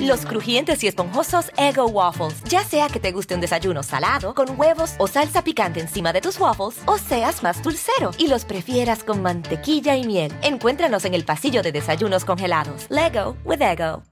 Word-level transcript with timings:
Los 0.00 0.26
crujientes 0.26 0.82
y 0.84 0.86
esponjosos 0.88 1.50
Ego 1.56 1.86
Waffles. 1.86 2.42
Ya 2.44 2.64
sea 2.64 2.88
que 2.88 3.00
te 3.00 3.12
guste 3.12 3.34
un 3.34 3.40
desayuno 3.40 3.82
salado, 3.82 4.34
con 4.34 4.58
huevos 4.58 4.94
o 4.98 5.06
salsa 5.06 5.42
picante 5.42 5.80
encima 5.80 6.12
de 6.12 6.20
tus 6.20 6.38
waffles, 6.40 6.80
o 6.86 6.98
seas 6.98 7.42
más 7.42 7.62
dulcero 7.62 8.10
y 8.18 8.28
los 8.28 8.44
prefieras 8.44 9.04
con 9.04 9.22
mantequilla 9.22 9.96
y 9.96 10.06
miel. 10.06 10.32
Encuéntranos 10.42 11.04
en 11.04 11.14
el 11.14 11.24
pasillo 11.24 11.62
de 11.62 11.72
desayunos 11.72 12.24
congelados. 12.24 12.86
Lego 12.90 13.36
with 13.44 13.62
Ego. 13.62 14.02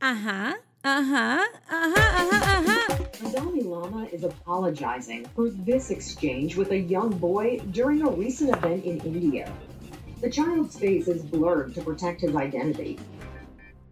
Ajá, 0.00 0.56
ajá, 0.82 1.40
ajá, 1.68 2.20
ajá, 2.20 2.58
ajá. 2.58 2.86
The 3.22 3.30
Dalai 3.30 3.62
Lama 3.62 4.06
is 4.12 4.24
apologizing 4.24 5.26
for 5.34 5.48
this 5.64 5.90
exchange 5.90 6.56
with 6.56 6.72
a 6.72 6.78
young 6.78 7.10
boy 7.18 7.60
during 7.70 8.02
a 8.02 8.10
recent 8.10 8.50
event 8.50 8.84
in 8.84 8.98
India. 9.04 9.46
The 10.20 10.28
child's 10.28 10.76
face 10.76 11.08
is 11.08 11.22
blurred 11.22 11.74
to 11.74 11.82
protect 11.82 12.20
his 12.20 12.34
identity. 12.34 12.98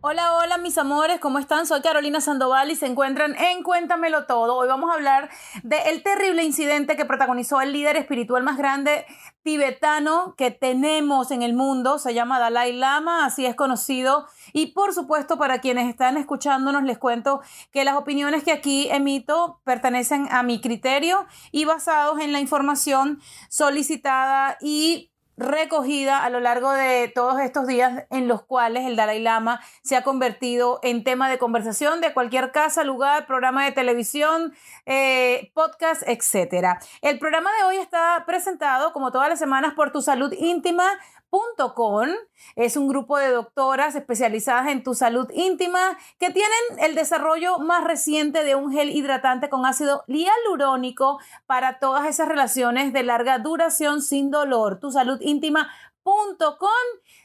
Hola, 0.02 0.34
hola 0.34 0.56
mis 0.56 0.78
amores, 0.78 1.20
¿cómo 1.20 1.38
están? 1.38 1.66
Soy 1.66 1.82
Carolina 1.82 2.22
Sandoval 2.22 2.70
y 2.70 2.76
se 2.76 2.86
encuentran 2.86 3.36
en 3.36 3.62
Cuéntamelo 3.62 4.24
Todo. 4.24 4.56
Hoy 4.56 4.66
vamos 4.66 4.90
a 4.90 4.94
hablar 4.94 5.28
del 5.62 6.02
terrible 6.02 6.42
incidente 6.42 6.96
que 6.96 7.04
protagonizó 7.04 7.60
el 7.60 7.74
líder 7.74 7.98
espiritual 7.98 8.42
más 8.42 8.56
grande 8.56 9.04
tibetano 9.42 10.34
que 10.38 10.50
tenemos 10.50 11.30
en 11.30 11.42
el 11.42 11.52
mundo. 11.52 11.98
Se 11.98 12.14
llama 12.14 12.38
Dalai 12.38 12.72
Lama, 12.72 13.26
así 13.26 13.44
es 13.44 13.54
conocido. 13.54 14.26
Y 14.54 14.68
por 14.68 14.94
supuesto, 14.94 15.36
para 15.36 15.58
quienes 15.58 15.86
están 15.90 16.16
escuchándonos, 16.16 16.82
les 16.82 16.96
cuento 16.96 17.42
que 17.70 17.84
las 17.84 17.96
opiniones 17.96 18.42
que 18.42 18.52
aquí 18.52 18.88
emito 18.90 19.60
pertenecen 19.64 20.28
a 20.30 20.42
mi 20.42 20.62
criterio 20.62 21.26
y 21.52 21.66
basados 21.66 22.20
en 22.20 22.32
la 22.32 22.40
información 22.40 23.20
solicitada 23.50 24.56
y 24.62 25.09
recogida 25.40 26.22
a 26.22 26.28
lo 26.28 26.38
largo 26.38 26.70
de 26.70 27.08
todos 27.08 27.40
estos 27.40 27.66
días 27.66 28.04
en 28.10 28.28
los 28.28 28.42
cuales 28.42 28.86
el 28.86 28.94
Dalai 28.94 29.20
Lama 29.20 29.60
se 29.82 29.96
ha 29.96 30.02
convertido 30.02 30.80
en 30.82 31.02
tema 31.02 31.30
de 31.30 31.38
conversación 31.38 32.02
de 32.02 32.12
cualquier 32.12 32.52
casa, 32.52 32.84
lugar, 32.84 33.26
programa 33.26 33.64
de 33.64 33.72
televisión, 33.72 34.52
eh, 34.84 35.50
podcast, 35.54 36.02
etc. 36.06 36.78
El 37.00 37.18
programa 37.18 37.50
de 37.56 37.64
hoy 37.64 37.76
está 37.78 38.22
presentado, 38.26 38.92
como 38.92 39.10
todas 39.10 39.30
las 39.30 39.38
semanas, 39.38 39.72
por 39.74 39.92
Tu 39.92 40.02
Salud 40.02 40.32
Íntima 40.38 40.84
Es 42.56 42.76
un 42.76 42.88
grupo 42.88 43.16
de 43.18 43.30
doctoras 43.30 43.94
especializadas 43.94 44.68
en 44.68 44.82
tu 44.82 44.94
salud 44.94 45.30
íntima 45.32 45.96
que 46.18 46.30
tienen 46.30 46.50
el 46.78 46.94
desarrollo 46.94 47.58
más 47.58 47.84
reciente 47.84 48.44
de 48.44 48.54
un 48.54 48.72
gel 48.72 48.90
hidratante 48.90 49.48
con 49.48 49.64
ácido 49.66 50.04
hialurónico 50.06 51.18
para 51.46 51.78
todas 51.78 52.06
esas 52.06 52.28
relaciones 52.28 52.92
de 52.92 53.02
larga 53.02 53.38
duración 53.38 54.02
sin 54.02 54.30
dolor. 54.30 54.80
Tu 54.80 54.90
salud 54.90 55.18
íntima.com 55.20 56.68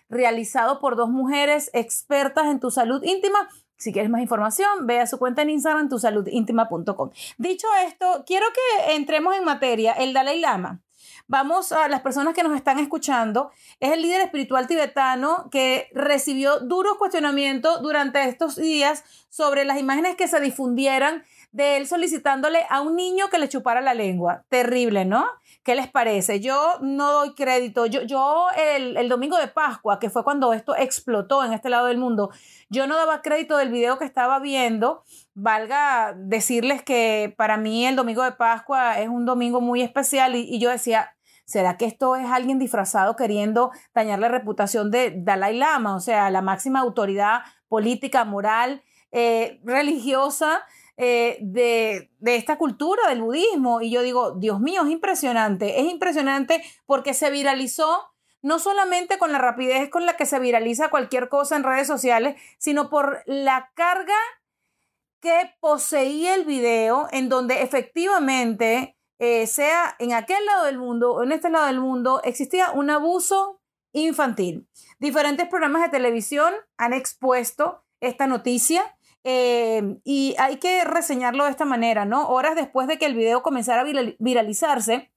realizado 0.09 0.79
por 0.79 0.95
dos 0.95 1.09
mujeres 1.09 1.69
expertas 1.73 2.45
en 2.45 2.59
tu 2.59 2.71
salud 2.71 3.03
íntima. 3.03 3.49
Si 3.77 3.91
quieres 3.91 4.09
más 4.09 4.21
información, 4.21 4.87
ve 4.87 5.01
a 5.01 5.07
su 5.07 5.17
cuenta 5.17 5.41
en 5.41 5.49
Instagram, 5.49 5.89
tusaludintima.com. 5.89 7.11
Dicho 7.37 7.67
esto, 7.85 8.23
quiero 8.25 8.45
que 8.53 8.93
entremos 8.93 9.35
en 9.35 9.43
materia. 9.43 9.91
El 9.93 10.13
Dalai 10.13 10.39
Lama 10.39 10.81
Vamos 11.27 11.71
a 11.71 11.87
las 11.87 12.01
personas 12.01 12.35
que 12.35 12.43
nos 12.43 12.55
están 12.55 12.77
escuchando. 12.77 13.49
Es 13.79 13.91
el 13.91 14.03
líder 14.03 14.21
espiritual 14.21 14.67
tibetano 14.67 15.49
que 15.49 15.89
recibió 15.93 16.59
duros 16.59 16.97
cuestionamientos 16.97 17.81
durante 17.81 18.23
estos 18.29 18.55
días 18.55 19.03
sobre 19.29 19.65
las 19.65 19.79
imágenes 19.79 20.15
que 20.15 20.27
se 20.27 20.39
difundieran 20.39 21.23
de 21.51 21.77
él 21.77 21.87
solicitándole 21.87 22.65
a 22.69 22.81
un 22.81 22.95
niño 22.95 23.29
que 23.29 23.39
le 23.39 23.49
chupara 23.49 23.81
la 23.81 23.93
lengua. 23.95 24.43
Terrible, 24.49 25.05
¿no? 25.05 25.25
¿Qué 25.63 25.73
les 25.73 25.87
parece? 25.87 26.41
Yo 26.41 26.77
no 26.81 27.11
doy 27.11 27.33
crédito. 27.33 27.87
Yo, 27.87 28.03
yo 28.03 28.47
el, 28.55 28.95
el, 28.97 29.09
domingo 29.09 29.37
de 29.37 29.47
Pascua, 29.47 29.97
que 29.99 30.11
fue 30.11 30.23
cuando 30.23 30.53
esto 30.53 30.75
explotó 30.75 31.43
en 31.43 31.53
este 31.53 31.69
lado 31.69 31.87
del 31.87 31.97
mundo, 31.97 32.29
yo 32.69 32.85
no 32.85 32.95
daba 32.95 33.23
crédito 33.23 33.57
del 33.57 33.71
video 33.71 33.97
que 33.97 34.05
estaba 34.05 34.37
viendo. 34.39 35.03
Valga 35.33 36.13
decirles 36.15 36.83
que 36.83 37.33
para 37.35 37.57
mí 37.57 37.87
el 37.87 37.95
domingo 37.95 38.21
de 38.21 38.33
Pascua 38.33 38.99
es 38.99 39.09
un 39.09 39.25
domingo 39.25 39.59
muy 39.59 39.81
especial 39.81 40.35
y, 40.35 40.41
y 40.41 40.59
yo 40.59 40.69
decía, 40.69 41.14
¿Será 41.45 41.77
que 41.77 41.85
esto 41.85 42.15
es 42.15 42.25
alguien 42.29 42.59
disfrazado 42.59 43.15
queriendo 43.15 43.71
dañar 43.93 44.19
la 44.19 44.27
reputación 44.27 44.91
de 44.91 45.13
Dalai 45.15 45.55
Lama, 45.57 45.95
o 45.95 45.99
sea, 45.99 46.29
la 46.31 46.41
máxima 46.41 46.79
autoridad 46.79 47.41
política, 47.67 48.25
moral, 48.25 48.83
eh, 49.11 49.61
religiosa 49.63 50.63
eh, 50.97 51.37
de, 51.41 52.11
de, 52.19 52.35
esta 52.35 52.57
cultura 52.57 53.07
del 53.09 53.21
budismo? 53.21 53.81
Y 53.81 53.91
yo 53.91 54.01
digo, 54.01 54.31
Dios 54.31 54.59
mío, 54.59 54.83
es 54.83 54.91
impresionante, 54.91 55.79
es 55.79 55.91
impresionante 55.91 56.63
porque 56.87 57.13
se 57.13 57.29
viralizó 57.29 58.15
no 58.45 58.59
solamente 58.59 59.17
con 59.17 59.31
la 59.31 59.39
rapidez 59.39 59.89
con 59.89 60.05
la 60.05 60.17
que 60.17 60.27
se 60.27 60.37
viraliza 60.37 60.89
cualquier 60.89 61.29
cosa 61.29 61.55
en 61.55 61.63
redes 61.63 61.87
sociales, 61.87 62.39
sino 62.59 62.91
por 62.91 63.23
la 63.25 63.71
carga 63.73 64.13
que 65.19 65.55
poseía 65.59 66.35
el 66.35 66.45
video 66.45 67.07
en 67.11 67.27
donde 67.27 67.63
efectivamente 67.63 68.94
eh, 69.19 69.47
sea 69.47 69.95
en 69.99 70.13
aquel 70.13 70.45
lado 70.45 70.65
del 70.65 70.77
mundo 70.77 71.13
o 71.13 71.23
en 71.23 71.31
este 71.31 71.49
lado 71.49 71.67
del 71.67 71.79
mundo, 71.79 72.21
existía 72.23 72.71
un 72.71 72.89
abuso 72.89 73.61
infantil. 73.93 74.67
Diferentes 74.99 75.47
programas 75.47 75.81
de 75.83 75.89
televisión 75.89 76.53
han 76.77 76.93
expuesto 76.93 77.83
esta 78.01 78.27
noticia 78.27 78.97
eh, 79.23 79.97
y 80.03 80.35
hay 80.37 80.57
que 80.57 80.83
reseñarlo 80.83 81.45
de 81.45 81.51
esta 81.51 81.65
manera, 81.65 82.05
¿no? 82.05 82.27
Horas 82.27 82.55
después 82.55 82.87
de 82.87 82.97
que 82.97 83.05
el 83.05 83.15
video 83.15 83.41
comenzara 83.41 83.81
a 83.81 84.15
viralizarse, 84.19 85.11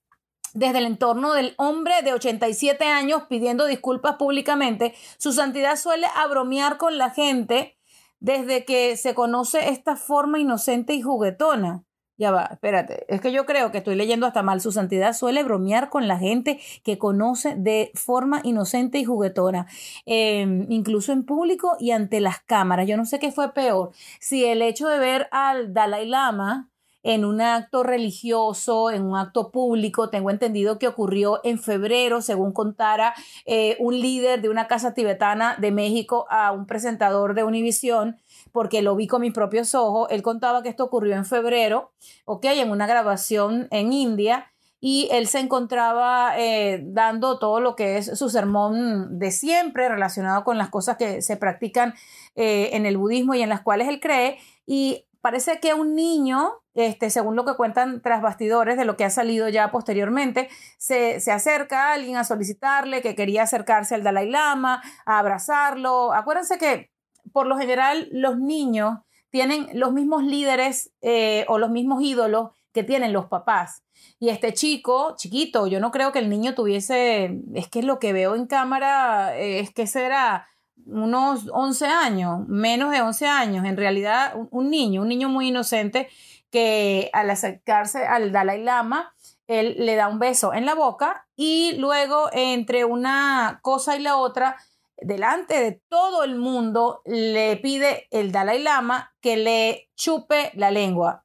desde 0.55 0.79
el 0.79 0.87
entorno 0.87 1.35
del 1.35 1.55
hombre 1.59 2.03
de 2.03 2.15
87 2.15 2.85
años 2.87 3.25
pidiendo 3.29 3.67
disculpas 3.67 4.17
públicamente, 4.17 4.95
su 5.19 5.33
santidad 5.33 5.77
suele 5.77 6.07
abromear 6.17 6.79
con 6.79 6.99
la 6.99 7.11
gente 7.11 7.77
desde 8.21 8.65
que 8.65 8.97
se 8.97 9.15
conoce 9.15 9.69
esta 9.69 9.97
forma 9.97 10.39
inocente 10.39 10.95
y 10.95 11.03
juguetona. 11.03 11.85
Ya 12.19 12.33
va, 12.33 12.49
espérate. 12.51 13.07
Es 13.09 13.21
que 13.21 13.31
yo 13.31 13.47
creo 13.47 13.71
que 13.71 13.79
estoy 13.79 13.95
leyendo 13.95 14.27
hasta 14.27 14.43
mal. 14.43 14.61
Su 14.61 14.73
santidad 14.73 15.13
suele 15.13 15.45
bromear 15.45 15.89
con 15.89 16.09
la 16.09 16.19
gente 16.19 16.59
que 16.83 16.99
conoce 16.99 17.55
de 17.57 17.93
forma 17.95 18.41
inocente 18.43 18.99
y 18.99 19.05
juguetona, 19.05 19.69
em, 20.05 20.67
incluso 20.69 21.13
en 21.13 21.25
público 21.25 21.77
y 21.79 21.93
ante 21.93 22.21
las 22.21 22.41
cámaras. 22.41 22.89
Yo 22.89 22.97
no 22.97 23.05
sé 23.05 23.21
qué 23.21 23.31
fue 23.31 23.53
peor. 23.55 23.93
Si 24.19 24.45
el 24.45 24.63
hecho 24.63 24.89
de 24.89 24.99
ver 24.99 25.29
al 25.31 25.73
Dalai 25.73 26.07
Lama 26.09 26.69
en 27.05 27.25
un 27.25 27.41
acto 27.41 27.85
religioso, 27.85 28.91
en 28.91 29.03
un 29.05 29.17
acto 29.17 29.53
público, 29.53 30.11
tengo 30.11 30.31
entendido 30.31 30.79
que 30.81 30.89
ocurrió 30.89 31.41
en 31.45 31.61
febrero, 31.61 32.21
según 32.21 32.53
contara 32.53 33.15
eh, 33.47 33.77
un 33.79 33.99
líder 33.99 34.43
de 34.43 34.49
una 34.49 34.67
casa 34.67 34.93
tibetana 34.93 35.57
de 35.59 35.71
México 35.71 36.27
a 36.31 36.51
un 36.51 36.67
presentador 36.67 37.35
de 37.35 37.45
Univisión 37.45 38.17
porque 38.59 38.83
lo 38.83 38.97
vi 38.97 39.07
con 39.07 39.21
mis 39.21 39.33
propios 39.33 39.73
ojos. 39.77 40.09
Él 40.11 40.21
contaba 40.21 40.65
que 40.65 40.69
esto 40.69 40.83
ocurrió 40.83 41.15
en 41.15 41.25
febrero, 41.25 41.93
ok, 42.25 42.45
en 42.47 42.73
una 42.73 42.89
grabación 42.89 43.69
en 43.71 43.93
India 43.93 44.51
y 44.81 45.09
él 45.13 45.29
se 45.29 45.39
encontraba 45.39 46.37
eh, 46.37 46.83
dando 46.85 47.39
todo 47.39 47.61
lo 47.61 47.77
que 47.77 47.99
es 47.99 48.19
su 48.19 48.29
sermón 48.29 49.21
de 49.21 49.31
siempre 49.31 49.89
relacionado 49.89 50.43
con 50.43 50.59
las 50.59 50.71
cosas 50.71 50.97
que 50.97 51.23
se 51.23 51.37
practican 51.37 51.95
eh, 52.35 52.71
en 52.73 52.85
el 52.85 52.97
budismo 52.97 53.37
y 53.37 53.43
en 53.43 53.49
las 53.49 53.61
cuales 53.61 53.87
él 53.87 54.01
cree. 54.01 54.39
Y 54.67 55.07
parece 55.21 55.61
que 55.61 55.73
un 55.75 55.95
niño, 55.95 56.55
este, 56.75 57.11
según 57.11 57.37
lo 57.37 57.45
que 57.45 57.55
cuentan 57.55 58.03
tras 58.03 58.23
bastidores 58.23 58.77
de 58.77 58.87
lo 58.87 58.97
que 58.97 59.05
ha 59.05 59.11
salido 59.11 59.49
ya 59.49 59.71
posteriormente, 59.71 60.49
se, 60.79 61.21
se 61.21 61.31
acerca 61.31 61.91
a 61.91 61.93
alguien 61.93 62.17
a 62.17 62.25
solicitarle 62.25 63.03
que 63.03 63.15
quería 63.15 63.45
acercarse 63.45 63.95
al 63.95 64.03
Dalai 64.03 64.29
Lama, 64.29 64.83
a 65.07 65.21
abrazarlo. 65.21 66.13
Acuérdense 66.13 66.59
que 66.59 66.91
por 67.39 67.47
lo 67.47 67.57
general 67.57 68.09
los 68.11 68.37
niños 68.37 68.99
tienen 69.31 69.69
los 69.73 69.93
mismos 69.93 70.25
líderes 70.25 70.91
eh, 71.03 71.45
o 71.47 71.59
los 71.59 71.71
mismos 71.71 72.03
ídolos 72.03 72.51
que 72.73 72.83
tienen 72.83 73.13
los 73.13 73.27
papás. 73.27 73.85
Y 74.19 74.31
este 74.31 74.53
chico, 74.55 75.15
chiquito, 75.17 75.69
yo 75.69 75.79
no 75.79 75.93
creo 75.93 76.11
que 76.11 76.19
el 76.19 76.31
niño 76.31 76.57
tuviese, 76.57 77.39
es 77.55 77.69
que 77.69 77.85
lo 77.85 78.01
que 78.01 78.13
veo 78.13 78.35
en 78.35 78.49
cámara 78.49 79.39
eh, 79.39 79.61
es 79.61 79.73
que 79.73 79.87
será 79.87 80.49
unos 80.85 81.49
11 81.53 81.87
años, 81.87 82.41
menos 82.49 82.91
de 82.91 83.03
11 83.03 83.29
años, 83.29 83.65
en 83.65 83.77
realidad 83.77 84.35
un 84.51 84.69
niño, 84.69 85.03
un 85.03 85.09
niño 85.09 85.29
muy 85.29 85.47
inocente 85.47 86.09
que 86.51 87.09
al 87.13 87.31
acercarse 87.31 88.05
al 88.05 88.33
Dalai 88.33 88.65
Lama, 88.65 89.15
él 89.47 89.77
le 89.79 89.95
da 89.95 90.09
un 90.09 90.19
beso 90.19 90.53
en 90.53 90.67
la 90.67 90.75
boca 90.75 91.29
y 91.37 91.77
luego 91.77 92.31
entre 92.33 92.85
una 92.85 93.61
cosa 93.63 93.97
y 93.97 94.01
la 94.01 94.17
otra 94.17 94.57
delante 95.01 95.61
de 95.61 95.83
todo 95.89 96.25
el 96.25 96.37
mundo, 96.37 97.03
le 97.05 97.57
pide 97.57 98.09
el 98.11 98.33
Dalai 98.33 98.63
Lama 98.63 99.15
que 99.21 99.37
le 99.37 99.91
chupe 99.95 100.51
la 100.55 100.71
lengua. 100.71 101.25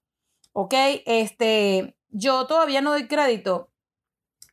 ¿Ok? 0.52 0.74
Este, 1.06 1.98
yo 2.10 2.46
todavía 2.46 2.81
no 2.81 2.92
doy 2.92 3.08
crédito 3.08 3.72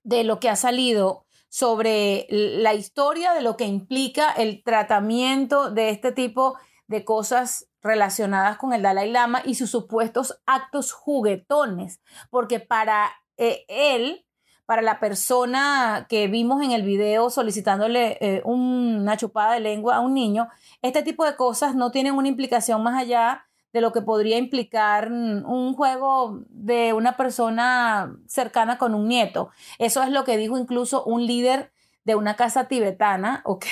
de 0.03 0.25
lo 0.25 0.41
que 0.41 0.49
ha 0.49 0.57
salido 0.57 1.27
sobre 1.49 2.27
la 2.31 2.75
historia 2.75 3.33
de 3.35 3.43
lo 3.43 3.57
que 3.57 3.65
implica 3.65 4.31
el 4.33 4.63
tratamiento 4.63 5.71
de 5.71 5.91
este 5.91 6.13
tipo 6.13 6.57
de 6.87 7.05
cosas 7.05 7.69
relacionadas 7.83 8.57
con 8.57 8.73
el 8.73 8.83
Dalai 8.83 9.11
Lama 9.11 9.43
y 9.45 9.55
sus 9.55 9.71
supuestos 9.71 10.41
actos 10.47 10.93
juguetones, 10.93 12.01
porque 12.31 12.61
para 12.61 13.11
eh, 13.37 13.65
él, 13.69 14.25
para 14.71 14.83
la 14.83 15.01
persona 15.01 16.07
que 16.09 16.29
vimos 16.29 16.63
en 16.63 16.71
el 16.71 16.83
video 16.83 17.29
solicitándole 17.29 18.19
eh, 18.21 18.41
una 18.45 19.17
chupada 19.17 19.55
de 19.55 19.59
lengua 19.59 19.97
a 19.97 20.01
un 20.01 20.15
niño, 20.15 20.47
este 20.81 21.03
tipo 21.03 21.25
de 21.25 21.35
cosas 21.35 21.75
no 21.75 21.91
tienen 21.91 22.15
una 22.15 22.29
implicación 22.29 22.81
más 22.81 22.97
allá 22.97 23.47
de 23.73 23.81
lo 23.81 23.91
que 23.91 24.01
podría 24.01 24.39
implicar 24.39 25.11
un 25.11 25.75
juego 25.75 26.45
de 26.51 26.93
una 26.93 27.17
persona 27.17 28.17
cercana 28.29 28.79
con 28.79 28.95
un 28.95 29.09
nieto. 29.09 29.51
Eso 29.81 30.05
es 30.05 30.11
lo 30.11 30.23
que 30.23 30.37
dijo 30.37 30.57
incluso 30.57 31.03
un 31.03 31.27
líder 31.27 31.73
de 32.11 32.17
una 32.17 32.35
casa 32.35 32.67
tibetana, 32.67 33.41
¿ok? 33.45 33.65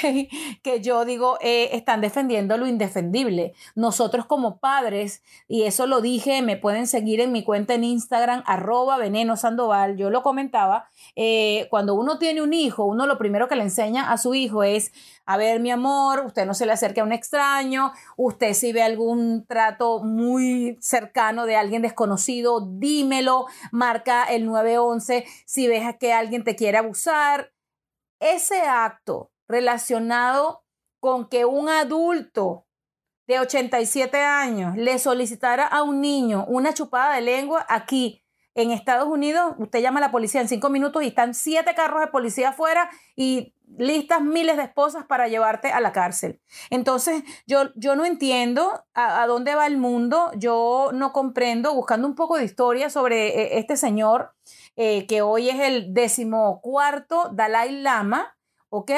Que 0.62 0.80
yo 0.80 1.04
digo, 1.04 1.38
eh, 1.40 1.70
están 1.72 2.00
defendiendo 2.00 2.56
lo 2.56 2.68
indefendible. 2.68 3.52
Nosotros 3.74 4.26
como 4.26 4.58
padres, 4.58 5.22
y 5.48 5.64
eso 5.64 5.88
lo 5.88 6.00
dije, 6.00 6.40
me 6.42 6.56
pueden 6.56 6.86
seguir 6.86 7.20
en 7.20 7.32
mi 7.32 7.42
cuenta 7.42 7.74
en 7.74 7.82
Instagram, 7.82 8.44
arroba 8.46 8.96
veneno 8.96 9.36
sandoval, 9.36 9.96
yo 9.96 10.08
lo 10.10 10.22
comentaba, 10.22 10.88
eh, 11.16 11.66
cuando 11.68 11.94
uno 11.94 12.18
tiene 12.18 12.40
un 12.40 12.52
hijo, 12.52 12.84
uno 12.84 13.06
lo 13.06 13.18
primero 13.18 13.48
que 13.48 13.56
le 13.56 13.62
enseña 13.62 14.12
a 14.12 14.18
su 14.18 14.34
hijo 14.34 14.62
es, 14.62 14.92
a 15.26 15.36
ver, 15.36 15.58
mi 15.58 15.72
amor, 15.72 16.22
usted 16.24 16.46
no 16.46 16.54
se 16.54 16.64
le 16.64 16.72
acerque 16.72 17.00
a 17.00 17.04
un 17.04 17.12
extraño, 17.12 17.92
usted 18.16 18.54
si 18.54 18.72
ve 18.72 18.82
algún 18.82 19.46
trato 19.46 19.98
muy 20.04 20.78
cercano 20.80 21.44
de 21.44 21.56
alguien 21.56 21.82
desconocido, 21.82 22.60
dímelo, 22.60 23.46
marca 23.72 24.22
el 24.24 24.46
911 24.46 25.24
si 25.44 25.66
ves 25.66 25.96
que 25.98 26.12
alguien 26.12 26.44
te 26.44 26.54
quiere 26.54 26.78
abusar 26.78 27.50
ese 28.20 28.62
acto 28.62 29.30
relacionado 29.46 30.64
con 31.00 31.28
que 31.28 31.44
un 31.44 31.68
adulto 31.68 32.66
de 33.26 33.40
87 33.40 34.18
años 34.18 34.76
le 34.76 34.98
solicitara 34.98 35.66
a 35.66 35.82
un 35.82 36.00
niño 36.00 36.44
una 36.48 36.72
chupada 36.72 37.14
de 37.14 37.20
lengua 37.20 37.64
aquí 37.68 38.24
en 38.54 38.72
Estados 38.72 39.06
Unidos, 39.06 39.54
usted 39.58 39.80
llama 39.80 39.98
a 39.98 40.00
la 40.00 40.10
policía 40.10 40.40
en 40.40 40.48
cinco 40.48 40.68
minutos 40.68 41.04
y 41.04 41.08
están 41.08 41.32
siete 41.32 41.74
carros 41.76 42.00
de 42.00 42.08
policía 42.08 42.48
afuera 42.48 42.90
y 43.14 43.54
listas 43.76 44.20
miles 44.20 44.56
de 44.56 44.64
esposas 44.64 45.04
para 45.04 45.28
llevarte 45.28 45.70
a 45.70 45.80
la 45.80 45.92
cárcel. 45.92 46.40
Entonces, 46.70 47.22
yo, 47.46 47.70
yo 47.76 47.94
no 47.94 48.04
entiendo 48.04 48.84
a, 48.94 49.24
dónde 49.28 49.54
va 49.54 49.68
el 49.68 49.76
mundo, 49.76 50.32
yo 50.36 50.90
no 50.92 51.12
comprendo, 51.12 51.72
buscando 51.72 52.08
un 52.08 52.16
poco 52.16 52.36
de 52.36 52.44
historia 52.44 52.90
sobre 52.90 53.28
eh, 53.28 53.58
este 53.58 53.76
señor 53.76 54.32
eh, 54.80 55.08
que 55.08 55.22
hoy 55.22 55.50
es 55.50 55.58
el 55.58 55.92
decimocuarto 55.92 57.30
Dalai 57.32 57.82
Lama, 57.82 58.36
¿ok? 58.68 58.92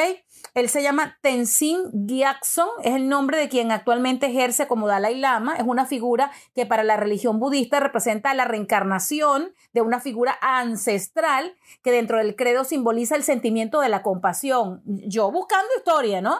Él 0.53 0.69
se 0.69 0.83
llama 0.83 1.19
Tenzin 1.23 1.79
Gyatso, 2.07 2.69
es 2.85 2.97
el 2.97 3.09
nombre 3.09 3.39
de 3.39 3.49
quien 3.49 3.73
actualmente 3.73 4.27
ejerce 4.27 4.69
como 4.69 4.89
Dalai 4.89 5.19
Lama, 5.19 5.57
es 5.57 5.65
una 5.65 5.87
figura 5.87 6.33
que 6.55 6.67
para 6.67 6.85
la 6.85 6.99
religión 6.99 7.41
budista 7.41 7.81
representa 7.81 8.35
la 8.35 8.45
reencarnación 8.45 9.55
de 9.73 9.81
una 9.81 10.01
figura 10.01 10.37
ancestral 10.43 11.55
que 11.83 11.93
dentro 11.93 12.19
del 12.19 12.37
credo 12.37 12.65
simboliza 12.65 13.17
el 13.17 13.23
sentimiento 13.23 13.81
de 13.81 13.89
la 13.89 14.03
compasión. 14.03 14.83
Yo 14.85 15.31
buscando 15.33 15.71
historia, 15.79 16.21
¿no? 16.21 16.37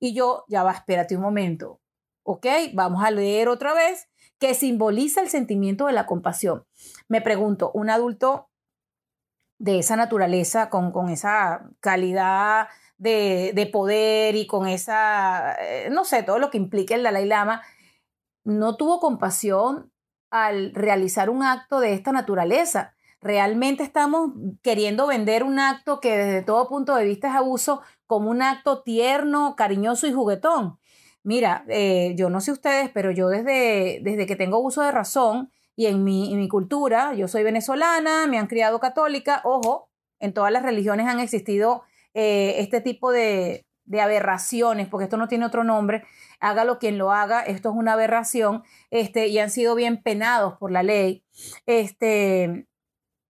Y 0.00 0.14
yo, 0.14 0.46
ya 0.48 0.64
va, 0.64 0.72
espérate 0.72 1.14
un 1.14 1.22
momento, 1.22 1.78
¿ok? 2.24 2.44
Vamos 2.74 3.04
a 3.04 3.12
leer 3.12 3.48
otra 3.48 3.72
vez, 3.72 4.08
que 4.40 4.54
simboliza 4.54 5.20
el 5.20 5.28
sentimiento 5.28 5.86
de 5.86 5.92
la 5.92 6.06
compasión. 6.06 6.64
Me 7.06 7.20
pregunto, 7.20 7.70
un 7.72 7.88
adulto 7.88 8.49
de 9.60 9.78
esa 9.78 9.94
naturaleza, 9.94 10.70
con, 10.70 10.90
con 10.90 11.10
esa 11.10 11.68
calidad 11.80 12.68
de, 12.96 13.52
de, 13.54 13.66
poder 13.66 14.34
y 14.34 14.46
con 14.46 14.66
esa, 14.66 15.54
eh, 15.60 15.88
no 15.90 16.04
sé, 16.04 16.22
todo 16.22 16.38
lo 16.38 16.50
que 16.50 16.56
implica 16.56 16.94
el 16.94 17.02
Dalai 17.02 17.26
Lama, 17.26 17.62
no 18.42 18.76
tuvo 18.76 19.00
compasión 19.00 19.92
al 20.30 20.72
realizar 20.74 21.28
un 21.28 21.42
acto 21.42 21.78
de 21.80 21.92
esta 21.92 22.10
naturaleza. 22.10 22.94
Realmente 23.20 23.82
estamos 23.82 24.32
queriendo 24.62 25.06
vender 25.06 25.44
un 25.44 25.58
acto 25.58 26.00
que 26.00 26.16
desde 26.16 26.42
todo 26.42 26.68
punto 26.68 26.96
de 26.96 27.04
vista 27.04 27.28
es 27.28 27.34
abuso 27.34 27.82
como 28.06 28.30
un 28.30 28.40
acto 28.40 28.82
tierno, 28.82 29.56
cariñoso 29.56 30.06
y 30.06 30.12
juguetón. 30.14 30.78
Mira, 31.22 31.64
eh, 31.68 32.14
yo 32.16 32.30
no 32.30 32.40
sé 32.40 32.50
ustedes, 32.52 32.88
pero 32.94 33.10
yo 33.10 33.28
desde, 33.28 34.00
desde 34.02 34.24
que 34.24 34.36
tengo 34.36 34.58
uso 34.58 34.80
de 34.80 34.90
razón, 34.90 35.50
y 35.80 35.86
en 35.86 36.04
mi, 36.04 36.36
mi 36.36 36.46
cultura, 36.46 37.14
yo 37.14 37.26
soy 37.26 37.42
venezolana, 37.42 38.26
me 38.26 38.38
han 38.38 38.48
criado 38.48 38.80
católica, 38.80 39.40
ojo, 39.44 39.88
en 40.18 40.34
todas 40.34 40.52
las 40.52 40.62
religiones 40.62 41.06
han 41.06 41.20
existido 41.20 41.84
eh, 42.12 42.56
este 42.58 42.82
tipo 42.82 43.10
de, 43.10 43.64
de 43.86 44.00
aberraciones, 44.02 44.88
porque 44.88 45.04
esto 45.04 45.16
no 45.16 45.26
tiene 45.26 45.46
otro 45.46 45.64
nombre, 45.64 46.04
hágalo 46.38 46.78
quien 46.78 46.98
lo 46.98 47.12
haga, 47.12 47.40
esto 47.40 47.70
es 47.70 47.76
una 47.76 47.94
aberración, 47.94 48.62
este, 48.90 49.28
y 49.28 49.38
han 49.38 49.48
sido 49.48 49.74
bien 49.74 50.02
penados 50.02 50.58
por 50.58 50.70
la 50.70 50.82
ley. 50.82 51.24
Este, 51.64 52.66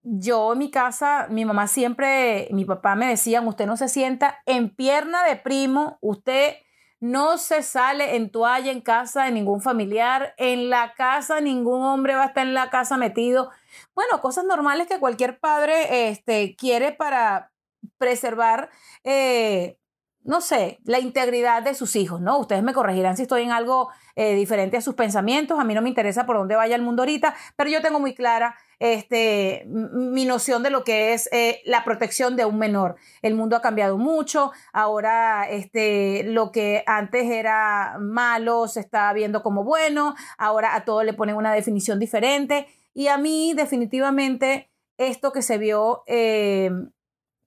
yo 0.03 0.55
en 0.55 0.58
mi 0.58 0.73
casa, 0.73 1.29
mi 1.31 1.44
mamá 1.44 1.69
siempre, 1.69 2.49
mi 2.50 2.64
papá 2.64 2.96
me 2.96 3.06
decían, 3.06 3.46
usted 3.46 3.67
no 3.67 3.76
se 3.76 3.88
sienta 3.88 4.38
en 4.44 4.75
pierna 4.75 5.23
de 5.23 5.37
primo, 5.37 5.99
usted 6.00 6.55
no 7.00 7.38
se 7.38 7.62
sale 7.62 8.17
en 8.17 8.31
toalla 8.31 8.70
en 8.70 8.82
casa 8.82 9.25
de 9.25 9.32
ningún 9.32 9.62
familiar. 9.62 10.35
En 10.37 10.70
la 10.70 10.94
casa 10.94 11.41
ningún 11.41 11.82
hombre 11.82 12.14
va 12.14 12.25
a 12.25 12.26
estar 12.26 12.47
en 12.47 12.55
la 12.55 12.70
casa 12.70 12.97
metido. 12.99 13.50
Bueno, 13.94 14.20
cosas 14.20 14.44
normales 14.44 14.87
que 14.87 15.00
cualquier 15.00 15.41
padre 15.41 16.11
este, 16.11 16.55
quiere 16.56 16.93
para 16.93 17.52
preservar, 17.99 18.70
eh, 19.05 19.79
no 20.22 20.40
sé, 20.40 20.81
la 20.84 20.99
integridad 20.99 21.62
de 21.62 21.75
sus 21.75 21.96
hijos, 21.96 22.20
¿no? 22.20 22.38
Ustedes 22.38 22.62
me 22.62 22.75
corregirán 22.75 23.17
si 23.17 23.22
estoy 23.22 23.43
en 23.43 23.52
algo 23.52 23.88
eh, 24.17 24.34
diferente 24.34 24.76
a 24.76 24.81
sus 24.82 24.94
pensamientos. 24.94 25.58
A 25.58 25.64
mí 25.64 25.75
no 25.75 25.81
me 25.82 25.88
interesa 25.88 26.26
por 26.26 26.37
dónde 26.37 26.56
vaya 26.56 26.76
el 26.76 26.82
mundo 26.82 27.02
ahorita, 27.02 27.34
pero 27.56 27.70
yo 27.70 27.81
tengo 27.81 28.00
muy 28.00 28.14
clara 28.14 28.55
este, 28.78 29.64
mi 29.67 30.25
noción 30.26 30.62
de 30.62 30.70
lo 30.70 30.84
que 30.84 31.14
es 31.14 31.28
eh, 31.32 31.62
la 31.64 31.84
protección 31.84 32.37
de 32.37 32.44
un 32.44 32.58
menor. 32.58 32.96
El 33.22 33.34
mundo 33.34 33.56
ha 33.56 33.62
cambiado 33.62 33.96
mucho, 33.96 34.52
ahora 34.72 35.49
este, 35.49 36.22
lo 36.25 36.52
que 36.52 36.82
antes 36.87 37.31
era 37.31 37.96
malo 37.99 38.69
se 38.69 38.81
está 38.81 39.12
viendo 39.12 39.43
como 39.43 39.65
bueno, 39.65 40.15
ahora 40.36 40.74
a 40.74 40.84
todo 40.84 41.03
le 41.03 41.15
ponen 41.15 41.36
una 41.36 41.53
definición 41.53 41.98
diferente 41.98 42.67
y 42.93 43.08
a 43.08 43.19
mí 43.19 43.55
definitivamente 43.55 44.70
esto 44.96 45.32
que 45.32 45.43
se 45.43 45.56
vio 45.56 46.03
eh, 46.06 46.70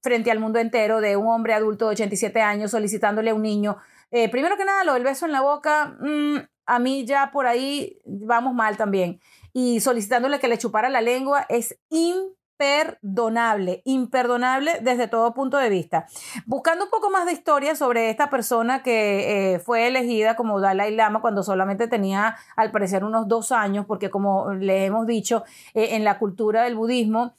frente 0.04 0.30
al 0.30 0.40
mundo 0.40 0.60
entero 0.60 1.00
de 1.00 1.16
un 1.16 1.28
hombre 1.28 1.54
adulto 1.54 1.86
de 1.86 1.94
87 1.94 2.42
años 2.42 2.72
solicitándole 2.72 3.32
a 3.32 3.34
un 3.34 3.42
niño, 3.42 3.78
eh, 4.12 4.30
primero 4.30 4.58
que 4.58 4.66
nada, 4.66 4.84
lo 4.84 4.94
del 4.94 5.04
beso 5.04 5.26
en 5.26 5.32
la 5.32 5.42
boca, 5.42 5.96
mm, 6.00 6.38
a 6.66 6.80
mí 6.80 7.06
ya 7.06 7.32
por 7.32 7.48
ahí 7.48 8.00
vamos 8.06 8.54
mal 8.54 8.78
también 8.78 9.20
y 9.54 9.80
solicitándole 9.80 10.40
que 10.40 10.48
le 10.50 10.58
chupara 10.58 10.90
la 10.90 11.02
lengua 11.02 11.46
es 11.48 11.78
imperdonable, 11.90 13.82
imperdonable 13.86 14.80
desde 14.82 15.08
todo 15.08 15.34
punto 15.34 15.58
de 15.58 15.70
vista. 15.70 16.06
Buscando 16.46 16.86
un 16.86 16.92
poco 16.92 17.10
más 17.10 17.26
de 17.26 17.32
historia 17.34 17.76
sobre 17.76 18.10
esta 18.10 18.30
persona 18.30 18.84
que 18.84 19.54
eh, 19.56 19.60
fue 19.60 19.88
elegida 19.88 20.36
como 20.36 20.60
Dalai 20.60 20.94
Lama 20.96 21.22
cuando 21.22 21.44
solamente 21.44 21.88
tenía 21.88 22.36
al 22.56 22.72
parecer 22.72 23.06
unos 23.06 23.28
dos 23.28 23.52
años, 23.54 23.86
porque 23.86 24.10
como 24.10 24.54
le 24.54 24.86
hemos 24.86 25.08
dicho, 25.08 25.44
eh, 25.74 25.96
en 25.96 26.04
la 26.04 26.20
cultura 26.20 26.64
del 26.64 26.76
budismo, 26.76 27.36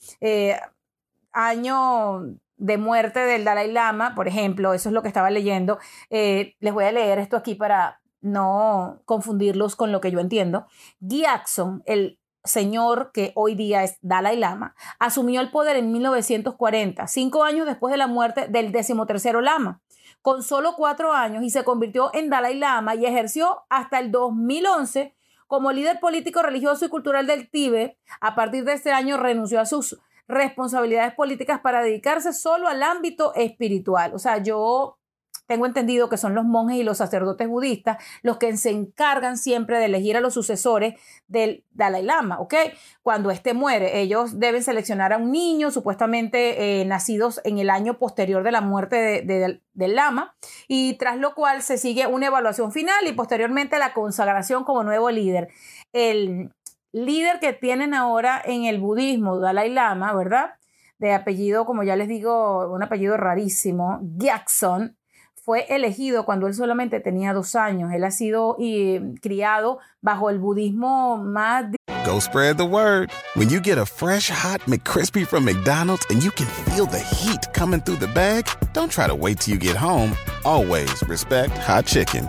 año 1.33 2.37
de 2.57 2.79
muerte 2.79 3.21
del 3.21 3.45
Dalai 3.45 3.71
Lama, 3.71 4.15
por 4.15 4.29
ejemplo, 4.29 4.75
eso 4.75 4.89
es 4.89 4.93
lo 4.93 5.03
que 5.03 5.09
estaba 5.09 5.31
leyendo. 5.31 5.79
les 6.11 6.73
voy 6.73 6.85
a 6.85 6.93
leer 6.93 7.19
esto 7.19 7.37
aquí 7.37 7.55
para, 7.55 8.01
no 8.25 9.03
confundirlos 9.05 9.77
con 9.77 9.93
lo 9.93 10.01
que 10.01 10.11
yo 10.11 10.19
entiendo, 10.19 10.67
Gyatso, 10.99 11.83
el 11.85 12.19
señor 12.43 13.11
que 13.13 13.33
hoy 13.35 13.55
día 13.55 13.85
es 13.85 13.99
Dalai 14.01 14.37
Lama, 14.39 14.75
asumió 14.99 15.41
el 15.41 15.51
poder 15.51 15.77
en 15.77 15.93
1940, 15.93 17.07
cinco 17.07 17.45
años 17.45 17.67
después 17.67 17.93
de 17.93 17.99
la 17.99 18.07
muerte 18.07 18.49
del 18.49 18.73
decimotercero 18.73 19.43
Lama, 19.43 19.83
con 20.23 20.43
solo 20.43 20.75
cuatro 20.75 21.13
años 21.13 21.45
y 21.45 21.51
se 21.51 21.65
convirtió 21.65 22.11
en 22.15 22.31
Dalai 22.31 22.59
Lama 22.59 22.95
y 22.95 23.05
ejerció 23.05 23.65
hasta 23.69 23.99
el 23.99 24.11
2011 24.11 25.15
como 25.47 25.71
líder 25.71 26.01
político, 26.01 26.43
religioso 26.43 26.87
y 26.87 26.89
cultural 26.89 27.27
del 27.27 27.51
Tíbet. 27.51 27.99
A 28.23 28.35
partir 28.35 28.65
de 28.65 28.73
este 28.73 28.91
año 28.91 29.19
renunció 29.19 29.61
a 29.61 29.67
sus 29.67 30.01
responsabilidades 30.29 31.15
políticas 31.15 31.61
para 31.61 31.83
dedicarse 31.83 32.33
solo 32.33 32.69
al 32.69 32.83
ámbito 32.83 33.35
espiritual. 33.35 34.15
O 34.15 34.19
sea, 34.19 34.39
yo 34.39 34.99
tengo 35.47 35.67
entendido 35.67 36.09
que 36.09 36.17
son 36.17 36.35
los 36.35 36.45
monjes 36.45 36.79
y 36.79 36.85
los 36.85 36.99
sacerdotes 36.99 37.49
budistas 37.49 38.03
los 38.23 38.39
que 38.39 38.57
se 38.57 38.71
encargan 38.71 39.37
siempre 39.37 39.79
de 39.79 39.87
elegir 39.87 40.17
a 40.17 40.21
los 40.21 40.35
sucesores 40.35 40.95
del 41.27 41.65
Dalai 41.73 42.03
Lama, 42.03 42.41
¿ok? 42.41 42.55
Cuando 43.03 43.31
éste 43.31 43.53
muere, 43.53 44.01
ellos 44.01 44.39
deben 44.39 44.63
seleccionar 44.63 45.13
a 45.13 45.19
un 45.19 45.33
niño 45.33 45.71
supuestamente 45.71 46.81
eh, 46.81 46.85
nacidos 46.87 47.41
en 47.45 47.59
el 47.59 47.69
año 47.69 47.99
posterior 47.99 48.43
de 48.43 48.53
la 48.53 48.63
muerte 48.63 49.23
del 49.23 49.95
Lama 49.95 50.35
y 50.67 50.95
tras 50.95 51.19
lo 51.19 51.35
cual 51.35 51.63
se 51.63 51.77
sigue 51.77 52.07
una 52.07 52.27
evaluación 52.27 52.73
final 52.73 53.07
y 53.07 53.13
posteriormente 53.13 53.79
la 53.79 53.93
consagración 53.93 54.65
como 54.65 54.83
nuevo 54.83 55.11
líder. 55.11 55.49
El 55.93 56.51
líder 56.95 57.41
que 57.41 57.53
tienen 57.53 57.93
ahora 57.93 58.41
en 58.43 58.65
el 58.65 58.79
budismo, 58.79 59.41
Dalai 59.41 59.71
Lama, 59.71 60.15
¿verdad? 60.15 60.55
De 60.99 61.13
apellido, 61.13 61.67
como 61.67 61.83
ya 61.83 61.97
les 61.97 62.09
digo, 62.09 62.73
un 62.73 62.83
apellido 62.83 63.17
rarísimo, 63.17 63.99
Gyakson, 64.01 64.97
fue 65.35 65.67
elegido 65.69 66.25
cuando 66.25 66.47
él 66.47 66.55
solamente 66.55 67.01
tenía 67.01 67.35
dos 67.35 67.55
años. 67.55 67.93
Él 67.93 68.05
ha 68.05 68.11
sido 68.11 68.57
y, 68.59 69.15
criado 69.21 69.79
bajo 70.01 70.31
el 70.31 70.39
budismo 70.39 71.19
más. 71.19 71.67
Go 72.07 72.21
spread 72.21 72.57
the 72.57 72.65
word. 72.65 73.11
When 73.35 73.51
you 73.51 73.61
get 73.61 73.77
a 73.77 73.85
fresh 73.85 74.31
hot 74.31 74.61
McCrispy 74.67 75.27
from 75.27 75.45
McDonald's 75.45 76.07
and 76.11 76.23
you 76.23 76.31
can 76.31 76.47
feel 76.47 76.87
the 76.87 77.01
heat 77.01 77.53
coming 77.53 77.81
through 77.83 77.99
the 77.99 78.13
bag, 78.15 78.47
don't 78.73 78.91
try 78.91 79.07
to 79.07 79.15
wait 79.15 79.41
till 79.41 79.55
you 79.55 79.61
get 79.61 79.77
home. 79.77 80.17
Always 80.45 81.03
respect 81.09 81.53
hot 81.59 81.87
chicken. 81.87 82.29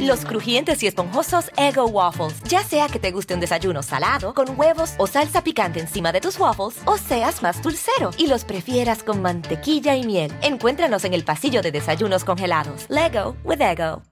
Los 0.00 0.24
crujientes 0.24 0.82
y 0.82 0.86
esponjosos 0.86 1.50
Ego 1.56 1.86
Waffles. 1.86 2.42
Ya 2.44 2.62
sea 2.62 2.88
que 2.88 2.98
te 2.98 3.10
guste 3.10 3.34
un 3.34 3.40
desayuno 3.40 3.82
salado, 3.82 4.34
con 4.34 4.58
huevos 4.58 4.94
o 4.98 5.06
salsa 5.06 5.42
picante 5.42 5.80
encima 5.80 6.12
de 6.12 6.20
tus 6.20 6.38
waffles, 6.38 6.80
o 6.86 6.96
seas 6.96 7.42
más 7.42 7.62
dulcero 7.62 8.10
y 8.18 8.26
los 8.28 8.44
prefieras 8.44 9.02
con 9.02 9.22
mantequilla 9.22 9.94
y 9.96 10.04
miel. 10.04 10.32
Encuéntranos 10.42 11.04
en 11.04 11.14
el 11.14 11.24
pasillo 11.24 11.62
de 11.62 11.72
desayunos 11.72 12.24
congelados. 12.24 12.86
Lego 12.88 13.36
with 13.44 13.60
Ego. 13.60 14.02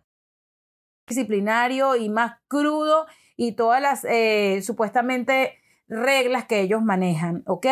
Disciplinario 1.06 1.96
y 1.96 2.08
más 2.08 2.38
crudo 2.48 3.06
y 3.36 3.52
todas 3.52 3.80
las 3.80 4.04
eh, 4.04 4.62
supuestamente 4.62 5.58
reglas 5.86 6.46
que 6.46 6.60
ellos 6.60 6.82
manejan, 6.82 7.42
¿ok? 7.46 7.66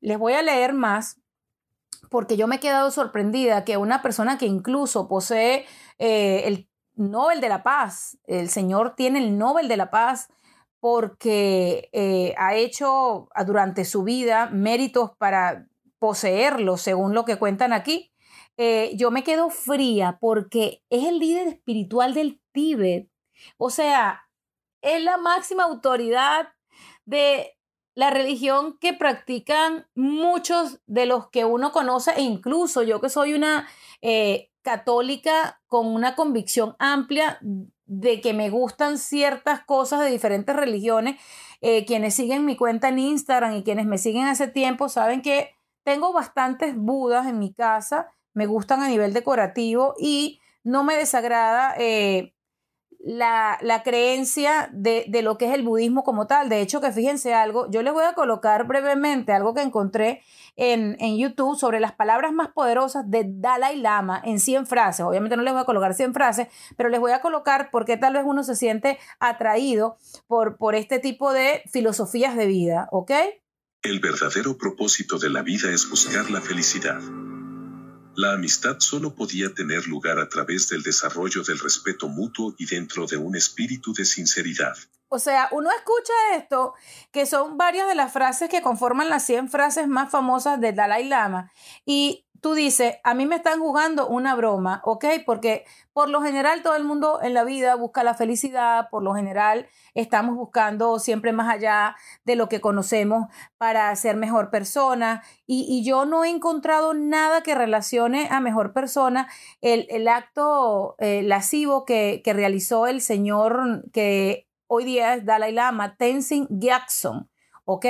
Les 0.00 0.18
voy 0.18 0.34
a 0.34 0.42
leer 0.42 0.74
más 0.74 1.20
porque 2.10 2.36
yo 2.36 2.46
me 2.46 2.56
he 2.56 2.60
quedado 2.60 2.90
sorprendida 2.90 3.64
que 3.64 3.76
una 3.76 4.02
persona 4.02 4.38
que 4.38 4.46
incluso 4.46 5.08
posee 5.08 5.66
eh, 5.98 6.42
el 6.46 6.67
Nobel 6.98 7.40
de 7.40 7.48
la 7.48 7.62
Paz. 7.62 8.18
El 8.26 8.50
Señor 8.50 8.94
tiene 8.96 9.20
el 9.20 9.38
Nobel 9.38 9.68
de 9.68 9.76
la 9.76 9.90
Paz 9.90 10.28
porque 10.80 11.88
eh, 11.92 12.34
ha 12.36 12.54
hecho 12.54 13.28
ah, 13.34 13.44
durante 13.44 13.84
su 13.84 14.04
vida 14.04 14.46
méritos 14.50 15.12
para 15.16 15.66
poseerlo, 15.98 16.76
según 16.76 17.14
lo 17.14 17.24
que 17.24 17.36
cuentan 17.36 17.72
aquí. 17.72 18.12
Eh, 18.56 18.92
yo 18.96 19.10
me 19.10 19.24
quedo 19.24 19.50
fría 19.50 20.18
porque 20.20 20.82
es 20.90 21.06
el 21.06 21.18
líder 21.18 21.48
espiritual 21.48 22.14
del 22.14 22.40
Tíbet. 22.52 23.08
O 23.56 23.70
sea, 23.70 24.28
es 24.82 25.02
la 25.02 25.16
máxima 25.16 25.64
autoridad 25.64 26.48
de 27.04 27.56
la 27.94 28.10
religión 28.10 28.78
que 28.78 28.94
practican 28.94 29.88
muchos 29.96 30.80
de 30.86 31.06
los 31.06 31.30
que 31.30 31.44
uno 31.44 31.72
conoce 31.72 32.12
e 32.12 32.22
incluso 32.22 32.82
yo 32.84 33.00
que 33.00 33.08
soy 33.08 33.34
una 33.34 33.68
eh, 34.02 34.50
católica 34.68 35.62
con 35.66 35.86
una 35.86 36.14
convicción 36.14 36.76
amplia 36.78 37.38
de 37.86 38.20
que 38.20 38.34
me 38.34 38.50
gustan 38.50 38.98
ciertas 38.98 39.64
cosas 39.64 40.00
de 40.00 40.10
diferentes 40.10 40.54
religiones. 40.54 41.18
Eh, 41.62 41.86
quienes 41.86 42.14
siguen 42.14 42.44
mi 42.44 42.54
cuenta 42.54 42.88
en 42.88 42.98
Instagram 42.98 43.54
y 43.54 43.64
quienes 43.64 43.86
me 43.86 43.96
siguen 43.96 44.26
hace 44.26 44.46
tiempo 44.46 44.90
saben 44.90 45.22
que 45.22 45.54
tengo 45.84 46.12
bastantes 46.12 46.76
budas 46.76 47.26
en 47.26 47.38
mi 47.38 47.54
casa, 47.54 48.08
me 48.34 48.44
gustan 48.44 48.82
a 48.82 48.88
nivel 48.88 49.14
decorativo 49.14 49.94
y 49.98 50.38
no 50.64 50.84
me 50.84 50.96
desagrada 50.96 51.74
eh, 51.78 52.34
la, 52.98 53.82
creencia 53.84 54.68
de, 54.72 55.04
de, 55.08 55.22
lo 55.22 55.38
que 55.38 55.46
es 55.46 55.54
el 55.54 55.62
budismo 55.62 56.02
como 56.02 56.26
tal. 56.26 56.48
De 56.48 56.60
hecho, 56.60 56.80
que 56.80 56.92
fíjense 56.92 57.32
algo, 57.34 57.70
yo 57.70 57.82
les 57.82 57.92
voy 57.92 58.04
a 58.04 58.14
colocar 58.14 58.66
brevemente 58.66 59.32
algo 59.32 59.54
que 59.54 59.62
encontré 59.62 60.22
en, 60.56 60.96
en, 60.98 61.16
YouTube 61.16 61.56
sobre 61.56 61.78
las 61.78 61.92
palabras 61.92 62.32
más 62.32 62.48
poderosas 62.48 63.08
de 63.08 63.24
Dalai 63.26 63.80
Lama 63.80 64.20
en 64.24 64.40
100 64.40 64.66
frases. 64.66 65.06
Obviamente 65.06 65.36
no 65.36 65.42
les 65.42 65.52
voy 65.52 65.62
a 65.62 65.66
colocar 65.66 65.94
100 65.94 66.12
frases, 66.12 66.48
pero 66.76 66.88
les 66.88 67.00
voy 67.00 67.12
a 67.12 67.20
colocar 67.20 67.70
porque 67.70 67.96
tal 67.96 68.14
vez 68.14 68.24
uno 68.26 68.42
se 68.42 68.56
siente 68.56 68.98
atraído 69.20 69.96
por, 70.26 70.56
por 70.56 70.74
este 70.74 70.98
tipo 70.98 71.32
de 71.32 71.62
filosofías 71.70 72.36
de 72.36 72.46
vida, 72.46 72.88
¿ok? 72.90 73.12
El 73.82 74.00
verdadero 74.00 74.58
propósito 74.58 75.18
de 75.18 75.30
la 75.30 75.42
vida 75.42 75.70
es 75.70 75.88
buscar 75.88 76.30
la 76.30 76.40
felicidad. 76.40 77.00
La 78.18 78.32
amistad 78.32 78.80
solo 78.80 79.14
podía 79.14 79.54
tener 79.54 79.86
lugar 79.86 80.18
a 80.18 80.28
través 80.28 80.68
del 80.68 80.82
desarrollo 80.82 81.44
del 81.44 81.60
respeto 81.60 82.08
mutuo 82.08 82.52
y 82.58 82.66
dentro 82.66 83.06
de 83.06 83.16
un 83.16 83.36
espíritu 83.36 83.92
de 83.92 84.04
sinceridad. 84.04 84.76
O 85.08 85.18
sea, 85.18 85.48
uno 85.52 85.70
escucha 85.70 86.12
esto, 86.34 86.74
que 87.12 87.26
son 87.26 87.56
varias 87.56 87.88
de 87.88 87.94
las 87.94 88.12
frases 88.12 88.48
que 88.48 88.62
conforman 88.62 89.08
las 89.08 89.24
100 89.24 89.48
frases 89.48 89.88
más 89.88 90.10
famosas 90.10 90.60
del 90.60 90.76
Dalai 90.76 91.04
Lama, 91.04 91.52
y 91.86 92.26
tú 92.40 92.54
dices, 92.54 92.96
a 93.04 93.14
mí 93.14 93.26
me 93.26 93.36
están 93.36 93.60
jugando 93.60 94.06
una 94.06 94.34
broma, 94.34 94.80
¿ok? 94.84 95.04
Porque 95.26 95.64
por 95.92 96.08
lo 96.08 96.22
general 96.22 96.62
todo 96.62 96.76
el 96.76 96.84
mundo 96.84 97.20
en 97.22 97.34
la 97.34 97.44
vida 97.44 97.74
busca 97.74 98.04
la 98.04 98.14
felicidad, 98.14 98.88
por 98.90 99.02
lo 99.02 99.14
general 99.14 99.66
estamos 99.94 100.36
buscando 100.36 100.98
siempre 100.98 101.32
más 101.32 101.48
allá 101.52 101.96
de 102.24 102.36
lo 102.36 102.48
que 102.48 102.60
conocemos 102.60 103.26
para 103.56 103.94
ser 103.96 104.16
mejor 104.16 104.50
persona 104.50 105.22
y, 105.46 105.82
yo 105.84 106.04
no 106.04 106.24
he 106.24 106.28
encontrado 106.28 106.92
nada 106.92 107.42
que 107.42 107.54
relacione 107.54 108.28
a 108.30 108.40
mejor 108.40 108.72
persona 108.72 109.28
el, 109.60 110.08
acto 110.08 110.96
eh, 110.98 111.22
lascivo 111.22 111.84
que, 111.84 112.20
que 112.24 112.32
realizó 112.32 112.86
el 112.86 113.00
señor 113.00 113.84
que 113.92 114.47
hoy 114.68 114.84
día 114.84 115.14
es 115.14 115.24
Dalai 115.24 115.52
Lama, 115.52 115.96
Tenzin 115.96 116.46
Gyatso 116.48 117.28
¿ok? 117.70 117.84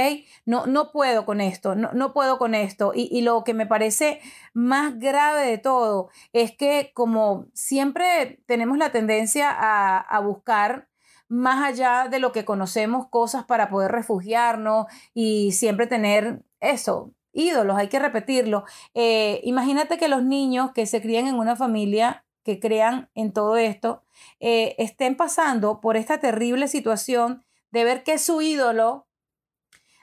No, 0.45 0.67
no 0.67 0.91
puedo 0.91 1.25
con 1.25 1.41
esto, 1.41 1.77
no, 1.77 1.93
no 1.93 2.13
puedo 2.13 2.39
con 2.39 2.57
esto. 2.57 2.91
Y, 2.97 3.21
lo 3.23 3.45
que 3.45 3.55
me 3.55 3.65
parece 3.65 4.21
más 4.53 4.99
grave 4.99 5.47
de 5.47 5.59
todo 5.59 6.11
es 6.33 6.51
que 6.57 6.91
como 6.95 7.47
siempre 7.55 8.43
tenemos 8.47 8.77
la 8.77 8.91
tendencia 8.91 9.55
a, 9.57 10.21
buscar 10.21 10.89
más 11.29 11.63
allá 11.65 12.09
de 12.11 12.19
lo 12.19 12.33
que 12.33 12.45
conocemos 12.45 13.07
cosas 13.09 13.45
para 13.45 13.71
poder 13.71 13.93
refugiarnos 13.93 14.87
y 15.15 15.53
siempre 15.53 15.87
tener 15.87 16.43
eso, 16.59 17.13
ídolos, 17.33 17.77
hay 17.77 17.89
que 17.89 18.01
repetirlo. 18.01 18.65
Eh, 18.95 19.41
imagínate 19.45 19.97
que 19.97 20.09
los 20.09 20.25
niños 20.25 20.73
que 20.73 20.87
se 20.87 21.01
crían 21.01 21.29
en 21.29 21.37
una 21.37 21.55
familia 21.55 22.25
que 22.49 22.61
crean 22.61 23.11
en 23.15 23.35
todo 23.35 23.59
esto, 23.59 24.03
eh, 24.41 24.75
estén 24.79 25.19
pasando 25.19 25.83
por 25.83 25.99
esta 25.99 26.19
terrible 26.19 26.67
situación 26.67 27.45
de 27.73 27.85
ver 27.85 28.05
que 28.05 28.17
su 28.17 28.41
ídolo 28.41 29.07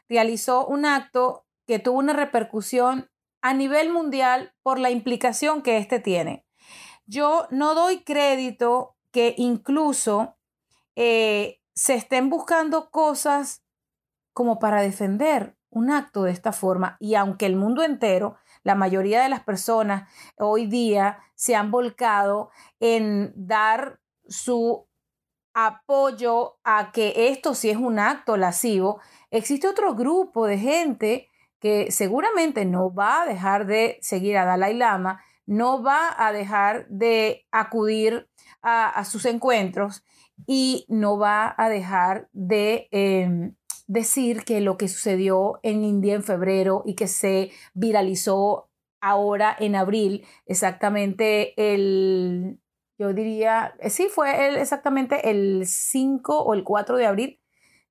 realizó 0.08 0.68
un 0.68 0.86
acto 0.86 1.48
que 1.66 1.80
tuvo 1.80 1.98
una 1.98 2.14
repercusión 2.14 3.10
a 3.42 3.56
nivel 3.56 3.92
mundial 3.92 4.54
por 4.62 4.78
la 4.78 4.92
implicación 4.92 5.64
que 5.64 5.78
éste 5.78 6.00
tiene. 6.00 6.46
Yo 7.08 7.48
no 7.50 7.74
doy 7.74 8.04
crédito 8.04 8.96
que 9.10 9.34
incluso 9.40 10.38
eh, 10.96 11.60
se 11.74 11.96
estén 11.96 12.30
buscando 12.30 12.92
cosas 12.92 13.64
como 14.34 14.60
para 14.60 14.84
defender 14.84 15.58
un 15.72 15.90
acto 15.90 16.22
de 16.22 16.32
esta 16.32 16.52
forma 16.52 16.96
y 17.00 17.16
aunque 17.16 17.48
el 17.48 17.56
mundo 17.56 17.82
entero, 17.82 18.38
la 18.66 18.76
mayoría 18.76 19.22
de 19.22 19.30
las 19.30 19.42
personas 19.42 20.10
hoy 20.38 20.66
día 20.66 21.20
se 21.36 21.56
han 21.56 21.72
volcado 21.72 22.50
en 22.80 23.32
dar 23.36 24.00
su 24.28 24.88
apoyo 25.54 26.58
a 26.64 26.92
que 26.92 27.30
esto 27.30 27.54
sí 27.54 27.70
es 27.70 27.78
un 27.78 28.00
acto 28.00 28.36
lascivo, 28.36 29.00
existe 29.32 29.70
otro 29.70 29.96
grupo 29.96 30.48
de 30.48 30.58
gente 30.58 31.30
que 31.60 31.92
seguramente 31.92 32.66
no 32.66 32.94
va 32.94 33.22
a 33.22 33.26
dejar 33.26 33.68
de 33.68 34.00
seguir 34.02 34.36
a 34.38 34.46
Dalai 34.46 34.74
Lama, 34.74 35.22
no 35.46 35.84
va 35.84 36.14
a 36.18 36.34
dejar 36.34 36.88
de 36.90 37.46
acudir 37.52 38.28
a, 38.64 39.06
sus 39.06 39.26
encuentros 39.26 40.04
y 40.48 40.86
no 40.90 41.20
va 41.20 41.54
a 41.56 41.70
dejar 41.70 42.30
de 42.34 42.88
em, 42.90 43.56
decir 43.88 44.44
que 44.44 44.62
lo 44.62 44.78
que 44.78 44.88
sucedió 44.88 45.60
en 45.64 45.84
India 45.84 46.16
en 46.16 46.24
febrero 46.24 46.84
y 46.86 46.96
que 46.96 47.08
se 47.08 47.52
viralizó 47.74 48.70
ahora 49.02 49.56
en 49.60 49.76
abril, 49.76 50.26
exactamente 50.46 51.54
el, 51.58 52.60
yo 52.98 53.14
diría, 53.14 53.76
sí, 53.90 54.08
fue 54.10 54.60
exactamente 54.60 55.30
el 55.30 55.66
5 55.68 56.42
o 56.44 56.54
el 56.54 56.64
4 56.64 56.98
de 56.98 57.06
abril, 57.06 57.40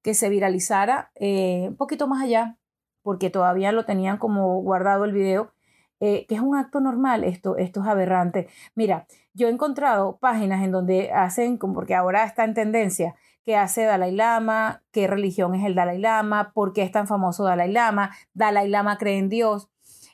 que 0.02 0.14
se 0.14 0.28
viralizara 0.28 1.12
eh, 1.14 1.66
un 1.68 1.76
poquito 1.76 2.06
más 2.06 2.22
allá 2.22 2.58
porque 3.04 3.30
todavía 3.30 3.70
lo 3.70 3.84
tenían 3.84 4.16
como 4.16 4.60
guardado 4.62 5.04
el 5.04 5.12
video, 5.12 5.52
eh, 6.00 6.26
que 6.26 6.34
es 6.34 6.40
un 6.40 6.56
acto 6.56 6.80
normal, 6.80 7.22
esto, 7.22 7.58
esto 7.58 7.82
es 7.82 7.86
aberrante. 7.86 8.48
Mira, 8.74 9.06
yo 9.34 9.46
he 9.46 9.50
encontrado 9.50 10.16
páginas 10.16 10.64
en 10.64 10.72
donde 10.72 11.12
hacen, 11.12 11.58
porque 11.58 11.94
ahora 11.94 12.24
está 12.24 12.44
en 12.44 12.54
tendencia, 12.54 13.14
qué 13.44 13.56
hace 13.56 13.84
Dalai 13.84 14.12
Lama, 14.12 14.82
qué 14.90 15.06
religión 15.06 15.54
es 15.54 15.64
el 15.64 15.74
Dalai 15.74 15.98
Lama, 15.98 16.52
por 16.54 16.72
qué 16.72 16.82
es 16.82 16.92
tan 16.92 17.06
famoso 17.06 17.44
Dalai 17.44 17.70
Lama, 17.70 18.16
Dalai 18.32 18.68
Lama 18.68 18.98
cree 18.98 19.18
en 19.18 19.28
Dios. 19.28 19.68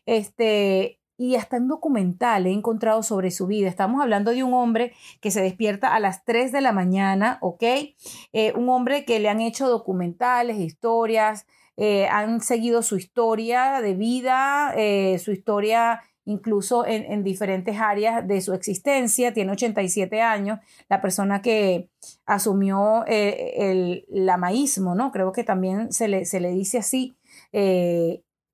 Este, 0.07 1.01
y 1.21 1.37
hasta 1.37 1.59
en 1.59 1.69
documental 1.69 2.47
he 2.47 2.51
encontrado 2.51 3.03
sobre 3.03 3.31
su 3.31 3.47
vida. 3.47 3.69
Estamos 3.69 4.01
hablando 4.01 4.31
de 4.31 4.43
un 4.43 4.55
hombre 4.55 4.95
que 5.21 5.31
se 5.31 5.43
despierta 5.43 5.95
a 5.95 6.01
las 6.01 6.25
3 6.25 6.51
de 6.51 6.63
la 6.63 6.73
mañana, 6.73 7.37
¿ok? 7.43 7.63
Eh, 8.33 8.53
un 8.57 8.71
hombre 8.71 9.05
que 9.05 9.21
le 9.21 9.29
han 9.29 9.41
hecho 9.41 9.69
documentales, 9.69 10.59
historias, 10.59 11.47
eh, 11.77 12.09
han 12.09 12.41
seguido 12.41 12.83
su 12.83 12.97
historia 12.97 13.81
de 13.83 13.95
vida, 13.95 14.73
eh, 14.77 15.19
su 15.19 15.31
historia 15.33 16.03
incluso 16.25 16.87
en, 16.87 17.25
diferentes 17.25 17.79
áreas 17.79 18.27
de 18.27 18.41
su 18.41 18.53
existencia. 18.53 19.33
Tiene 19.33 19.53
87 19.53 20.21
años, 20.21 20.61
la 20.89 21.00
persona 21.00 21.43
que 21.43 21.89
asumió 22.27 23.05
el 23.07 24.05
lamaísmo, 24.09 24.95
¿no? 24.95 25.12
Creo 25.12 25.33
que 25.33 25.45
también 25.45 25.93
se 25.93 26.09
le, 26.09 26.25
se 26.25 26.41
le 26.41 26.50
dice 26.50 26.79
así 26.79 27.17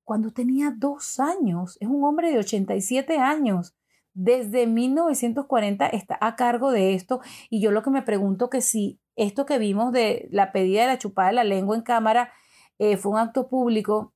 cuando 0.07 0.31
tenía 0.31 0.73
dos 0.73 1.19
años. 1.19 1.75
Es 1.81 1.89
un 1.89 2.01
hombre 2.05 2.31
de 2.31 2.39
87 2.39 3.17
años. 3.17 3.75
Desde 4.13 4.65
1940 4.65 5.85
está 5.87 6.17
a 6.21 6.37
cargo 6.37 6.71
de 6.71 6.93
esto 6.93 7.19
y 7.49 7.59
yo 7.59 7.71
lo 7.71 7.83
que 7.83 7.89
me 7.89 8.01
pregunto 8.03 8.49
que 8.49 8.61
si 8.61 9.01
esto 9.17 9.45
que 9.45 9.59
vimos 9.59 9.91
de 9.91 10.29
la 10.31 10.53
pedida 10.53 10.83
de 10.83 10.87
la 10.87 10.97
chupada 10.97 11.27
de 11.27 11.33
la 11.33 11.43
lengua 11.43 11.75
en 11.75 11.81
cámara 11.81 12.31
eh, 12.79 12.95
fue 12.95 13.11
un 13.11 13.17
acto 13.17 13.49
público, 13.49 14.13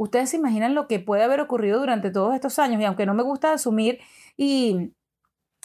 ustedes 0.00 0.30
se 0.30 0.38
imaginan 0.38 0.74
lo 0.74 0.88
que 0.88 0.98
puede 0.98 1.24
haber 1.24 1.40
ocurrido 1.40 1.78
durante 1.78 2.10
todos 2.10 2.34
estos 2.34 2.58
años 2.58 2.80
y 2.80 2.84
aunque 2.86 3.04
no 3.04 3.12
me 3.12 3.22
gusta 3.22 3.52
asumir 3.52 4.00
y 4.34 4.94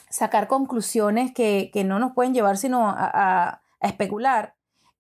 sacar 0.09 0.49
conclusiones 0.49 1.33
que, 1.33 1.71
no 1.85 1.99
nos 1.99 2.11
pueden 2.11 2.33
llevar 2.33 2.57
sino 2.57 2.89
a, 2.89 3.61
especular, 3.79 4.55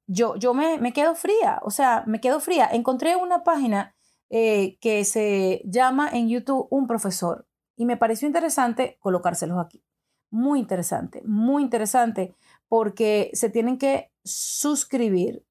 yo, 0.07 0.37
yo 0.37 0.53
me, 0.53 0.77
me, 0.77 0.93
quedo 0.93 1.15
fría, 1.15 1.59
o 1.63 1.71
sea, 1.71 2.03
me 2.05 2.21
quedo 2.21 2.39
fría. 2.39 2.69
Encontré 2.71 3.17
una 3.17 3.43
página 3.43 3.95
eh, 4.29 4.77
que 4.79 5.03
se 5.03 5.61
llama 5.65 6.09
en 6.13 6.29
YouTube 6.29 6.67
Un 6.69 6.87
profesor. 6.87 7.45
Y 7.75 7.85
me 7.85 7.97
pareció 7.97 8.27
interesante 8.27 8.97
colocárselos 9.01 9.59
aquí. 9.59 9.83
Muy 10.29 10.59
interesante, 10.59 11.23
muy 11.25 11.61
interesante, 11.61 12.35
porque 12.69 13.31
se 13.33 13.49
tienen 13.49 13.77
que 13.77 14.11
suscribir 14.23 15.43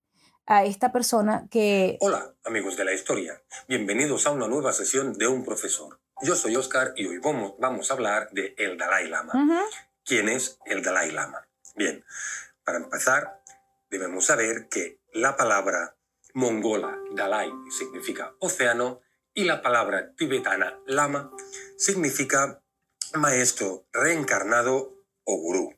a 0.47 0.65
esta 0.65 0.93
persona 0.93 1.47
que... 1.51 1.97
Hola, 2.01 2.35
amigos 2.45 2.77
de 2.77 2.85
la 2.85 2.93
historia. 2.93 3.43
Bienvenidos 3.67 4.27
a 4.27 4.31
una 4.31 4.47
nueva 4.47 4.73
sesión 4.73 5.15
de 5.15 5.27
Un 5.27 5.45
profesor. 5.45 6.01
Yo 6.23 6.35
soy 6.35 6.57
Oscar 6.57 6.93
y 6.97 7.07
hoy 7.07 7.19
vamos, 7.19 7.55
vamos 7.59 7.91
a 7.91 7.95
hablar 7.95 8.29
de 8.33 8.55
el 8.59 8.77
Dalai 8.77 9.09
Lama. 9.09 9.33
¿Quién 10.05 10.29
es 10.29 10.59
el 10.67 10.83
Dalai 10.83 11.11
Lama? 11.13 11.49
Bien, 11.75 12.05
para 12.63 12.79
empezar, 12.79 13.43
debemos 13.91 14.27
saber 14.27 14.69
que 14.69 15.01
la 15.13 15.37
palabra 15.37 15.97
mongola 16.35 16.99
Dalai 17.13 17.51
significa 17.71 18.35
océano 18.41 19.01
y 19.33 19.45
la 19.45 19.63
palabra 19.63 20.15
tibetana 20.15 20.79
lama 20.87 21.31
significa 21.77 22.63
maestro 23.15 23.87
reencarnado 23.93 24.95
o 25.25 25.37
gurú. 25.37 25.75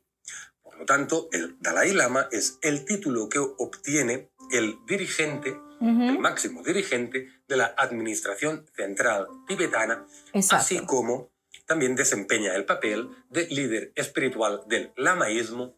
Tanto, 0.87 1.29
el 1.33 1.57
Dalai 1.61 1.93
Lama 1.93 2.29
es 2.31 2.59
el 2.63 2.85
título 2.85 3.29
que 3.29 3.39
obtiene 3.39 4.31
el 4.53 4.79
dirigente, 4.87 5.57
el 5.81 6.19
máximo 6.19 6.63
dirigente 6.63 7.29
de 7.49 7.57
la 7.57 7.75
Administración 7.77 8.65
Central 8.75 9.27
Tibetana, 9.47 10.07
así 10.51 10.79
como 10.87 11.31
también 11.67 11.97
desempeña 11.97 12.55
el 12.55 12.65
papel 12.65 13.11
de 13.29 13.47
líder 13.49 13.93
espiritual 13.97 14.63
del 14.67 14.93
lamaísmo 14.97 15.77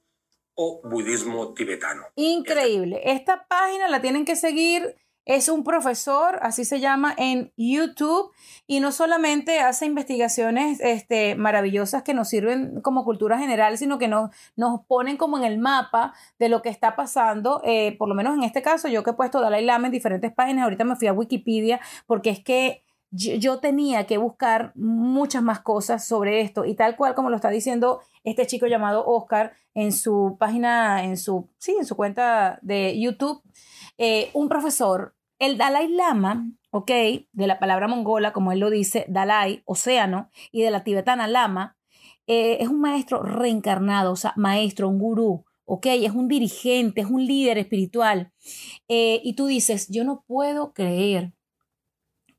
o 0.55 0.81
budismo 0.85 1.55
tibetano. 1.55 2.05
Increíble. 2.17 3.01
Esta 3.05 3.47
página 3.47 3.89
la 3.89 4.03
tienen 4.03 4.25
que 4.25 4.37
seguir. 4.37 4.97
Es 5.29 5.51
un 5.51 5.63
profesor, 5.63 6.39
así 6.41 6.65
se 6.65 6.81
llama, 6.81 7.15
en 7.19 7.53
YouTube 7.59 8.33
y 8.67 8.81
no 8.81 8.93
solamente 8.93 9.61
hace 9.61 9.85
investigaciones 9.85 10.81
este, 10.81 11.35
maravillosas 11.35 12.03
que 12.03 12.15
nos 12.15 12.31
sirven 12.31 12.81
como 12.81 13.05
cultura 13.05 13.39
general, 13.39 13.77
sino 13.77 13.99
que 13.99 14.09
nos, 14.09 14.31
nos 14.57 14.81
ponen 14.87 15.19
como 15.19 15.37
en 15.37 15.45
el 15.45 15.59
mapa 15.59 16.15
de 16.39 16.49
lo 16.49 16.63
que 16.63 16.71
está 16.71 16.97
pasando. 16.97 17.61
Eh, 17.63 17.95
por 17.99 18.09
lo 18.09 18.15
menos 18.15 18.39
en 18.39 18.43
este 18.43 18.63
caso, 18.63 18.89
yo 18.89 19.03
que 19.05 19.11
he 19.11 19.13
puesto 19.13 19.43
Dalai 19.43 19.63
Lama 19.67 19.89
en 19.89 19.93
diferentes 19.93 20.33
páginas, 20.33 20.65
ahorita 20.65 20.85
me 20.85 20.97
fui 20.97 21.09
a 21.09 21.13
Wikipedia 21.13 21.79
porque 22.07 22.31
es 22.31 22.43
que 22.43 22.83
yo, 23.11 23.61
tenía 23.61 24.07
que 24.07 24.17
buscar 24.17 24.73
muchas 24.77 25.43
más 25.43 25.61
cosas 25.61 26.07
sobre 26.07 26.41
esto 26.41 26.65
y 26.65 26.75
tal 26.75 26.97
cual 26.97 27.15
como 27.15 27.29
lo 27.29 27.37
está 27.37 27.51
diciendo 27.51 28.01
este 28.25 28.47
chico 28.47 28.67
llamado 28.67 29.05
Oscar 29.07 29.53
en 29.75 29.93
su 29.93 30.37
página, 30.39 31.05
en 31.05 31.19
su, 31.19 31.51
sí, 31.59 31.77
en 31.79 31.85
su 31.85 31.97
cuenta 31.97 32.59
de 32.63 32.99
YouTube, 32.99 33.43
eh, 33.99 34.31
un 34.33 34.49
profesor, 34.49 35.15
el 35.39 35.57
Dalai 35.57 35.89
Lama, 35.89 36.51
ok, 36.71 36.91
de 37.33 37.47
la 37.47 37.59
palabra 37.59 37.89
mongola, 37.89 38.33
como 38.33 38.53
él 38.53 38.61
lo 38.61 38.71
dice, 38.71 39.05
Dalai, 39.09 39.63
océano, 39.65 40.31
y 40.53 40.63
de 40.63 40.71
la 40.71 40.85
tibetana 40.85 41.29
Lama, 41.29 41.77
eh, 42.27 42.59
es 42.61 42.69
un 42.69 42.81
maestro 42.81 43.23
reencarnado, 43.23 44.13
o 44.13 44.17
sea, 44.17 44.35
maestro, 44.37 44.89
un 44.89 44.99
gurú, 44.99 45.45
ok, 45.65 45.87
es 45.87 46.13
un 46.13 46.29
dirigente, 46.29 47.03
es 47.03 47.07
un 47.07 47.25
líder 47.27 47.59
espiritual. 47.59 48.33
Eh, 48.89 49.21
y 49.23 49.35
tú 49.35 49.47
dices, 49.47 49.89
yo 49.89 50.05
no 50.05 50.25
puedo 50.27 50.73
creer 50.73 51.33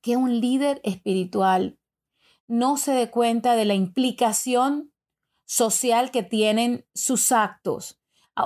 que 0.02 0.18
un 0.18 0.40
líder 0.40 0.82
espiritual 0.84 1.78
no 2.48 2.78
se 2.78 2.92
dé 2.94 3.10
cuenta 3.12 3.56
de 3.56 3.66
la 3.66 3.76
implicación 3.76 4.92
social 5.46 6.12
que 6.12 6.24
tienen 6.24 6.86
sus 6.94 7.32
actos. 7.32 7.99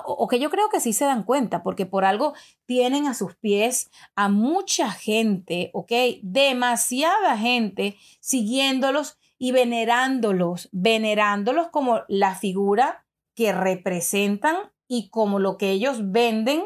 O, 0.06 0.28
que 0.28 0.40
yo 0.40 0.50
creo 0.50 0.70
que 0.70 0.80
sí 0.80 0.94
se 0.94 1.06
dan 1.06 1.24
cuenta, 1.24 1.64
porque 1.64 1.86
por 1.86 2.06
algo 2.06 2.34
tienen 2.66 3.08
a 3.08 3.14
sus 3.14 3.36
pies 3.36 3.92
a 4.16 4.30
mucha 4.30 4.92
gente, 4.92 5.70
¿ok? 5.74 5.92
Demasiada 6.22 7.38
gente 7.38 7.98
siguiéndolos 8.20 9.18
y 9.38 9.52
venerándolos, 9.52 10.70
venerándolos 10.72 11.70
como 11.70 12.02
la 12.08 12.36
figura 12.36 13.06
que 13.36 13.52
representan 13.52 14.56
y 14.88 15.10
como 15.10 15.40
lo 15.40 15.58
que 15.58 15.72
ellos 15.72 16.12
venden 16.12 16.66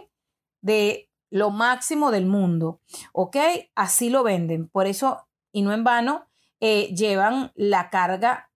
de 0.62 1.10
lo 1.30 1.50
máximo 1.50 2.12
del 2.12 2.26
mundo, 2.26 2.82
¿ok? 3.14 3.38
Así 3.76 4.10
lo 4.10 4.24
venden. 4.24 4.70
Por 4.70 4.88
eso, 4.88 5.28
y 5.52 5.62
no 5.62 5.74
en 5.74 5.84
vano, 5.84 6.28
eh, 6.60 6.94
llevan 6.96 7.52
la 7.56 7.90
carga 7.90 8.52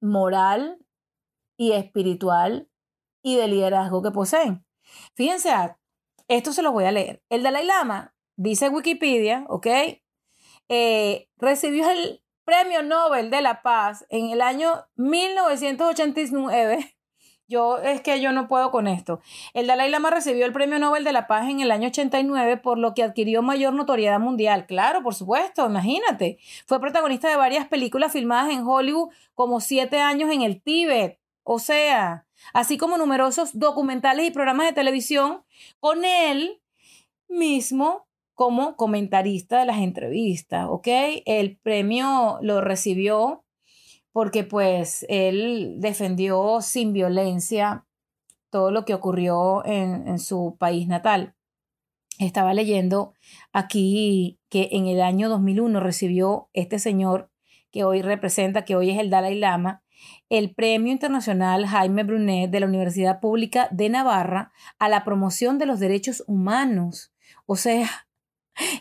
moral 0.00 0.78
y 1.56 1.72
espiritual 1.72 2.68
y 3.22 3.36
de 3.36 3.48
liderazgo 3.48 4.02
que 4.02 4.10
poseen. 4.10 4.64
Fíjense, 5.14 5.50
esto 6.28 6.52
se 6.52 6.62
lo 6.62 6.72
voy 6.72 6.84
a 6.84 6.92
leer. 6.92 7.22
El 7.28 7.42
Dalai 7.42 7.64
Lama, 7.66 8.14
dice 8.36 8.68
Wikipedia, 8.68 9.44
¿ok? 9.48 9.66
Eh, 10.68 11.28
recibió 11.36 11.88
el 11.90 12.22
Premio 12.44 12.82
Nobel 12.82 13.30
de 13.30 13.42
la 13.42 13.62
Paz 13.62 14.06
en 14.08 14.30
el 14.30 14.40
año 14.40 14.86
1989 14.96 16.94
yo 17.48 17.78
es 17.78 18.02
que 18.02 18.20
yo 18.20 18.30
no 18.32 18.46
puedo 18.46 18.70
con 18.70 18.86
esto. 18.86 19.20
El 19.54 19.66
Dalai 19.66 19.90
Lama 19.90 20.10
recibió 20.10 20.44
el 20.44 20.52
Premio 20.52 20.78
Nobel 20.78 21.02
de 21.02 21.12
la 21.12 21.26
Paz 21.26 21.48
en 21.48 21.60
el 21.60 21.70
año 21.70 21.88
89 21.88 22.58
por 22.58 22.78
lo 22.78 22.94
que 22.94 23.02
adquirió 23.02 23.42
mayor 23.42 23.72
notoriedad 23.72 24.20
mundial. 24.20 24.66
Claro, 24.66 25.02
por 25.02 25.14
supuesto, 25.14 25.66
imagínate. 25.66 26.38
Fue 26.66 26.80
protagonista 26.80 27.28
de 27.28 27.36
varias 27.36 27.66
películas 27.66 28.12
filmadas 28.12 28.52
en 28.52 28.66
Hollywood 28.66 29.10
como 29.34 29.60
Siete 29.60 29.98
años 30.00 30.30
en 30.30 30.42
el 30.42 30.62
Tíbet. 30.62 31.18
O 31.42 31.58
sea, 31.58 32.26
así 32.52 32.78
como 32.78 32.96
numerosos 32.98 33.58
documentales 33.58 34.26
y 34.26 34.30
programas 34.30 34.66
de 34.66 34.72
televisión 34.72 35.42
con 35.80 36.04
él 36.04 36.60
mismo 37.28 38.06
como 38.34 38.76
comentarista 38.76 39.58
de 39.58 39.66
las 39.66 39.78
entrevistas, 39.78 40.66
¿ok? 40.68 40.86
El 41.26 41.58
premio 41.58 42.38
lo 42.40 42.60
recibió 42.60 43.44
porque 44.12 44.44
pues 44.44 45.04
él 45.08 45.76
defendió 45.78 46.60
sin 46.60 46.92
violencia 46.92 47.84
todo 48.50 48.70
lo 48.70 48.84
que 48.84 48.94
ocurrió 48.94 49.64
en, 49.64 50.18
su 50.18 50.56
país 50.58 50.88
natal. 50.88 51.34
Estaba 52.18 52.54
leyendo 52.54 53.12
aquí 53.52 54.38
que 54.48 54.70
en 54.72 54.86
el 54.86 55.00
año 55.00 55.28
2001 55.28 55.80
recibió 55.80 56.48
este 56.52 56.78
señor 56.78 57.30
que 57.70 57.84
hoy 57.84 58.02
representa, 58.02 58.64
que 58.64 58.76
hoy 58.76 58.90
es 58.90 58.98
el 58.98 59.10
Dalai 59.10 59.36
Lama, 59.36 59.82
el 60.28 60.54
Premio 60.54 60.92
Internacional 60.92 61.66
Jaime 61.66 62.04
Brunet 62.04 62.50
de 62.50 62.60
la 62.60 62.66
Universidad 62.66 63.20
Pública 63.20 63.68
de 63.70 63.88
Navarra 63.88 64.52
a 64.78 64.88
la 64.88 65.04
promoción 65.04 65.58
de 65.58 65.66
los 65.66 65.80
derechos 65.80 66.24
humanos. 66.26 67.12
O 67.46 67.56
sea, 67.56 67.88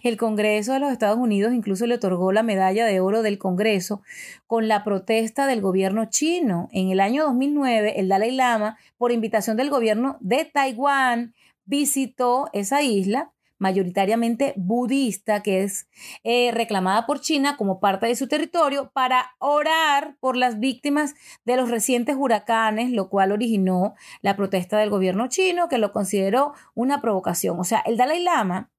el 0.04 0.18
Congreso 0.18 0.74
de 0.74 0.80
los 0.80 0.92
Estados 0.92 1.18
Unidos 1.18 1.54
incluso 1.54 1.86
le 1.86 1.96
otorgó 1.96 2.32
la 2.32 2.44
medalla 2.44 2.86
de 2.86 3.00
oro 3.00 3.22
del 3.22 3.38
Congreso 3.38 4.02
con 4.46 4.68
la 4.68 4.84
protesta 4.84 5.48
del 5.48 5.62
gobierno 5.62 6.06
chino. 6.06 6.70
En 6.72 6.90
el 6.90 7.00
año 7.00 7.24
2009, 7.26 8.00
el 8.00 8.10
Dalai 8.10 8.32
Lama, 8.32 8.78
por 8.98 9.12
invitación 9.12 9.58
del 9.58 9.70
gobierno 9.70 10.18
de 10.20 10.46
Taiwán, 10.46 11.34
visitó 11.66 12.50
esa 12.54 12.82
isla 12.82 13.32
mayoritariamente 13.60 14.54
budista, 14.56 15.42
que 15.42 15.64
es 15.64 15.88
eh, 16.24 16.52
reclamada 16.52 17.06
por 17.06 17.20
China 17.22 17.58
como 17.58 17.80
parte 17.80 18.08
de 18.08 18.16
su 18.16 18.28
territorio, 18.28 18.92
para 18.94 19.36
orar 19.40 20.18
por 20.20 20.38
las 20.38 20.60
víctimas 20.60 21.16
de 21.46 21.58
los 21.58 21.70
recientes 21.70 22.16
huracanes, 22.18 22.92
lo 22.92 23.10
cual 23.10 23.32
originó 23.32 23.96
la 24.22 24.36
protesta 24.36 24.78
del 24.78 24.90
gobierno 24.90 25.28
chino, 25.28 25.70
que 25.70 25.78
lo 25.78 25.92
consideró 25.92 26.54
una 26.74 27.02
provocación. 27.02 27.60
O 27.60 27.64
sea, 27.64 27.80
el 27.86 27.98
Dalai 27.98 28.24
Lama, 28.24 28.72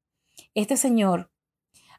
este 0.55 0.77
señor, 0.77 1.31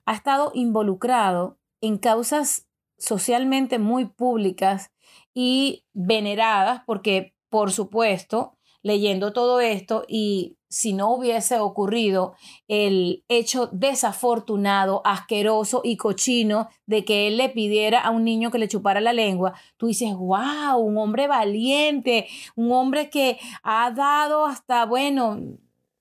ha 0.05 0.13
estado 0.13 0.51
involucrado 0.53 1.59
en 1.81 1.97
causas 1.97 2.67
socialmente 2.97 3.79
muy 3.79 4.05
públicas 4.05 4.91
y 5.33 5.85
veneradas, 5.93 6.83
porque, 6.85 7.33
por 7.49 7.71
supuesto, 7.71 8.57
leyendo 8.81 9.33
todo 9.33 9.59
esto 9.59 10.05
y 10.07 10.58
si 10.69 10.93
no 10.93 11.12
hubiese 11.12 11.60
ocurrido 11.60 12.36
el 12.67 13.23
hecho 13.27 13.67
desafortunado, 13.71 15.01
asqueroso 15.03 15.82
y 15.84 15.97
cochino 15.97 16.69
de 16.86 17.03
que 17.03 17.27
él 17.27 17.38
le 17.38 17.49
pidiera 17.49 17.99
a 17.99 18.12
un 18.12 18.23
niño 18.23 18.51
que 18.51 18.60
le 18.60 18.67
chupara 18.67 19.01
la 19.01 19.12
lengua, 19.12 19.53
tú 19.77 19.88
dices, 19.88 20.13
wow, 20.15 20.77
un 20.77 20.97
hombre 20.97 21.27
valiente, 21.27 22.27
un 22.55 22.71
hombre 22.71 23.10
que 23.10 23.39
ha 23.63 23.89
dado 23.91 24.45
hasta, 24.45 24.86
bueno, 24.86 25.39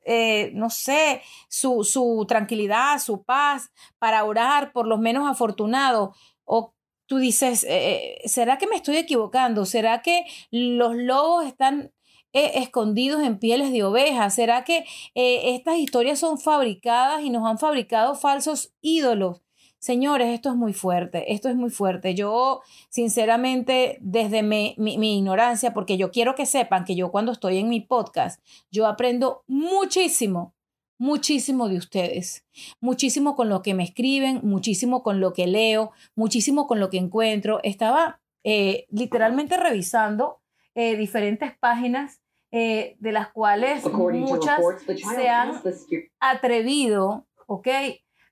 eh, 0.05 0.53
no 0.55 0.71
sé, 0.71 1.23
su, 1.49 2.25
tranquilidad, 2.29 2.99
su 2.99 3.25
paz 3.25 3.71
para 3.99 4.25
orar 4.25 4.73
por 4.73 4.87
los 4.87 4.99
menos 4.99 5.29
afortunados. 5.29 6.17
O 6.45 6.75
tú 7.07 7.19
dices, 7.19 7.65
eh, 7.65 8.21
eh, 8.23 8.29
¿será 8.29 8.59
que 8.59 8.67
me 8.67 8.77
estoy 8.77 8.97
equivocando? 8.97 9.67
¿Será 9.67 10.03
que 10.03 10.25
los 10.51 10.95
lobos 10.95 11.45
están 11.45 11.93
eh, 12.39 12.59
escondidos 12.61 13.23
en 13.23 13.39
pieles 13.39 13.73
de 13.73 13.83
ovejas? 13.85 14.35
¿Será 14.35 14.65
que 14.65 14.85
eh, 15.15 15.55
estas 15.55 15.79
historias 15.79 16.19
son 16.19 16.39
fabricadas 16.39 17.23
y 17.23 17.31
nos 17.31 17.47
han 17.47 17.59
fabricado 17.59 18.15
falsos 18.15 18.73
ídolos? 18.81 19.43
Señores, 19.81 20.29
esto 20.35 20.49
es 20.51 20.57
muy 20.57 20.73
fuerte, 20.73 21.33
esto 21.33 21.49
es 21.49 21.55
muy 21.55 21.71
fuerte. 21.71 22.15
Yo, 22.15 22.63
sinceramente, 22.89 23.99
desde 24.01 24.43
mi, 24.43 24.75
mi, 24.77 25.19
ignorancia, 25.19 25.73
porque 25.73 25.97
yo 25.97 26.11
quiero 26.11 26.35
que 26.35 26.47
sepan 26.47 26.85
que 26.85 26.97
yo 26.97 27.13
cuando 27.13 27.31
estoy 27.31 27.59
en 27.59 27.69
mi 27.69 27.81
podcast, 27.81 28.43
yo 28.73 28.87
aprendo 28.87 29.45
muchísimo, 29.47 30.55
muchísimo 30.99 31.69
de 31.69 31.77
ustedes, 31.77 32.45
muchísimo 32.81 33.37
con 33.37 33.49
lo 33.49 33.63
que 33.63 33.75
me 33.75 33.85
escriben, 33.85 34.41
muchísimo 34.43 35.05
con 35.05 35.21
lo 35.21 35.33
que 35.33 35.47
leo, 35.47 35.93
muchísimo 36.17 36.67
con 36.67 36.81
lo 36.81 36.91
que 36.91 36.99
encuentro. 36.99 37.61
Estaba 37.63 38.21
eh, 38.43 38.87
literalmente 38.91 39.57
revisando 39.57 40.41
diferentes 40.75 41.57
páginas 41.59 42.21
eh, 42.51 42.97
de 42.99 43.13
las 43.13 43.29
cuales 43.33 43.85
muchas 43.85 44.61
se 45.15 45.29
han 45.29 45.53
atrevido, 46.21 47.27
¿ok? 47.47 47.69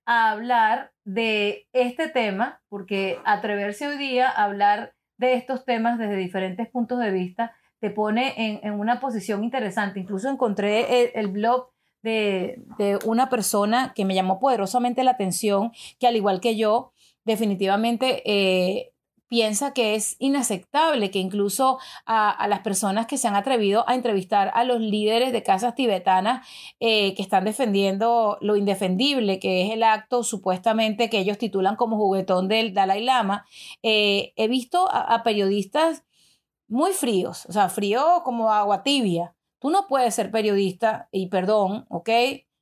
A 0.04 0.30
hablar 0.30 0.92
de 1.04 1.68
este 1.72 2.08
tema, 2.08 2.62
porque 2.68 3.18
atreverse 3.24 3.88
hoy 3.88 3.98
día 3.98 4.28
a 4.28 4.44
hablar 4.44 4.94
de 5.18 5.34
estos 5.34 5.64
temas 5.64 5.98
desde 5.98 6.16
diferentes 6.16 6.68
puntos 6.68 6.98
de 6.98 7.10
vista 7.10 7.54
te 7.80 7.90
pone 7.90 8.34
en, 8.36 8.60
en 8.62 8.78
una 8.78 9.00
posición 9.00 9.44
interesante. 9.44 10.00
Incluso 10.00 10.28
encontré 10.30 11.02
el, 11.02 11.10
el 11.14 11.28
blog 11.28 11.70
de, 12.02 12.62
de, 12.78 12.98
una 13.04 13.28
persona 13.28 13.92
que 13.94 14.04
me 14.04 14.14
llamó 14.14 14.38
poderosamente 14.38 15.04
la 15.04 15.12
atención, 15.12 15.72
que 15.98 16.06
al 16.06 16.16
igual 16.16 16.40
que 16.40 16.56
yo, 16.56 16.92
definitivamente 17.24 18.22
eh, 18.24 18.92
piensa 19.28 19.72
que 19.72 19.94
es 19.94 20.16
inaceptable 20.18 21.10
que 21.10 21.18
incluso 21.18 21.78
a, 22.04 22.30
a, 22.30 22.48
las 22.48 22.60
personas 22.60 23.06
que 23.06 23.18
se 23.18 23.28
han 23.28 23.36
atrevido 23.36 23.88
a 23.88 23.94
entrevistar 23.94 24.50
a 24.54 24.64
los 24.64 24.80
líderes 24.80 25.32
de 25.32 25.42
casas 25.42 25.74
tibetanas 25.74 26.46
eh, 26.80 27.14
que 27.14 27.22
están 27.22 27.44
defendiendo 27.44 28.38
lo 28.40 28.56
indefendible, 28.56 29.38
que 29.38 29.66
es 29.66 29.72
el 29.72 29.82
acto 29.82 30.22
supuestamente 30.22 31.10
que 31.10 31.18
ellos 31.18 31.38
titulan 31.38 31.76
como 31.76 31.96
juguetón 31.96 32.48
del 32.48 32.74
Dalai 32.74 33.02
Lama, 33.02 33.46
eh, 33.82 34.32
he 34.36 34.48
visto 34.48 34.90
a, 34.90 35.14
a 35.14 35.22
periodistas 35.22 36.04
muy 36.68 36.92
fríos, 36.92 37.46
o 37.46 37.52
sea, 37.52 37.68
frío 37.68 38.22
como 38.24 38.52
agua 38.52 38.82
tibia. 38.82 39.34
Tú 39.58 39.70
no 39.70 39.86
puedes 39.88 40.14
ser 40.14 40.30
periodista, 40.30 41.08
y 41.12 41.28
perdón, 41.28 41.86
¿ok? 41.88 42.10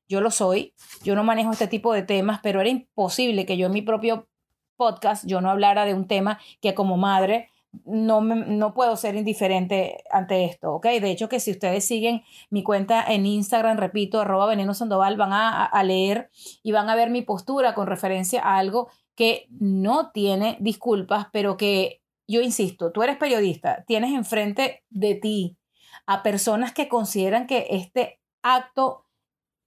Yo 0.08 0.20
lo 0.20 0.30
soy, 0.30 0.74
yo 1.02 1.14
no 1.14 1.24
manejo 1.24 1.52
este 1.52 1.66
tipo 1.66 1.92
de 1.92 2.02
temas, 2.02 2.40
pero 2.42 2.60
era 2.60 2.68
imposible 2.68 3.46
que 3.46 3.56
yo 3.56 3.66
en 3.66 3.72
mi 3.72 3.82
propio 3.82 4.28
podcast 4.76 5.24
yo 5.26 5.40
no 5.40 5.50
hablara 5.50 5.84
de 5.84 5.94
un 5.94 6.06
tema 6.06 6.38
que 6.60 6.74
como 6.74 6.96
madre 6.96 7.50
no, 7.84 8.20
me, 8.20 8.36
no 8.36 8.74
puedo 8.74 8.96
ser 8.96 9.16
indiferente 9.16 10.04
ante 10.10 10.44
esto, 10.44 10.74
¿ok? 10.74 10.86
De 10.86 11.10
hecho, 11.10 11.28
que 11.28 11.40
si 11.40 11.50
ustedes 11.50 11.84
siguen 11.84 12.22
mi 12.50 12.62
cuenta 12.62 13.02
en 13.02 13.26
Instagram, 13.26 13.78
repito, 13.78 14.20
arroba 14.20 14.46
veneno 14.46 14.74
sandoval, 14.74 15.16
van 15.16 15.32
a, 15.32 15.64
a 15.64 15.82
leer 15.82 16.30
y 16.62 16.72
van 16.72 16.88
a 16.88 16.94
ver 16.94 17.10
mi 17.10 17.22
postura 17.22 17.74
con 17.74 17.86
referencia 17.86 18.40
a 18.42 18.58
algo 18.58 18.88
que 19.14 19.46
no 19.50 20.10
tiene 20.12 20.56
disculpas, 20.60 21.26
pero 21.32 21.56
que 21.56 22.00
yo 22.26 22.40
insisto, 22.40 22.92
tú 22.92 23.02
eres 23.02 23.16
periodista, 23.16 23.84
tienes 23.86 24.12
enfrente 24.12 24.84
de 24.90 25.14
ti 25.14 25.58
a 26.06 26.22
personas 26.22 26.72
que 26.72 26.88
consideran 26.88 27.46
que 27.46 27.66
este 27.70 28.20
acto 28.42 29.06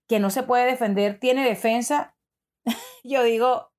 que 0.08 0.20
no 0.20 0.30
se 0.30 0.44
puede 0.44 0.66
defender 0.66 1.20
tiene 1.20 1.44
defensa, 1.44 2.16
yo 3.04 3.24
digo, 3.24 3.72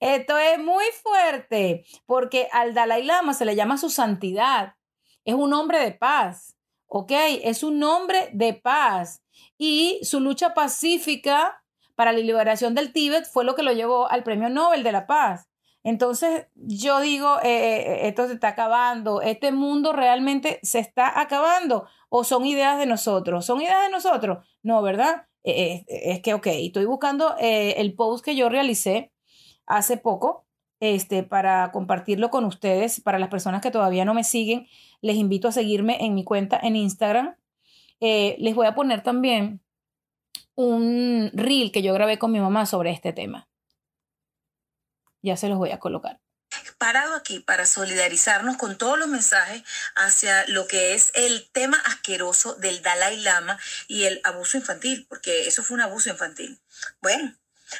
esto 0.00 0.38
es 0.38 0.58
muy 0.58 0.84
fuerte, 1.02 1.84
porque 2.06 2.48
al 2.52 2.74
Dalai 2.74 3.04
Lama 3.04 3.34
se 3.34 3.44
le 3.44 3.56
llama 3.56 3.78
su 3.78 3.90
santidad. 3.90 4.74
Es 5.24 5.34
un 5.34 5.52
hombre 5.52 5.80
de 5.80 5.92
paz, 5.92 6.56
¿ok? 6.86 7.12
Es 7.42 7.62
un 7.62 7.82
hombre 7.82 8.30
de 8.32 8.54
paz. 8.54 9.22
Y 9.58 10.00
su 10.02 10.20
lucha 10.20 10.54
pacífica 10.54 11.62
para 11.94 12.12
la 12.12 12.18
liberación 12.18 12.74
del 12.74 12.92
Tíbet 12.92 13.26
fue 13.26 13.44
lo 13.44 13.54
que 13.54 13.62
lo 13.62 13.72
llevó 13.72 14.08
al 14.10 14.22
Premio 14.22 14.48
Nobel 14.48 14.82
de 14.82 14.92
la 14.92 15.06
Paz. 15.06 15.48
Entonces, 15.82 16.48
yo 16.56 17.00
digo, 17.00 17.38
eh, 17.44 17.76
eh 17.78 18.08
esto 18.08 18.26
se 18.26 18.34
está 18.34 18.48
acabando, 18.48 19.22
este 19.22 19.52
mundo 19.52 19.92
realmente 19.92 20.58
se 20.62 20.80
está 20.80 21.20
acabando, 21.20 21.86
o 22.08 22.24
son 22.24 22.44
ideas 22.44 22.76
de 22.78 22.86
nosotros, 22.86 23.46
son 23.46 23.60
ideas 23.60 23.84
de 23.84 23.90
nosotros, 23.90 24.44
no, 24.62 24.82
¿verdad? 24.82 25.26
Eh, 25.44 25.84
eh, 25.86 26.10
es 26.10 26.22
que, 26.22 26.34
ok, 26.34 26.48
estoy 26.48 26.86
buscando 26.86 27.36
el 27.38 27.94
post 27.94 28.24
que 28.24 28.34
yo 28.34 28.48
realicé 28.48 29.12
hace 29.66 29.96
poco, 29.96 30.46
este, 30.80 31.22
para 31.22 31.72
compartirlo 31.72 32.30
con 32.30 32.44
ustedes, 32.44 33.00
para 33.00 33.18
las 33.18 33.28
personas 33.28 33.62
que 33.62 33.70
todavía 33.70 34.04
no 34.04 34.14
me 34.14 34.24
siguen, 34.24 34.68
les 35.00 35.16
invito 35.16 35.48
a 35.48 35.52
seguirme 35.52 36.04
en 36.04 36.14
mi 36.14 36.24
cuenta 36.24 36.58
en 36.62 36.76
Instagram. 36.76 37.36
les 38.00 38.54
voy 38.54 38.66
a 38.66 38.74
poner 38.74 39.02
también 39.02 39.60
un 40.56 41.30
reel 41.34 41.70
que 41.70 41.82
yo 41.82 41.94
grabé 41.94 42.18
con 42.18 42.32
mi 42.32 42.40
mamá 42.40 42.66
sobre 42.66 42.90
este 42.90 43.12
tema. 43.12 43.48
Ya 45.22 45.36
se 45.36 45.48
los 45.48 45.58
voy 45.58 45.70
a 45.70 45.78
colocar. 45.78 46.20
Parado 46.78 47.14
aquí 47.14 47.40
para 47.40 47.64
solidarizarnos 47.64 48.56
con 48.56 48.76
todos 48.76 48.98
los 48.98 49.08
mensajes 49.08 49.62
hacia 49.94 50.46
lo 50.48 50.66
que 50.66 50.94
es 50.94 51.10
el 51.14 51.48
tema 51.50 51.78
asqueroso 51.86 52.54
del 52.54 52.82
Dalai 52.82 53.18
Lama 53.20 53.58
y 53.88 54.04
el 54.04 54.20
abuso 54.24 54.58
infantil, 54.58 55.06
porque 55.08 55.48
eso 55.48 55.62
fue 55.62 55.76
un 55.76 55.80
abuso 55.80 56.10
infantil. 56.10 56.60
Bueno, 57.00 57.34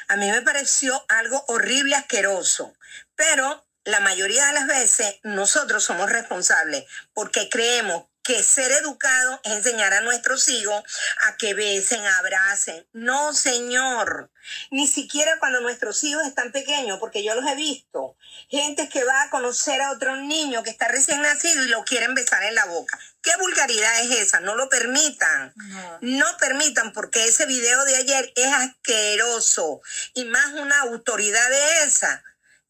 a 0.07 0.15
mí 0.15 0.29
me 0.29 0.41
pareció 0.41 1.05
algo 1.09 1.43
horrible, 1.47 1.95
asqueroso, 1.95 2.75
pero 3.15 3.65
la 3.83 3.99
mayoría 4.01 4.45
de 4.47 4.53
las 4.53 4.67
veces 4.67 5.19
nosotros 5.23 5.83
somos 5.83 6.09
responsables 6.09 6.85
porque 7.13 7.49
creemos 7.49 8.05
que 8.27 8.43
ser 8.43 8.69
educado 8.73 9.39
es 9.45 9.53
enseñar 9.53 9.93
a 9.93 10.01
nuestros 10.01 10.49
hijos 10.49 10.83
a 11.27 11.37
que 11.37 11.53
besen, 11.53 12.05
abracen. 12.05 12.85
No, 12.91 13.33
señor. 13.33 14.29
Ni 14.69 14.85
siquiera 14.85 15.39
cuando 15.39 15.61
nuestros 15.61 16.03
hijos 16.03 16.27
están 16.27 16.51
pequeños, 16.51 16.99
porque 16.99 17.23
yo 17.23 17.35
los 17.35 17.49
he 17.49 17.55
visto. 17.55 18.17
Gente 18.49 18.89
que 18.89 19.05
va 19.05 19.23
a 19.23 19.29
conocer 19.29 19.81
a 19.81 19.91
otro 19.91 20.17
niño 20.17 20.61
que 20.61 20.71
está 20.71 20.89
recién 20.89 21.21
nacido 21.21 21.63
y 21.63 21.69
lo 21.69 21.85
quieren 21.85 22.15
besar 22.15 22.43
en 22.43 22.55
la 22.55 22.65
boca. 22.65 22.99
¿Qué 23.21 23.31
vulgaridad 23.39 24.01
es 24.01 24.11
esa? 24.11 24.41
No 24.41 24.55
lo 24.55 24.67
permitan. 24.67 25.53
No, 25.55 25.97
no 26.01 26.37
permitan 26.37 26.91
porque 26.91 27.23
ese 27.23 27.45
video 27.45 27.85
de 27.85 27.95
ayer 27.95 28.33
es 28.35 28.53
asqueroso. 28.53 29.79
Y 30.15 30.25
más 30.25 30.51
una 30.51 30.81
autoridad 30.81 31.49
de 31.49 31.83
esa. 31.85 32.21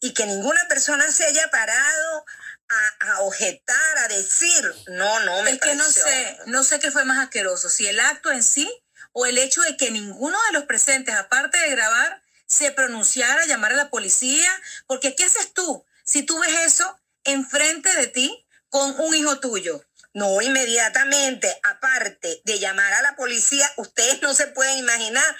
Y 0.01 0.13
que 0.13 0.27
ninguna 0.27 0.67
persona 0.67 1.11
se 1.11 1.25
haya 1.25 1.49
parado 1.49 2.25
a, 2.69 3.12
a, 3.12 3.21
objetar, 3.21 3.97
a 3.99 4.08
decir, 4.08 4.73
no, 4.88 5.19
no, 5.21 5.43
me 5.43 5.51
Es 5.51 5.60
que 5.60 5.75
no 5.75 5.84
sé, 5.84 6.38
no 6.47 6.63
sé 6.63 6.80
qué 6.80 6.91
fue 6.91 7.06
más 7.06 7.19
asqueroso, 7.19 7.69
si 7.69 7.88
el 7.88 7.99
acto 7.99 8.32
en 8.32 8.43
sí 8.43 8.71
o 9.13 9.25
el 9.25 9.38
hecho 9.38 9.62
de 9.62 9.77
que 9.77 9.91
ninguno 9.91 10.38
de 10.47 10.53
los 10.53 10.65
presentes, 10.65 11.15
aparte 11.15 11.58
de 11.58 11.69
grabar, 11.69 12.21
se 12.45 12.71
pronunciara, 12.71 13.45
llamar 13.45 13.73
a 13.73 13.77
la 13.77 13.89
policía, 13.89 14.49
porque 14.86 15.15
¿qué 15.15 15.25
haces 15.25 15.53
tú 15.53 15.86
si 16.03 16.23
tú 16.23 16.39
ves 16.39 16.56
eso 16.65 16.99
enfrente 17.23 17.93
de 17.95 18.08
ti 18.08 18.45
con 18.69 18.99
un 18.99 19.15
hijo 19.15 19.39
tuyo? 19.39 19.84
No, 20.13 20.41
inmediatamente, 20.41 21.60
aparte 21.63 22.41
de 22.43 22.60
llamar 22.60 22.91
a 22.93 23.01
la 23.01 23.15
policía, 23.15 23.71
ustedes 23.77 24.21
no 24.21 24.34
se 24.34 24.47
pueden 24.47 24.77
imaginar 24.80 25.38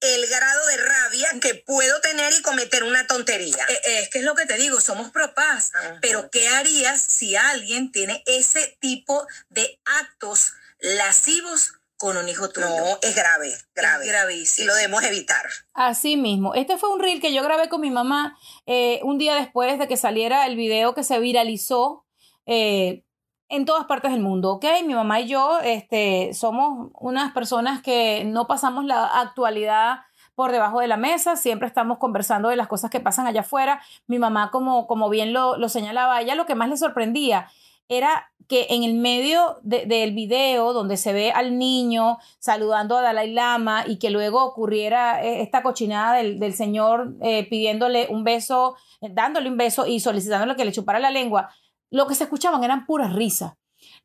el 0.00 0.26
grado 0.26 0.66
de 0.66 0.76
rabia 0.76 1.28
que 1.40 1.54
puedo 1.54 2.00
tener 2.00 2.32
y 2.32 2.42
cometer 2.42 2.84
una 2.84 3.06
tontería. 3.06 3.64
Eh, 3.68 4.00
es 4.00 4.10
que 4.10 4.18
es 4.18 4.24
lo 4.24 4.34
que 4.34 4.46
te 4.46 4.56
digo, 4.56 4.80
somos 4.80 5.10
pro 5.10 5.34
paz, 5.34 5.72
-huh. 5.72 5.98
pero 6.00 6.30
¿qué 6.30 6.48
harías 6.48 7.00
si 7.00 7.36
alguien 7.36 7.92
tiene 7.92 8.22
ese 8.26 8.76
tipo 8.80 9.26
de 9.48 9.80
actos 9.84 10.52
lascivos 10.78 11.72
con 11.96 12.16
un 12.16 12.28
hijo 12.28 12.50
tuyo. 12.50 12.68
No, 12.68 12.98
es 13.02 13.14
grave, 13.14 13.56
grave. 13.74 14.04
Es 14.04 14.10
gravísimo. 14.10 14.64
Y 14.64 14.66
lo 14.68 14.74
debemos 14.74 15.02
evitar. 15.02 15.46
Así 15.72 16.16
mismo. 16.16 16.54
Este 16.54 16.76
fue 16.76 16.92
un 16.92 17.00
reel 17.00 17.20
que 17.20 17.32
yo 17.32 17.42
grabé 17.42 17.68
con 17.68 17.80
mi 17.80 17.90
mamá 17.90 18.38
eh, 18.66 19.00
un 19.02 19.18
día 19.18 19.34
después 19.34 19.78
de 19.78 19.88
que 19.88 19.96
saliera 19.96 20.46
el 20.46 20.56
video 20.56 20.94
que 20.94 21.04
se 21.04 21.18
viralizó 21.18 22.04
eh, 22.44 23.02
en 23.48 23.64
todas 23.64 23.84
partes 23.86 24.10
del 24.12 24.20
mundo, 24.20 24.52
¿ok? 24.52 24.64
Mi 24.86 24.94
mamá 24.94 25.20
y 25.20 25.28
yo 25.28 25.60
este, 25.60 26.34
somos 26.34 26.90
unas 26.98 27.32
personas 27.32 27.82
que 27.82 28.24
no 28.24 28.46
pasamos 28.46 28.84
la 28.84 29.20
actualidad 29.20 30.00
por 30.34 30.52
debajo 30.52 30.80
de 30.80 30.88
la 30.88 30.98
mesa, 30.98 31.36
siempre 31.36 31.66
estamos 31.66 31.98
conversando 31.98 32.50
de 32.50 32.56
las 32.56 32.66
cosas 32.66 32.90
que 32.90 33.00
pasan 33.00 33.26
allá 33.26 33.40
afuera. 33.40 33.80
Mi 34.06 34.18
mamá, 34.18 34.50
como, 34.50 34.86
como 34.86 35.08
bien 35.08 35.32
lo, 35.32 35.56
lo 35.56 35.68
señalaba, 35.68 36.20
ella 36.20 36.34
lo 36.34 36.44
que 36.44 36.54
más 36.54 36.68
le 36.68 36.76
sorprendía 36.76 37.48
era 37.88 38.30
que 38.48 38.66
en 38.70 38.84
el 38.84 38.94
medio 38.94 39.58
del 39.62 40.12
video 40.12 40.72
donde 40.72 40.96
se 40.96 41.12
ve 41.12 41.32
al 41.32 41.58
niño 41.58 42.18
saludando 42.38 42.96
a 42.96 43.02
Dalai 43.02 43.32
Lama 43.32 43.84
y 43.86 43.98
que 43.98 44.10
luego 44.10 44.44
ocurriera 44.44 45.24
eh, 45.24 45.42
esta 45.42 45.62
cochinada 45.62 46.14
del, 46.14 46.54
señor 46.54 47.14
eh, 47.22 47.48
pidiéndole 47.48 48.06
un 48.08 48.22
beso, 48.22 48.76
dándole 49.00 49.50
un 49.50 49.56
beso 49.56 49.86
y 49.86 49.98
solicitándole 49.98 50.54
que 50.54 50.64
le 50.64 50.70
chupara 50.70 51.00
la 51.00 51.10
lengua, 51.10 51.50
lo 51.90 52.06
que 52.06 52.14
se 52.14 52.24
escuchaban 52.24 52.64
eran 52.64 52.86
puras 52.86 53.12
risas. 53.14 53.54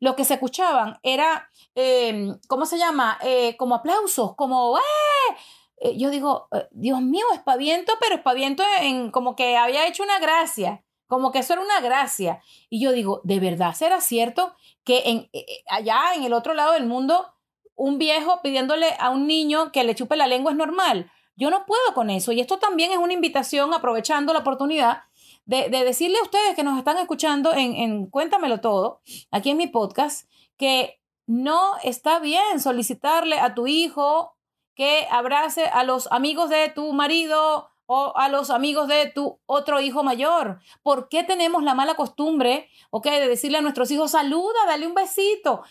Lo 0.00 0.16
que 0.16 0.24
se 0.24 0.34
escuchaban 0.34 0.98
era, 1.02 1.50
em, 1.74 2.38
¿cómo 2.48 2.66
se 2.66 2.78
llama? 2.78 3.18
como 3.58 3.74
aplausos, 3.76 4.34
como, 4.36 4.78
¡eh! 4.78 5.96
Yo 5.96 6.10
digo, 6.10 6.48
Dios 6.70 7.00
mío, 7.00 7.24
espaviento, 7.32 7.94
pero 8.00 8.16
espaviento 8.16 8.62
en 8.80 9.10
como 9.10 9.34
que 9.34 9.56
había 9.56 9.86
hecho 9.86 10.02
una 10.02 10.18
gracia 10.20 10.84
como 11.12 11.30
que 11.30 11.40
eso 11.40 11.52
era 11.52 11.60
una 11.60 11.78
gracia. 11.82 12.40
Y 12.70 12.80
yo 12.80 12.90
digo, 12.90 13.20
¿de 13.22 13.38
verdad 13.38 13.74
será 13.74 14.00
cierto 14.00 14.54
que 14.82 14.96
eh, 14.96 15.28
eh, 15.34 15.44
allá 15.68 16.14
en 16.16 16.24
el 16.24 16.32
otro 16.32 16.54
lado 16.54 16.72
del 16.72 16.86
mundo 16.86 17.26
un 17.74 17.98
viejo 17.98 18.40
pidiéndole 18.42 18.96
a 18.98 19.10
un 19.10 19.26
niño 19.26 19.72
que 19.72 19.84
le 19.84 19.94
chupe 19.94 20.16
la 20.16 20.26
lengua 20.26 20.52
es 20.52 20.56
normal? 20.56 21.12
Yo 21.36 21.50
no 21.50 21.66
puedo 21.66 21.92
con 21.92 22.08
eso. 22.08 22.32
Y 22.32 22.40
esto 22.40 22.58
también 22.58 22.92
es 22.92 22.96
una 22.96 23.12
invitación, 23.12 23.74
aprovechando 23.74 24.32
la 24.32 24.38
oportunidad, 24.38 25.02
de, 25.44 25.68
decirle 25.68 26.18
a 26.18 26.22
ustedes 26.22 26.54
que 26.54 26.62
nos 26.62 26.78
están 26.78 26.98
escuchando 26.98 27.52
en, 27.52 27.74
en 27.74 28.06
Cuéntamelo 28.06 28.60
Todo, 28.60 29.00
aquí 29.30 29.50
en 29.50 29.56
mi 29.56 29.66
podcast, 29.66 30.28
que 30.56 31.00
no 31.26 31.76
está 31.82 32.18
bien 32.18 32.60
solicitarle 32.60 33.38
a 33.38 33.54
tu 33.54 33.66
hijo 33.66 34.36
que 34.74 35.06
abrace 35.10 35.66
a 35.66 35.84
los 35.84 36.10
amigos 36.10 36.50
de 36.50 36.70
tu 36.70 36.92
marido 36.92 37.68
o 37.86 38.12
a 38.16 38.28
los 38.28 38.50
amigos 38.50 38.88
de 38.88 39.10
tu 39.10 39.38
otro 39.46 39.80
hijo 39.80 40.02
mayor. 40.02 40.60
¿Por 40.82 41.08
qué 41.08 41.24
tenemos 41.24 41.62
la 41.62 41.74
mala 41.74 41.94
costumbre, 41.94 42.68
ok, 42.90 43.04
de 43.06 43.28
decirle 43.28 43.58
a 43.58 43.62
nuestros 43.62 43.90
hijos, 43.90 44.12
saluda, 44.12 44.66
dale 44.66 44.86
un 44.86 44.94
besito? 44.94 45.62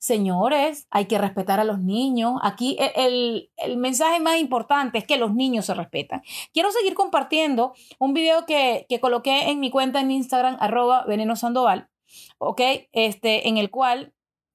Señores, 0.00 0.86
hay 0.90 1.04
que 1.04 1.18
respetar 1.18 1.60
a 1.60 1.64
los 1.64 1.78
niños. 1.78 2.40
Aquí 2.42 2.74
e, 2.80 2.90
el, 2.96 3.50
el, 3.58 3.76
mensaje 3.76 4.18
más 4.18 4.38
importante 4.38 4.96
es 4.96 5.04
que 5.04 5.18
los 5.18 5.34
niños 5.34 5.66
se 5.66 5.74
respetan. 5.74 6.22
Quiero 6.54 6.72
seguir 6.72 6.94
compartiendo 6.94 7.74
un 7.98 8.14
video 8.14 8.46
que, 8.46 8.86
que 8.88 8.98
coloqué 8.98 9.50
en 9.50 9.60
mi 9.60 9.70
cuenta 9.70 10.00
en 10.00 10.10
Instagram, 10.10 10.56
arroba 10.58 11.04
veneno 11.04 11.36
sandoval, 11.36 11.90
ok, 12.38 12.62
este, 12.92 13.46
en 13.48 13.58
el 13.58 13.68
cual 13.70 14.14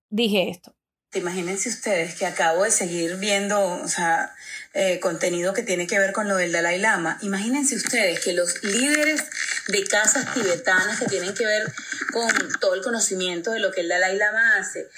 dije 0.10 0.50
esto. 0.50 0.76
Imagínense 1.14 1.70
ustedes 1.70 2.16
que 2.16 2.26
acabo 2.26 2.64
de 2.64 2.72
seguir 2.72 3.16
viendo, 3.18 3.58
o 3.60 3.88
sea, 3.88 4.34
eh, 4.74 5.00
contenido 5.00 5.54
que 5.54 5.62
tiene 5.62 5.86
que 5.86 6.00
ver 6.00 6.12
con 6.12 6.28
lo 6.28 6.36
del 6.36 6.52
Dalai 6.52 6.80
Lama. 6.80 7.20
Imagínense 7.22 7.76
ustedes 7.76 8.20
que 8.20 8.34
los 8.34 8.64
líderes 8.64 9.24
de 9.68 9.84
casas 9.86 10.34
tibetanas 10.34 11.00
que 11.00 11.06
tienen 11.06 11.34
que 11.36 11.46
ver 11.46 11.72
con 12.12 12.30
todo 12.60 12.74
el 12.74 12.82
conocimiento 12.82 13.52
de 13.52 13.60
lo 13.60 13.72
que 13.72 13.82
el 13.82 13.88
Dalai 13.88 14.18
Lama 14.18 14.58
hace, 14.58 14.90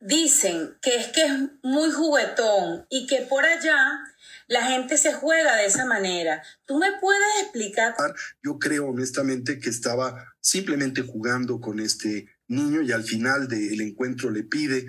dicen 0.00 0.76
que 0.82 0.96
es 0.96 1.08
que 1.08 1.24
es 1.24 1.32
muy 1.62 1.90
juguetón 1.90 2.86
y 2.90 3.06
que 3.06 3.22
por 3.22 3.44
allá 3.44 4.00
la 4.48 4.62
gente 4.66 4.96
se 4.96 5.12
juega 5.12 5.56
de 5.56 5.66
esa 5.66 5.84
manera. 5.84 6.42
¿Tú 6.66 6.78
me 6.78 6.92
puedes 7.00 7.42
explicar? 7.42 7.94
Yo 8.42 8.58
creo 8.58 8.88
honestamente 8.88 9.58
que 9.58 9.70
estaba 9.70 10.34
simplemente 10.40 11.02
jugando 11.02 11.60
con 11.60 11.80
este 11.80 12.26
niño 12.48 12.82
y 12.82 12.92
al 12.92 13.02
final 13.02 13.48
del 13.48 13.80
encuentro 13.80 14.30
le 14.30 14.44
pide 14.44 14.86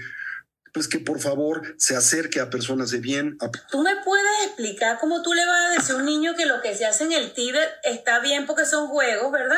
pues 0.74 0.88
que 0.88 1.00
por 1.00 1.20
favor 1.20 1.76
se 1.80 1.96
acerque 1.96 2.40
a 2.40 2.52
personas 2.52 2.92
de 2.92 3.00
bien. 3.00 3.36
¿Tú 3.72 3.82
me 3.82 3.96
puedes 4.06 4.46
explicar 4.46 5.00
cómo 5.00 5.24
tú 5.24 5.34
le 5.34 5.44
vas 5.44 5.72
a 5.72 5.74
decir 5.74 5.96
a 5.96 5.98
un 5.98 6.06
niño 6.06 6.36
que 6.36 6.46
lo 6.46 6.62
que 6.62 6.76
se 6.76 6.86
hace 6.86 7.06
en 7.06 7.14
el 7.14 7.34
Tíbet 7.34 7.68
está 7.84 8.20
bien 8.20 8.46
porque 8.46 8.66
son 8.66 8.88
juegos, 8.88 9.32
¿verdad? 9.32 9.58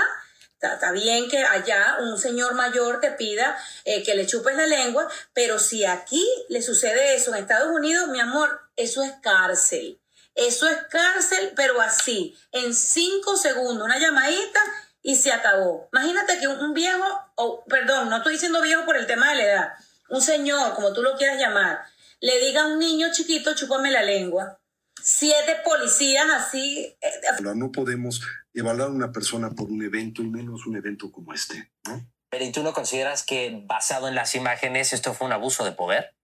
Está, 0.62 0.92
bien 0.92 1.30
que 1.30 1.38
allá 1.38 2.00
un 2.02 2.18
señor 2.18 2.54
mayor 2.54 3.00
te 3.00 3.12
pida 3.12 3.58
eh, 3.86 4.04
que 4.04 4.14
le 4.14 4.28
chupes 4.28 4.58
la 4.58 4.68
lengua, 4.68 5.08
pero 5.34 5.58
si 5.58 5.86
aquí 5.86 6.28
le 6.50 6.62
sucede 6.62 7.16
eso 7.16 7.34
en 7.34 7.44
Estados 7.44 7.72
Unidos, 7.72 8.10
mi 8.10 8.20
amor, 8.20 8.60
eso 8.76 9.02
es 9.02 9.14
cárcel. 9.22 10.02
Eso 10.36 10.68
es 10.68 10.78
cárcel, 10.90 11.54
pero 11.56 11.80
así, 11.82 12.38
en 12.52 12.74
cinco 12.74 13.38
segundos, 13.38 13.86
una 13.86 14.00
llamadita 14.00 14.60
y 15.02 15.16
se 15.16 15.32
acabó. 15.32 15.90
Imagínate 15.94 16.40
que 16.40 16.48
un 16.50 16.74
viejo, 16.74 17.06
o 17.36 17.64
perdón, 17.66 18.10
no 18.10 18.18
estoy 18.18 18.34
diciendo 18.34 18.62
viejo 18.62 18.86
por 18.86 18.98
el 18.98 19.08
tema 19.08 19.30
de 19.30 19.36
la 19.36 19.44
edad, 19.44 19.74
un 20.10 20.22
señor, 20.22 20.74
como 20.76 20.92
tú 20.92 21.04
lo 21.04 21.16
quieras 21.16 21.40
llamar, 21.40 21.86
le 22.20 22.38
diga 22.40 22.64
a 22.64 22.68
un 22.68 22.80
niño 22.80 23.08
chiquito, 23.14 23.56
chúpame 23.56 23.92
la 23.92 24.04
lengua. 24.04 24.60
Siete 25.02 25.58
policías 25.64 26.28
así. 26.30 26.96
Eh, 27.02 27.42
no 27.56 27.72
podemos 27.72 28.22
evaluar 28.54 28.90
a 28.90 28.92
una 28.92 29.12
persona 29.12 29.52
por 29.52 29.70
un 29.70 29.84
evento 29.84 30.22
y 30.22 30.28
menos 30.28 30.66
un 30.66 30.76
evento 30.76 31.12
como 31.12 31.34
este, 31.34 31.72
¿no? 31.86 32.06
Pero 32.30 32.46
¿y 32.46 32.52
tú 32.52 32.62
no 32.62 32.74
consideras 32.74 33.24
que 33.24 33.64
basado 33.66 34.08
en 34.08 34.16
las 34.16 34.36
imágenes 34.36 34.94
esto 34.94 35.14
fue 35.14 35.28
un 35.28 35.34
abuso 35.34 35.66
de 35.66 35.72
poder? 35.72 36.16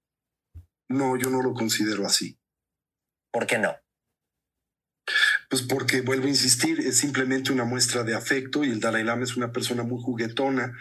No, 0.88 1.18
yo 1.18 1.30
no 1.30 1.42
lo 1.42 1.54
considero 1.54 2.06
así. 2.06 2.38
¿Por 3.32 3.48
qué 3.48 3.58
no? 3.58 3.76
Pues 5.50 5.62
porque, 5.64 6.02
vuelvo 6.02 6.26
a 6.26 6.30
insistir, 6.30 6.80
es 6.80 6.98
simplemente 6.98 7.52
una 7.52 7.66
muestra 7.66 8.04
de 8.04 8.16
afecto 8.16 8.64
y 8.64 8.72
el 8.72 8.80
Dalai 8.80 9.04
Lama 9.04 9.24
es 9.24 9.36
una 9.36 9.52
persona 9.52 9.84
muy 9.84 10.02
juguetona 10.02 10.78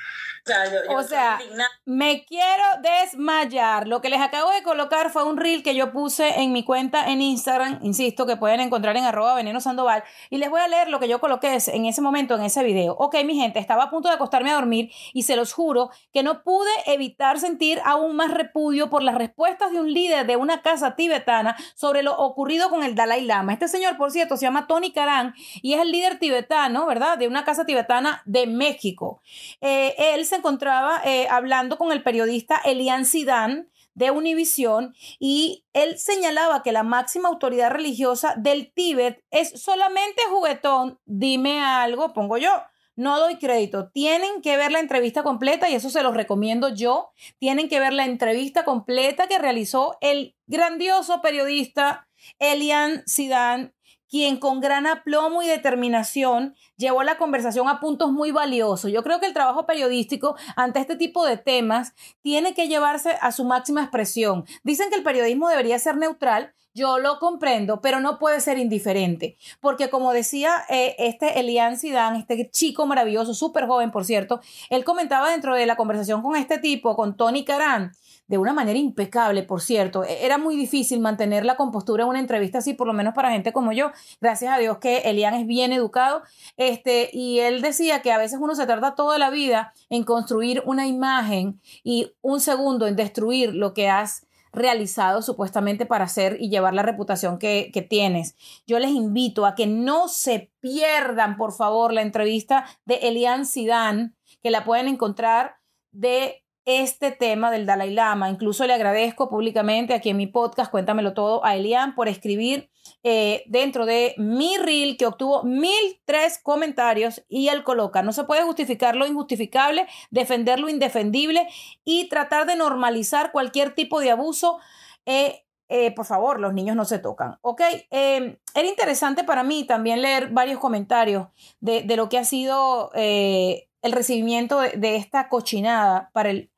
o 0.90 1.02
sea, 1.02 1.40
me 1.86 2.24
quiero 2.26 2.64
desmayar. 2.82 3.88
Lo 3.88 4.02
que 4.02 4.10
les 4.10 4.20
acabo 4.20 4.50
de 4.50 4.62
colocar 4.62 5.10
fue 5.10 5.24
un 5.24 5.38
reel 5.38 5.62
que 5.62 5.74
yo 5.74 5.90
puse 5.90 6.40
en 6.40 6.52
mi 6.52 6.64
cuenta 6.64 7.10
en 7.10 7.22
Instagram, 7.22 7.78
insisto, 7.82 8.26
que 8.26 8.36
pueden 8.36 8.60
encontrar 8.60 8.96
en 8.96 9.04
arroba 9.04 9.34
veneno 9.34 9.60
sandoval. 9.60 10.04
Y 10.28 10.36
les 10.36 10.50
voy 10.50 10.60
a 10.60 10.68
leer 10.68 10.90
lo 10.90 11.00
que 11.00 11.08
yo 11.08 11.18
coloqué 11.18 11.56
en 11.66 11.86
ese 11.86 12.02
momento, 12.02 12.34
en 12.34 12.42
ese 12.42 12.62
video. 12.62 12.94
Ok, 12.98 13.16
mi 13.24 13.36
gente, 13.36 13.58
estaba 13.58 13.84
a 13.84 13.90
punto 13.90 14.08
de 14.08 14.14
acostarme 14.16 14.50
a 14.50 14.54
dormir 14.54 14.90
y 15.14 15.22
se 15.22 15.36
los 15.36 15.54
juro 15.54 15.90
que 16.12 16.22
no 16.22 16.42
pude 16.42 16.70
evitar 16.86 17.40
sentir 17.40 17.80
aún 17.84 18.14
más 18.14 18.30
repudio 18.30 18.90
por 18.90 19.02
las 19.02 19.14
respuestas 19.14 19.72
de 19.72 19.80
un 19.80 19.92
líder 19.92 20.26
de 20.26 20.36
una 20.36 20.60
casa 20.60 20.94
tibetana 20.94 21.56
sobre 21.74 22.02
lo 22.02 22.16
ocurrido 22.18 22.68
con 22.68 22.82
el 22.82 22.94
Dalai 22.94 23.22
Lama. 23.22 23.54
Este 23.54 23.68
señor, 23.68 23.96
por 23.96 24.10
cierto, 24.10 24.36
se 24.36 24.42
llama 24.42 24.66
Tony 24.66 24.92
Karan 24.92 25.34
y 25.62 25.72
es 25.72 25.80
el 25.80 25.90
líder 25.90 26.18
tibetano, 26.18 26.86
¿verdad? 26.86 27.16
De 27.16 27.28
una 27.28 27.44
casa 27.44 27.64
tibetana 27.64 28.22
de 28.26 28.46
México. 28.46 29.22
Eh, 29.62 29.94
él 29.98 30.26
se 30.26 30.33
encontraba 30.34 31.00
eh, 31.04 31.26
hablando 31.30 31.78
con 31.78 31.92
el 31.92 32.02
periodista 32.02 32.60
Elian 32.64 33.04
Sidán 33.04 33.70
de 33.94 34.10
Univisión 34.10 34.94
y 35.18 35.64
él 35.72 35.98
señalaba 35.98 36.62
que 36.62 36.72
la 36.72 36.82
máxima 36.82 37.28
autoridad 37.28 37.70
religiosa 37.70 38.34
del 38.36 38.72
Tíbet 38.72 39.24
es 39.30 39.62
solamente 39.62 40.22
juguetón. 40.28 40.98
Dime 41.04 41.60
algo, 41.60 42.12
pongo 42.12 42.36
yo. 42.36 42.50
No 42.96 43.18
doy 43.18 43.38
crédito. 43.38 43.90
Tienen 43.90 44.40
que 44.40 44.56
ver 44.56 44.70
la 44.70 44.78
entrevista 44.78 45.24
completa 45.24 45.68
y 45.68 45.74
eso 45.74 45.90
se 45.90 46.02
los 46.02 46.14
recomiendo 46.14 46.68
yo. 46.68 47.10
Tienen 47.38 47.68
que 47.68 47.80
ver 47.80 47.92
la 47.92 48.04
entrevista 48.04 48.64
completa 48.64 49.26
que 49.26 49.38
realizó 49.38 49.96
el 50.00 50.36
grandioso 50.46 51.20
periodista 51.20 52.08
Elian 52.38 53.02
Sidán 53.06 53.73
quien 54.08 54.38
con 54.38 54.60
gran 54.60 54.86
aplomo 54.86 55.42
y 55.42 55.46
determinación 55.46 56.54
llevó 56.76 57.02
la 57.02 57.16
conversación 57.16 57.68
a 57.68 57.80
puntos 57.80 58.12
muy 58.12 58.30
valiosos. 58.30 58.90
Yo 58.90 59.02
creo 59.02 59.20
que 59.20 59.26
el 59.26 59.34
trabajo 59.34 59.66
periodístico 59.66 60.36
ante 60.56 60.80
este 60.80 60.96
tipo 60.96 61.24
de 61.24 61.36
temas 61.36 61.94
tiene 62.22 62.54
que 62.54 62.68
llevarse 62.68 63.16
a 63.20 63.32
su 63.32 63.44
máxima 63.44 63.82
expresión. 63.82 64.44
Dicen 64.62 64.90
que 64.90 64.96
el 64.96 65.02
periodismo 65.02 65.48
debería 65.48 65.78
ser 65.78 65.96
neutral. 65.96 66.54
Yo 66.76 66.98
lo 66.98 67.20
comprendo, 67.20 67.80
pero 67.80 68.00
no 68.00 68.18
puede 68.18 68.40
ser 68.40 68.58
indiferente, 68.58 69.36
porque 69.60 69.90
como 69.90 70.12
decía 70.12 70.64
eh, 70.68 70.96
este 70.98 71.38
Elian 71.38 71.78
Zidane, 71.78 72.18
este 72.18 72.50
chico 72.50 72.84
maravilloso, 72.84 73.32
súper 73.32 73.68
joven, 73.68 73.92
por 73.92 74.04
cierto, 74.04 74.40
él 74.70 74.84
comentaba 74.84 75.30
dentro 75.30 75.54
de 75.54 75.66
la 75.66 75.76
conversación 75.76 76.20
con 76.20 76.34
este 76.34 76.58
tipo, 76.58 76.96
con 76.96 77.16
Tony 77.16 77.44
Karan, 77.44 77.92
de 78.26 78.38
una 78.38 78.52
manera 78.52 78.78
impecable, 78.78 79.42
por 79.42 79.60
cierto. 79.60 80.04
E-, 80.04 80.24
era 80.24 80.38
muy 80.38 80.56
difícil 80.56 81.00
mantener 81.00 81.44
la 81.44 81.56
compostura 81.56 82.04
en 82.04 82.10
una 82.10 82.20
entrevista 82.20 82.58
así, 82.58 82.74
por 82.74 82.86
lo 82.86 82.92
menos 82.92 83.14
para 83.14 83.30
gente 83.30 83.52
como 83.52 83.72
yo. 83.72 83.90
Gracias 84.20 84.52
a 84.52 84.58
Dios 84.58 84.78
que 84.78 84.98
Elian 84.98 85.34
es 85.34 85.46
bien 85.46 85.72
educado. 85.72 86.22
Este, 86.56 87.10
y 87.12 87.40
él 87.40 87.62
decía 87.62 88.02
que 88.02 88.12
a 88.12 88.18
veces 88.18 88.38
uno 88.40 88.54
se 88.54 88.66
tarda 88.66 88.94
toda 88.94 89.18
la 89.18 89.30
vida 89.30 89.72
en 89.90 90.04
construir 90.04 90.62
una 90.66 90.86
imagen 90.86 91.60
y 91.82 92.12
un 92.22 92.40
segundo 92.40 92.86
en 92.86 92.96
destruir 92.96 93.54
lo 93.54 93.74
que 93.74 93.88
has 93.88 94.26
realizado 94.52 95.20
supuestamente 95.20 95.84
para 95.84 96.04
hacer 96.04 96.36
y 96.40 96.48
llevar 96.48 96.74
la 96.74 96.82
reputación 96.82 97.38
que, 97.38 97.70
que, 97.74 97.82
tienes. 97.82 98.36
Yo 98.68 98.78
les 98.78 98.90
invito 98.90 99.46
a 99.46 99.56
que 99.56 99.66
no 99.66 100.06
se 100.06 100.52
pierdan, 100.60 101.36
por 101.36 101.52
favor, 101.52 101.92
la 101.92 102.02
entrevista 102.02 102.64
de 102.84 102.94
Elian 103.02 103.46
Sidán, 103.46 104.14
que 104.44 104.50
la 104.50 104.64
pueden 104.64 104.86
encontrar 104.86 105.56
de 105.90 106.43
este 106.66 107.10
tema 107.10 107.50
del 107.50 107.66
Dalai 107.66 107.90
Lama. 107.90 108.30
Incluso 108.30 108.66
le 108.66 108.72
agradezco 108.72 109.28
públicamente 109.28 109.94
aquí 109.94 110.10
en 110.10 110.16
mi 110.16 110.26
podcast, 110.26 110.70
cuéntamelo 110.70 111.12
todo, 111.12 111.44
a 111.44 111.56
Elian 111.56 111.94
por 111.94 112.08
escribir 112.08 112.70
eh, 113.02 113.44
dentro 113.46 113.86
de 113.86 114.14
mi 114.16 114.56
reel 114.56 114.96
que 114.96 115.06
obtuvo 115.06 115.42
mil 115.42 116.00
tres 116.04 116.38
comentarios 116.42 117.24
y 117.28 117.48
él 117.48 117.64
coloca, 117.64 118.02
no 118.02 118.12
se 118.12 118.24
puede 118.24 118.42
justificar 118.42 118.96
lo 118.96 119.06
injustificable, 119.06 119.86
defender 120.10 120.58
lo 120.58 120.68
indefendible 120.68 121.46
y 121.84 122.08
tratar 122.08 122.46
de 122.46 122.56
normalizar 122.56 123.32
cualquier 123.32 123.74
tipo 123.74 124.00
de 124.00 124.10
abuso. 124.10 124.58
Eh, 125.06 125.44
eh, 125.68 125.92
por 125.92 126.04
favor, 126.04 126.40
los 126.40 126.52
niños 126.52 126.76
no 126.76 126.84
se 126.84 126.98
tocan. 126.98 127.38
Ok, 127.40 127.62
era 127.90 128.68
interesante 128.68 129.24
para 129.24 129.42
mí 129.42 129.64
también 129.64 130.02
leer 130.02 130.28
varios 130.28 130.60
comentarios 130.60 131.28
de, 131.60 131.84
lo 131.96 132.08
que 132.10 132.18
ha 132.18 132.24
sido 132.24 132.90
el 132.94 133.92
recibimiento 133.92 134.60
de, 134.60 134.96
esta 134.96 135.28
cochinada 135.28 136.10
para 136.12 136.30
el 136.30 136.50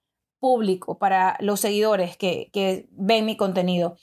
para 0.99 1.37
los 1.41 1.61
seguidores 1.61 2.17
que, 2.17 2.51
que 2.53 2.89
ven 2.93 3.27
mi 3.27 3.37
contenido. 3.37 3.97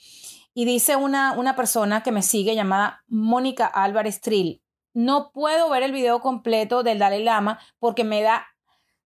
Y 0.54 0.64
dice 0.64 0.96
una, 0.96 1.32
una 1.32 1.56
persona 1.56 2.02
que 2.02 2.12
me 2.12 2.22
sigue 2.22 2.54
llamada 2.54 3.02
Mónica 3.08 3.66
Álvarez 3.66 4.20
Trill, 4.20 4.62
no 4.94 5.32
puedo 5.32 5.68
ver 5.68 5.82
el 5.82 5.92
video 5.92 6.20
completo 6.20 6.84
del 6.84 7.00
Dalai 7.00 7.22
Lama 7.22 7.58
porque 7.80 8.04
me 8.04 8.22
da 8.22 8.46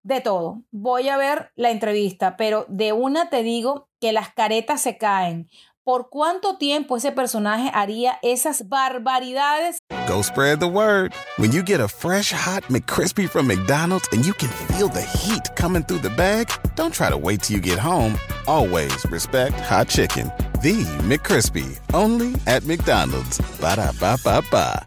de 0.02 0.20
todo. 0.20 0.62
Voy 0.70 1.08
a 1.08 1.16
ver 1.16 1.50
la 1.56 1.70
entrevista, 1.70 2.36
pero 2.36 2.66
de 2.68 2.92
una 2.92 3.30
te 3.30 3.42
digo 3.42 3.88
que 4.00 4.12
las 4.12 4.32
caretas 4.32 4.80
se 4.80 4.98
caen. 4.98 5.48
¿Por 5.88 6.10
cuánto 6.10 6.58
tiempo 6.58 6.98
ese 6.98 7.12
personaje 7.12 7.70
haría 7.72 8.18
esas 8.20 8.68
barbaridades? 8.68 9.78
Go 10.06 10.20
spread 10.20 10.60
the 10.60 10.68
word. 10.68 11.14
When 11.38 11.50
you 11.50 11.62
get 11.62 11.80
a 11.80 11.88
fresh 11.88 12.30
hot 12.30 12.62
McCrispy 12.64 13.26
from 13.26 13.46
McDonald's 13.46 14.06
and 14.12 14.22
you 14.22 14.34
can 14.34 14.50
feel 14.68 14.90
the 14.90 15.00
heat 15.00 15.48
coming 15.56 15.82
through 15.82 16.02
the 16.02 16.14
bag, 16.14 16.48
don't 16.74 16.92
try 16.92 17.08
to 17.08 17.16
wait 17.16 17.40
till 17.40 17.56
you 17.56 17.62
get 17.62 17.78
home. 17.78 18.18
Always 18.46 19.02
respect 19.10 19.58
hot 19.60 19.88
chicken. 19.88 20.30
The 20.60 20.84
McCrispy, 21.08 21.80
only 21.94 22.34
at 22.46 22.66
McDonald's. 22.66 23.40
Ba 23.58 23.76
da 23.76 23.92
ba 23.98 24.18
ba 24.22 24.42
ba. 24.50 24.86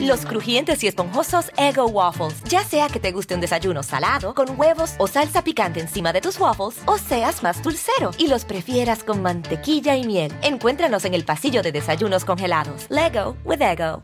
Los 0.00 0.26
crujientes 0.26 0.82
y 0.82 0.86
esponjosos 0.86 1.50
Ego 1.56 1.86
Waffles. 1.86 2.42
Ya 2.44 2.64
sea 2.64 2.88
que 2.88 3.00
te 3.00 3.12
guste 3.12 3.34
un 3.34 3.40
desayuno 3.40 3.82
salado, 3.82 4.34
con 4.34 4.58
huevos 4.58 4.94
o 4.98 5.06
salsa 5.06 5.42
picante 5.42 5.80
encima 5.80 6.12
de 6.12 6.20
tus 6.20 6.38
waffles, 6.38 6.80
o 6.86 6.98
seas 6.98 7.42
más 7.42 7.62
dulcero 7.62 8.10
y 8.18 8.28
los 8.28 8.44
prefieras 8.44 9.04
con 9.04 9.22
mantequilla 9.22 9.96
y 9.96 10.04
miel. 10.06 10.32
Encuéntranos 10.42 11.04
en 11.04 11.14
el 11.14 11.24
pasillo 11.24 11.62
de 11.62 11.72
desayunos 11.72 12.24
congelados. 12.24 12.86
Lego 12.90 13.36
with 13.44 13.62
Ego. 13.62 14.02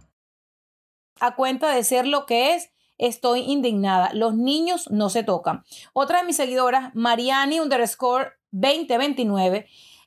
A 1.20 1.34
cuenta 1.34 1.74
de 1.74 1.84
ser 1.84 2.06
lo 2.06 2.26
que 2.26 2.54
es, 2.54 2.70
estoy 2.98 3.40
indignada. 3.40 4.10
Los 4.12 4.34
niños 4.34 4.90
no 4.90 5.10
se 5.10 5.22
tocan. 5.22 5.64
Otra 5.92 6.18
de 6.20 6.26
mis 6.26 6.36
seguidoras, 6.36 6.94
Mariani 6.94 7.60
underscore 7.60 8.32
2029, 8.50 9.66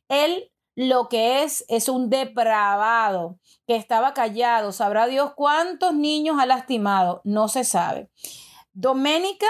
él 0.10 0.52
lo 0.78 1.10
que 1.10 1.42
es 1.42 1.66
es 1.70 1.90
un 1.90 2.12
depravado 2.12 3.40
que 3.66 3.76
estaba 3.76 4.14
callado. 4.14 4.72
Sabrá 4.72 5.08
Dios 5.08 5.34
cuántos 5.36 5.96
niños 5.96 6.38
ha 6.40 6.46
lastimado. 6.46 7.22
No 7.24 7.48
se 7.48 7.64
sabe. 7.64 8.12
Doménica 8.74 9.48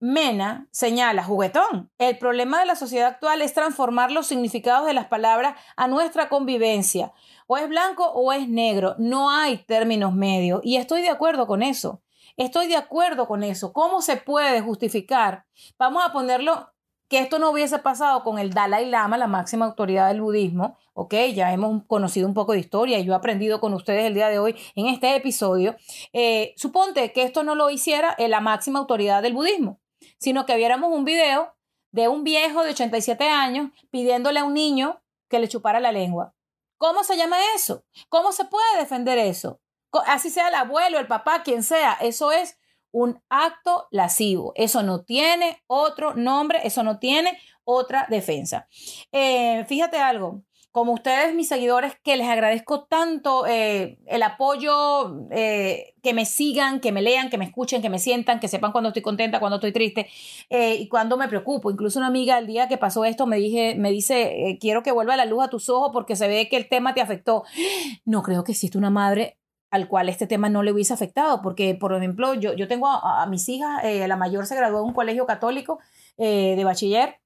Mena 0.00 0.66
señala, 0.70 1.22
juguetón, 1.22 1.90
el 1.98 2.16
problema 2.16 2.58
de 2.58 2.66
la 2.66 2.74
sociedad 2.74 3.08
actual 3.08 3.42
es 3.42 3.52
transformar 3.52 4.10
los 4.10 4.26
significados 4.26 4.86
de 4.86 4.94
las 4.94 5.08
palabras 5.08 5.58
a 5.76 5.88
nuestra 5.88 6.30
convivencia. 6.30 7.12
O 7.46 7.58
es 7.58 7.68
blanco 7.68 8.06
o 8.12 8.32
es 8.32 8.48
negro. 8.48 8.94
No 8.98 9.30
hay 9.30 9.58
términos 9.58 10.14
medios. 10.14 10.62
Y 10.64 10.76
estoy 10.76 11.02
de 11.02 11.10
acuerdo 11.10 11.46
con 11.46 11.62
eso. 11.62 12.00
Estoy 12.38 12.66
de 12.66 12.76
acuerdo 12.76 13.28
con 13.28 13.42
eso. 13.42 13.74
¿Cómo 13.74 14.00
se 14.00 14.16
puede 14.16 14.62
justificar? 14.62 15.44
Vamos 15.78 16.02
a 16.02 16.12
ponerlo 16.12 16.70
que 17.08 17.18
esto 17.18 17.38
no 17.38 17.50
hubiese 17.50 17.78
pasado 17.78 18.22
con 18.24 18.38
el 18.38 18.50
Dalai 18.52 18.86
Lama, 18.86 19.16
la 19.16 19.26
máxima 19.26 19.66
autoridad 19.66 20.08
del 20.08 20.20
budismo, 20.20 20.76
ok, 20.94 21.14
ya 21.34 21.52
hemos 21.52 21.84
conocido 21.86 22.26
un 22.26 22.34
poco 22.34 22.52
de 22.52 22.58
historia 22.58 22.98
y 22.98 23.04
yo 23.04 23.12
he 23.12 23.16
aprendido 23.16 23.60
con 23.60 23.74
ustedes 23.74 24.04
el 24.04 24.14
día 24.14 24.28
de 24.28 24.38
hoy 24.38 24.56
en 24.74 24.86
este 24.86 25.14
episodio, 25.14 25.76
eh, 26.12 26.54
suponte 26.56 27.12
que 27.12 27.22
esto 27.22 27.44
no 27.44 27.54
lo 27.54 27.70
hiciera 27.70 28.16
la 28.18 28.40
máxima 28.40 28.78
autoridad 28.78 29.22
del 29.22 29.34
budismo, 29.34 29.80
sino 30.18 30.46
que 30.46 30.56
viéramos 30.56 30.90
un 30.92 31.04
video 31.04 31.54
de 31.92 32.08
un 32.08 32.24
viejo 32.24 32.62
de 32.62 32.70
87 32.70 33.28
años 33.28 33.70
pidiéndole 33.90 34.40
a 34.40 34.44
un 34.44 34.54
niño 34.54 35.02
que 35.28 35.38
le 35.38 35.48
chupara 35.48 35.80
la 35.80 35.92
lengua. 35.92 36.34
¿Cómo 36.78 37.04
se 37.04 37.16
llama 37.16 37.36
eso? 37.54 37.84
¿Cómo 38.08 38.32
se 38.32 38.44
puede 38.44 38.78
defender 38.78 39.18
eso? 39.18 39.60
Así 40.06 40.28
sea 40.28 40.48
el 40.48 40.54
abuelo, 40.54 40.98
el 40.98 41.06
papá, 41.06 41.42
quien 41.42 41.62
sea, 41.62 41.94
eso 42.00 42.32
es 42.32 42.58
un 42.92 43.20
acto 43.28 43.88
lascivo. 43.90 44.52
Eso 44.54 44.82
no 44.82 45.02
tiene 45.02 45.62
otro 45.66 46.14
nombre, 46.14 46.60
eso 46.64 46.82
no 46.82 46.98
tiene 46.98 47.38
otra 47.66 48.06
defensa. 48.08 48.68
Eh, 49.12 49.64
fíjate 49.66 49.98
algo, 49.98 50.42
como 50.70 50.92
ustedes, 50.92 51.34
mis 51.34 51.48
seguidores, 51.48 51.94
que 52.02 52.16
les 52.16 52.28
agradezco 52.28 52.84
tanto 52.84 53.46
eh, 53.46 53.98
el 54.06 54.22
apoyo, 54.22 55.26
eh, 55.30 55.94
que 56.02 56.14
me 56.14 56.26
sigan, 56.26 56.80
que 56.80 56.92
me 56.92 57.02
lean, 57.02 57.28
que 57.28 57.38
me 57.38 57.44
escuchen, 57.44 57.82
que 57.82 57.90
me 57.90 57.98
sientan, 57.98 58.40
que 58.40 58.48
sepan 58.48 58.72
cuando 58.72 58.88
estoy 58.88 59.02
contenta, 59.02 59.40
cuando 59.40 59.56
estoy 59.56 59.72
triste 59.72 60.08
y 60.50 60.86
cuando 60.88 61.16
me 61.16 61.28
preocupo. 61.28 61.70
Incluso 61.70 61.98
una 61.98 62.08
amiga 62.08 62.38
el 62.38 62.46
día 62.46 62.68
que 62.68 62.78
pasó 62.78 63.04
esto 63.04 63.26
me, 63.26 63.38
dije, 63.38 63.74
me 63.76 63.90
dice, 63.90 64.58
quiero 64.60 64.82
que 64.82 64.92
vuelva 64.92 65.16
la 65.16 65.24
luz 65.24 65.44
a 65.44 65.48
tus 65.48 65.68
ojos 65.68 65.90
porque 65.92 66.14
se 66.14 66.28
ve 66.28 66.48
que 66.48 66.56
el 66.56 66.68
tema 66.68 66.94
te 66.94 67.00
afectó. 67.00 67.44
No 68.04 68.22
creo 68.22 68.44
que 68.44 68.52
exista 68.52 68.78
una 68.78 68.90
madre 68.90 69.38
al 69.76 69.88
cual 69.88 70.08
este 70.08 70.26
tema 70.26 70.48
no 70.48 70.62
le 70.62 70.72
hubiese 70.72 70.92
afectado, 70.92 71.40
porque, 71.42 71.74
por 71.74 71.94
ejemplo, 71.94 72.34
yo, 72.34 72.54
yo 72.54 72.66
tengo 72.66 72.88
a, 72.88 73.24
mis 73.26 73.48
hijas, 73.48 73.84
eh, 73.84 74.08
la 74.08 74.16
mayor 74.16 74.46
se 74.46 74.56
graduó 74.56 74.80
en 74.80 74.86
un 74.86 74.94
colegio 74.94 75.26
católico 75.26 75.78
eh, 76.18 76.54
de 76.56 76.64
bachiller 76.64 77.20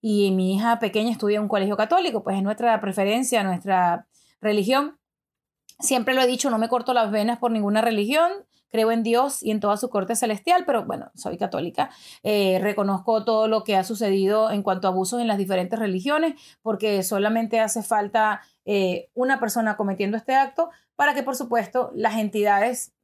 y 0.00 0.30
mi 0.30 0.54
hija 0.54 0.78
pequeña 0.78 1.10
estudia 1.10 1.36
en 1.36 1.42
un 1.42 1.48
colegio 1.48 1.76
católico, 1.76 2.22
pues 2.22 2.36
es 2.36 2.42
nuestra 2.42 2.80
preferencia, 2.80 3.42
nuestra 3.42 4.06
religión. 4.40 4.98
Siempre 5.80 6.14
lo 6.14 6.20
he 6.20 6.26
dicho, 6.26 6.50
no 6.50 6.58
me 6.58 6.68
corto 6.68 6.94
las 6.94 7.10
venas 7.10 7.38
por 7.38 7.50
ninguna 7.50 7.80
religión, 7.80 8.30
creo 8.74 8.90
en 8.90 9.04
Dios 9.04 9.40
y 9.40 9.52
en 9.52 9.60
toda 9.60 9.76
su 9.76 9.88
corte 9.88 10.16
celestial, 10.16 10.64
pero 10.66 10.84
bueno, 10.84 11.12
soy 11.14 11.38
católica, 11.38 11.90
eh, 12.24 12.58
reconozco 12.60 13.24
todo 13.24 13.46
lo 13.46 13.62
que 13.62 13.76
ha 13.76 13.84
sucedido 13.84 14.50
en 14.50 14.64
cuanto 14.64 14.88
a 14.88 14.90
abusos 14.90 15.20
en 15.20 15.28
las 15.28 15.38
diferentes 15.38 15.78
religiones, 15.78 16.34
porque 16.60 17.04
solamente 17.04 17.60
hace 17.60 17.84
falta 17.84 18.40
una 19.12 19.38
persona 19.38 19.76
cometiendo 19.76 20.16
este 20.16 20.34
acto 20.34 20.70
para 20.96 21.14
que, 21.14 21.22
por 21.22 21.36
supuesto, 21.36 21.90
las 21.94 22.16
entidades 22.16 22.94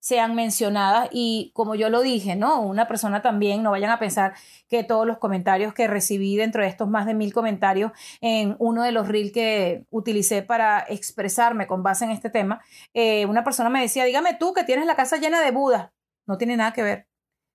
sean 0.00 0.34
mencionadas 0.34 1.08
y 1.12 1.50
como 1.54 1.74
yo 1.74 1.90
lo 1.90 2.00
dije, 2.02 2.36
¿no? 2.36 2.60
Una 2.60 2.86
persona 2.86 3.22
también, 3.22 3.62
no 3.62 3.72
vayan 3.72 3.90
a 3.90 3.98
pensar 3.98 4.34
que 4.68 4.84
todos 4.84 5.06
los 5.06 5.18
comentarios 5.18 5.74
que 5.74 5.88
recibí 5.88 6.36
dentro 6.36 6.62
de 6.62 6.68
estos 6.68 6.88
más 6.88 7.06
de 7.06 7.14
mil 7.14 7.32
comentarios 7.32 7.92
en 8.20 8.56
uno 8.58 8.82
de 8.82 8.92
los 8.92 9.08
reels 9.08 9.32
que 9.32 9.84
utilicé 9.90 10.42
para 10.42 10.84
expresarme 10.88 11.66
con 11.66 11.82
base 11.82 12.04
en 12.04 12.10
este 12.10 12.30
tema, 12.30 12.62
eh, 12.94 13.26
una 13.26 13.44
persona 13.44 13.70
me 13.70 13.80
decía, 13.80 14.04
dígame 14.04 14.34
tú 14.34 14.52
que 14.52 14.64
tienes 14.64 14.86
la 14.86 14.96
casa 14.96 15.16
llena 15.16 15.40
de 15.40 15.50
Budas. 15.50 15.90
No 16.26 16.38
tiene 16.38 16.56
nada 16.56 16.72
que 16.72 16.82
ver. 16.82 17.08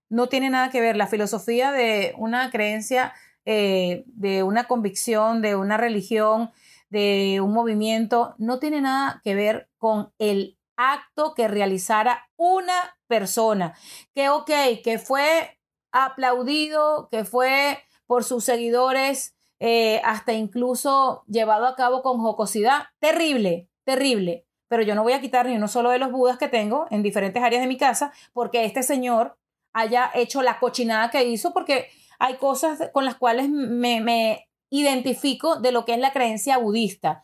No 0.09 0.27
tiene 0.27 0.49
nada 0.49 0.69
que 0.69 0.81
ver. 0.81 0.97
La 0.97 1.07
filosofía 1.07 1.71
de 1.71 2.13
una 2.17 2.51
creencia, 2.51 3.13
eh, 3.45 4.03
de 4.07 4.43
una 4.43 4.65
convicción, 4.65 5.41
de 5.41 5.55
una 5.55 5.77
religión, 5.77 6.51
de 6.91 7.39
un 7.41 7.53
movimiento 7.53 8.35
no 8.37 8.59
tiene 8.59 8.81
nada 8.81 9.21
que 9.23 9.33
ver 9.33 9.69
con 9.77 10.11
el 10.19 10.57
acto 10.89 11.33
que 11.33 11.47
realizara 11.47 12.29
una 12.35 12.97
persona. 13.07 13.75
Que, 14.13 14.29
ok, 14.29 14.51
que 14.83 14.99
fue 14.99 15.59
aplaudido, 15.91 17.09
que 17.11 17.25
fue 17.25 17.79
por 18.05 18.23
sus 18.23 18.43
seguidores, 18.43 19.35
eh, 19.59 20.01
hasta 20.03 20.33
incluso 20.33 21.23
llevado 21.27 21.67
a 21.67 21.75
cabo 21.75 22.01
con 22.01 22.19
jocosidad. 22.19 22.87
Terrible, 22.99 23.69
terrible. 23.83 24.47
Pero 24.67 24.83
yo 24.83 24.95
no 24.95 25.03
voy 25.03 25.13
a 25.13 25.21
quitar 25.21 25.45
ni 25.45 25.55
uno 25.55 25.67
solo 25.67 25.89
de 25.89 25.99
los 25.99 26.11
budas 26.11 26.37
que 26.37 26.47
tengo 26.47 26.87
en 26.89 27.03
diferentes 27.03 27.43
áreas 27.43 27.61
de 27.61 27.67
mi 27.67 27.77
casa 27.77 28.13
porque 28.33 28.65
este 28.65 28.83
señor 28.83 29.37
haya 29.73 30.09
hecho 30.15 30.41
la 30.41 30.59
cochinada 30.59 31.09
que 31.09 31.25
hizo, 31.25 31.53
porque 31.53 31.89
hay 32.19 32.35
cosas 32.37 32.89
con 32.93 33.05
las 33.05 33.15
cuales 33.15 33.49
me, 33.49 34.01
me 34.01 34.49
identifico 34.69 35.57
de 35.57 35.71
lo 35.71 35.85
que 35.85 35.93
es 35.93 35.99
la 35.99 36.13
creencia 36.13 36.57
budista. 36.57 37.23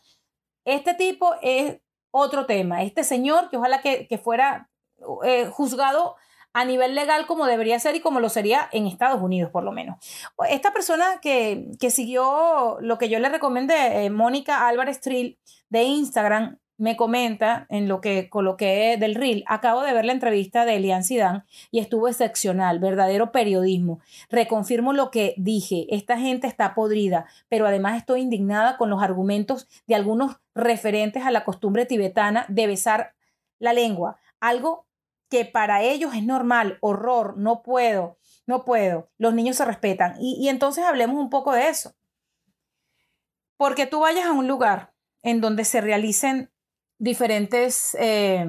Este 0.64 0.94
tipo 0.94 1.34
es 1.42 1.80
otro 2.10 2.46
tema. 2.46 2.82
Este 2.82 3.04
señor, 3.04 3.50
que 3.50 3.56
ojalá 3.56 3.80
que, 3.80 4.20
fuera 4.22 4.68
eh, 5.24 5.46
juzgado 5.46 6.16
a 6.52 6.64
nivel 6.64 6.94
legal 6.94 7.26
como 7.26 7.46
debería 7.46 7.78
ser 7.78 7.94
y 7.94 8.00
como 8.00 8.20
lo 8.20 8.28
sería 8.28 8.68
en 8.72 8.86
Estados 8.86 9.22
Unidos, 9.22 9.50
por 9.50 9.62
lo 9.62 9.72
menos. 9.72 9.98
Esta 10.48 10.72
persona 10.72 11.20
que, 11.20 11.68
siguió 11.90 12.78
lo 12.80 12.98
que 12.98 13.08
yo 13.08 13.18
le 13.18 13.28
recomendé, 13.28 14.04
eh, 14.04 14.10
Mónica 14.10 14.66
Álvarez 14.66 15.00
Trill 15.00 15.38
de 15.68 15.82
Instagram, 15.84 16.58
me 16.78 16.96
comenta 16.96 17.66
en 17.68 17.88
lo 17.88 18.00
que 18.00 18.30
coloqué 18.30 18.96
del 18.98 19.16
reel, 19.16 19.44
acabo 19.46 19.82
de 19.82 19.92
ver 19.92 20.04
la 20.04 20.12
entrevista 20.12 20.64
de 20.64 20.76
Elian 20.76 21.04
Sidán 21.04 21.44
y 21.70 21.80
estuvo 21.80 22.08
excepcional, 22.08 22.78
verdadero 22.78 23.32
periodismo. 23.32 24.00
Reconfirmo 24.30 24.92
lo 24.92 25.10
que 25.10 25.34
dije, 25.36 25.86
esta 25.90 26.18
gente 26.18 26.46
está 26.46 26.74
podrida, 26.74 27.26
pero 27.48 27.66
además 27.66 27.98
estoy 27.98 28.22
indignada 28.22 28.78
con 28.78 28.90
los 28.90 29.02
argumentos 29.02 29.68
de 29.86 29.96
algunos 29.96 30.36
referentes 30.54 31.26
a 31.26 31.32
la 31.32 31.44
costumbre 31.44 31.84
tibetana 31.84 32.46
de 32.48 32.68
besar 32.68 33.14
la 33.58 33.72
lengua, 33.72 34.18
algo 34.40 34.86
que 35.28 35.44
para 35.44 35.82
ellos 35.82 36.14
es 36.14 36.22
normal, 36.22 36.78
horror, 36.80 37.36
no 37.36 37.62
puedo, 37.62 38.18
no 38.46 38.64
puedo, 38.64 39.10
los 39.18 39.34
niños 39.34 39.56
se 39.56 39.64
respetan. 39.64 40.14
Y, 40.20 40.38
y 40.40 40.48
entonces 40.48 40.84
hablemos 40.84 41.16
un 41.16 41.28
poco 41.28 41.52
de 41.52 41.68
eso. 41.68 41.94
Porque 43.56 43.86
tú 43.86 44.00
vayas 44.00 44.26
a 44.26 44.32
un 44.32 44.46
lugar 44.46 44.94
en 45.22 45.40
donde 45.40 45.64
se 45.64 45.80
realicen 45.80 46.50
diferentes, 46.98 47.96
eh, 47.98 48.46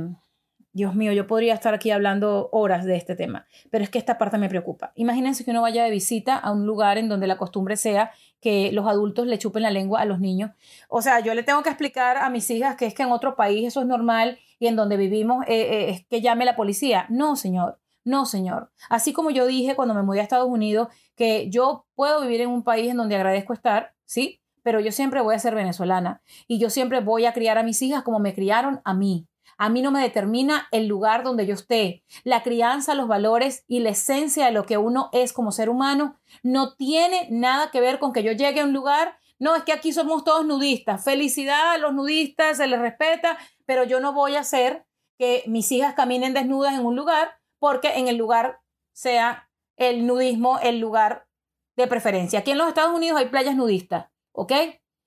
Dios 0.71 0.93
mío, 0.95 1.11
yo 1.13 1.27
podría 1.27 1.53
estar 1.53 1.73
aquí 1.73 1.91
hablando 1.91 2.49
horas 2.51 2.85
de 2.85 2.95
este 2.95 3.15
tema, 3.15 3.47
pero 3.71 3.83
es 3.83 3.89
que 3.89 3.97
esta 3.97 4.17
parte 4.17 4.37
me 4.37 4.49
preocupa. 4.49 4.91
Imagínense 4.95 5.43
que 5.43 5.51
uno 5.51 5.61
vaya 5.61 5.83
de 5.83 5.91
visita 5.91 6.37
a 6.37 6.51
un 6.51 6.65
lugar 6.65 6.97
en 6.97 7.09
donde 7.09 7.27
la 7.27 7.37
costumbre 7.37 7.75
sea 7.75 8.11
que 8.39 8.71
los 8.71 8.87
adultos 8.87 9.27
le 9.27 9.37
chupen 9.37 9.63
la 9.63 9.71
lengua 9.71 10.01
a 10.01 10.05
los 10.05 10.19
niños. 10.19 10.51
O 10.87 11.01
sea, 11.01 11.19
yo 11.19 11.33
le 11.33 11.43
tengo 11.43 11.63
que 11.63 11.69
explicar 11.69 12.17
a 12.17 12.29
mis 12.29 12.49
hijas 12.49 12.75
que 12.75 12.85
es 12.85 12.93
que 12.93 13.03
en 13.03 13.11
otro 13.11 13.35
país 13.35 13.67
eso 13.67 13.81
es 13.81 13.87
normal 13.87 14.39
y 14.59 14.67
en 14.67 14.75
donde 14.75 14.97
vivimos 14.97 15.43
eh, 15.47 15.61
eh, 15.61 15.89
es 15.89 16.05
que 16.05 16.21
llame 16.21 16.45
la 16.45 16.55
policía. 16.55 17.05
No, 17.09 17.35
señor. 17.35 17.79
No, 18.05 18.25
señor. 18.25 18.71
Así 18.89 19.11
como 19.11 19.29
yo 19.31 19.45
dije 19.45 19.75
cuando 19.75 19.93
me 19.93 20.03
mudé 20.03 20.19
a 20.19 20.23
Estados 20.23 20.47
Unidos 20.49 20.87
que 21.15 21.49
yo 21.49 21.85
puedo 21.95 22.21
vivir 22.21 22.41
en 22.41 22.49
un 22.49 22.63
país 22.63 22.89
en 22.89 22.97
donde 22.97 23.15
agradezco 23.15 23.53
estar, 23.53 23.93
¿sí? 24.05 24.39
Pero 24.63 24.79
yo 24.79 24.91
siempre 24.91 25.21
voy 25.21 25.35
a 25.35 25.39
ser 25.39 25.55
venezolana 25.55 26.21
y 26.47 26.59
yo 26.59 26.69
siempre 26.69 26.99
voy 26.99 27.25
a 27.25 27.33
criar 27.33 27.57
a 27.57 27.63
mis 27.63 27.81
hijas 27.81 28.03
como 28.03 28.19
me 28.19 28.33
criaron 28.33 28.81
a 28.83 28.93
mí. 28.93 29.27
A 29.57 29.67
mí 29.67 29.81
no 29.81 29.91
me 29.91 30.01
determina 30.01 30.67
el 30.71 30.87
lugar 30.87 31.23
donde 31.23 31.45
yo 31.45 31.53
esté. 31.53 32.03
La 32.23 32.43
crianza, 32.43 32.95
los 32.95 33.09
valores 33.09 33.65
y 33.67 33.79
la 33.79 33.89
esencia 33.89 34.45
de 34.45 34.53
lo 34.53 34.65
que 34.65 34.77
uno 34.77 35.09
es 35.11 35.33
como 35.33 35.51
ser 35.51 35.69
humano 35.69 36.17
no 36.43 36.75
tiene 36.75 37.27
nada 37.29 37.69
que 37.69 37.81
ver 37.81 37.99
con 37.99 38.13
que 38.13 38.23
yo 38.23 38.31
llegue 38.31 38.61
a 38.61 38.63
un 38.65 38.71
lugar. 38.71 39.17
No, 39.37 39.55
es 39.55 39.63
que 39.63 39.73
aquí 39.73 39.91
somos 39.91 40.23
todos 40.23 40.45
nudistas. 40.45 41.03
Felicidad 41.03 41.71
a 41.73 41.77
los 41.77 41.93
nudistas, 41.93 42.57
se 42.57 42.67
les 42.67 42.79
respeta, 42.79 43.37
pero 43.65 43.83
yo 43.83 43.99
no 43.99 44.13
voy 44.13 44.35
a 44.35 44.41
hacer 44.41 44.85
que 45.17 45.43
mis 45.45 45.71
hijas 45.73 45.93
caminen 45.93 46.33
desnudas 46.33 46.73
en 46.73 46.85
un 46.85 46.95
lugar 46.95 47.37
porque 47.59 47.97
en 47.97 48.07
el 48.07 48.15
lugar 48.15 48.61
sea 48.93 49.49
el 49.75 50.05
nudismo 50.05 50.59
el 50.59 50.79
lugar 50.79 51.27
de 51.75 51.87
preferencia. 51.87 52.39
Aquí 52.39 52.51
en 52.51 52.57
los 52.57 52.67
Estados 52.67 52.95
Unidos 52.95 53.19
hay 53.19 53.27
playas 53.27 53.55
nudistas. 53.55 54.08
¿Ok? 54.39 54.53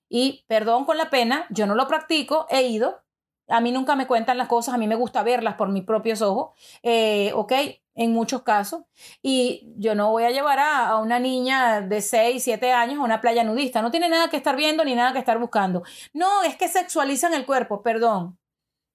Y 0.09 0.45
perdón 0.47 0.85
con 0.85 0.97
la 0.97 1.09
pena, 1.09 1.47
yo 1.49 1.65
no 1.65 1.73
lo 1.73 1.87
practico, 1.87 2.45
he 2.51 2.61
ido, 2.67 3.01
a 3.47 3.61
mí 3.61 3.71
nunca 3.71 3.95
me 3.95 4.05
cuentan 4.05 4.37
las 4.37 4.47
cosas, 4.47 4.75
a 4.75 4.77
mí 4.77 4.87
me 4.87 4.95
gusta 4.95 5.23
verlas 5.23 5.55
por 5.55 5.69
mis 5.69 5.83
propios 5.83 6.21
ojos, 6.21 6.51
eh, 6.83 7.31
¿ok? 7.33 7.51
En 7.95 8.13
muchos 8.13 8.43
casos. 8.43 8.83
Y 9.23 9.73
yo 9.77 9.95
no 9.95 10.11
voy 10.11 10.23
a 10.23 10.31
llevar 10.31 10.59
a, 10.59 10.87
a, 10.89 10.99
una 10.99 11.19
niña 11.19 11.81
de 11.81 12.01
6, 12.01 12.43
7 12.43 12.71
años 12.73 12.99
a 12.99 13.03
una 13.03 13.21
playa 13.21 13.43
nudista. 13.43 13.81
No 13.81 13.89
tiene 13.89 14.07
nada 14.07 14.29
que 14.29 14.37
estar 14.37 14.55
viendo 14.55 14.85
ni 14.85 14.93
nada 14.93 15.13
que 15.13 15.19
estar 15.19 15.39
buscando. 15.39 15.83
No, 16.13 16.43
es 16.43 16.55
que 16.57 16.67
sexualizan 16.67 17.33
el 17.33 17.45
cuerpo, 17.47 17.81
perdón. 17.81 18.37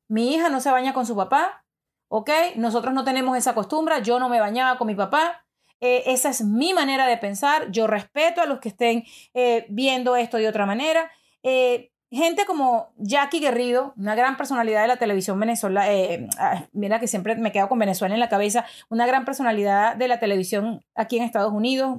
Mi 0.09 0.35
hija 0.35 0.49
no 0.51 0.61
se 0.61 0.71
baña 0.71 0.95
con 0.95 1.05
su 1.05 1.17
papá, 1.17 1.65
¿ok? 2.09 2.31
Nosotros 2.57 2.95
no 2.95 3.05
tenemos 3.05 3.37
esa 3.37 3.55
costumbre, 3.55 4.03
yo 4.03 4.21
no 4.21 4.29
me 4.29 4.41
bañaba 4.41 4.79
con 4.79 4.87
mi 4.87 4.95
papá, 4.95 5.45
eh, 5.81 6.05
esa 6.07 6.31
es 6.31 6.43
mi 6.43 6.75
manera 6.75 7.07
de 7.07 7.17
pensar. 7.17 7.71
Yo 7.71 7.87
respeto 7.87 8.41
a 8.41 8.47
los 8.47 8.61
que 8.61 8.69
estén 8.69 9.05
eh, 9.35 9.67
viendo 9.69 10.17
esto 10.17 10.37
de 10.37 10.49
otra 10.49 10.67
manera. 10.67 11.11
Eh, 11.43 11.93
gente 12.11 12.47
como 12.47 12.93
Jackie 12.97 13.41
Guerrido, 13.41 13.95
una 13.97 14.15
gran 14.15 14.37
personalidad 14.37 14.83
de 14.83 14.89
la 14.89 14.97
televisión 14.97 15.39
venezolana, 15.39 16.69
mira 16.73 17.01
que 17.01 17.07
siempre 17.07 17.37
me 17.37 17.53
quedo 17.53 17.69
con 17.69 17.79
Venezuela 17.79 18.15
en 18.15 18.21
la 18.21 18.31
cabeza, 18.31 18.65
una 18.89 19.07
gran 19.07 19.25
personalidad 19.25 19.95
de 19.95 20.09
la 20.09 20.19
televisión 20.19 20.85
aquí 20.95 21.19
en 21.19 21.25
Estados 21.25 21.53
Unidos, 21.53 21.99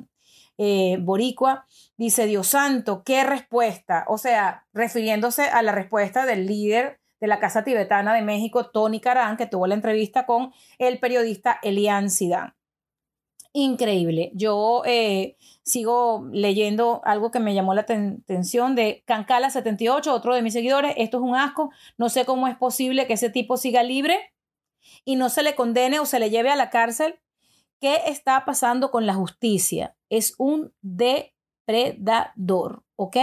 Boricua, 0.99 1.67
dice, 1.95 2.25
Dios 2.25 2.47
santo, 2.47 3.03
qué 3.05 3.23
respuesta. 3.23 4.03
O 4.07 4.17
sea, 4.17 4.65
refiriéndose 4.73 5.43
a 5.43 5.61
la 5.61 5.71
respuesta 5.71 6.25
del 6.25 6.47
líder 6.47 6.99
de 7.21 7.27
la 7.27 7.39
Casa 7.39 7.63
Tibetana 7.63 8.13
de 8.13 8.23
México, 8.23 8.69
Tony 8.71 8.99
Carán, 8.99 9.37
que 9.37 9.45
tuvo 9.45 9.67
la 9.67 9.75
entrevista 9.75 10.25
con 10.25 10.51
el 10.79 10.99
periodista 10.99 11.59
Elian 11.61 12.09
Sidán 12.09 12.55
increíble. 13.53 14.31
Yo 14.33 14.83
eh, 14.85 15.37
sigo 15.63 16.27
leyendo 16.31 17.01
algo 17.03 17.31
que 17.31 17.39
me 17.39 17.53
llamó 17.53 17.73
la 17.73 17.81
atención 17.81 18.75
de 18.75 19.03
Cancala78, 19.07 20.07
otro 20.07 20.35
de 20.35 20.41
mis 20.41 20.53
seguidores. 20.53 20.93
Esto 20.97 21.17
es 21.17 21.23
un 21.23 21.35
asco. 21.35 21.71
No 21.97 22.09
sé 22.09 22.25
cómo 22.25 22.47
es 22.47 22.57
posible 22.57 23.07
que 23.07 23.13
ese 23.13 23.29
tipo 23.29 23.57
siga 23.57 23.83
libre 23.83 24.33
y 25.05 25.15
no 25.15 25.29
se 25.29 25.43
le 25.43 25.55
condene 25.55 25.99
o 25.99 26.05
se 26.05 26.19
le 26.19 26.29
lleve 26.29 26.49
a 26.49 26.55
la 26.55 26.69
cárcel. 26.69 27.19
¿Qué 27.79 28.01
está 28.07 28.43
pasando 28.45 28.91
con 28.91 29.05
la 29.05 29.13
justicia? 29.13 29.95
Es 30.09 30.35
un 30.37 30.73
depredador, 30.81 32.83
¿ok? 32.95 33.17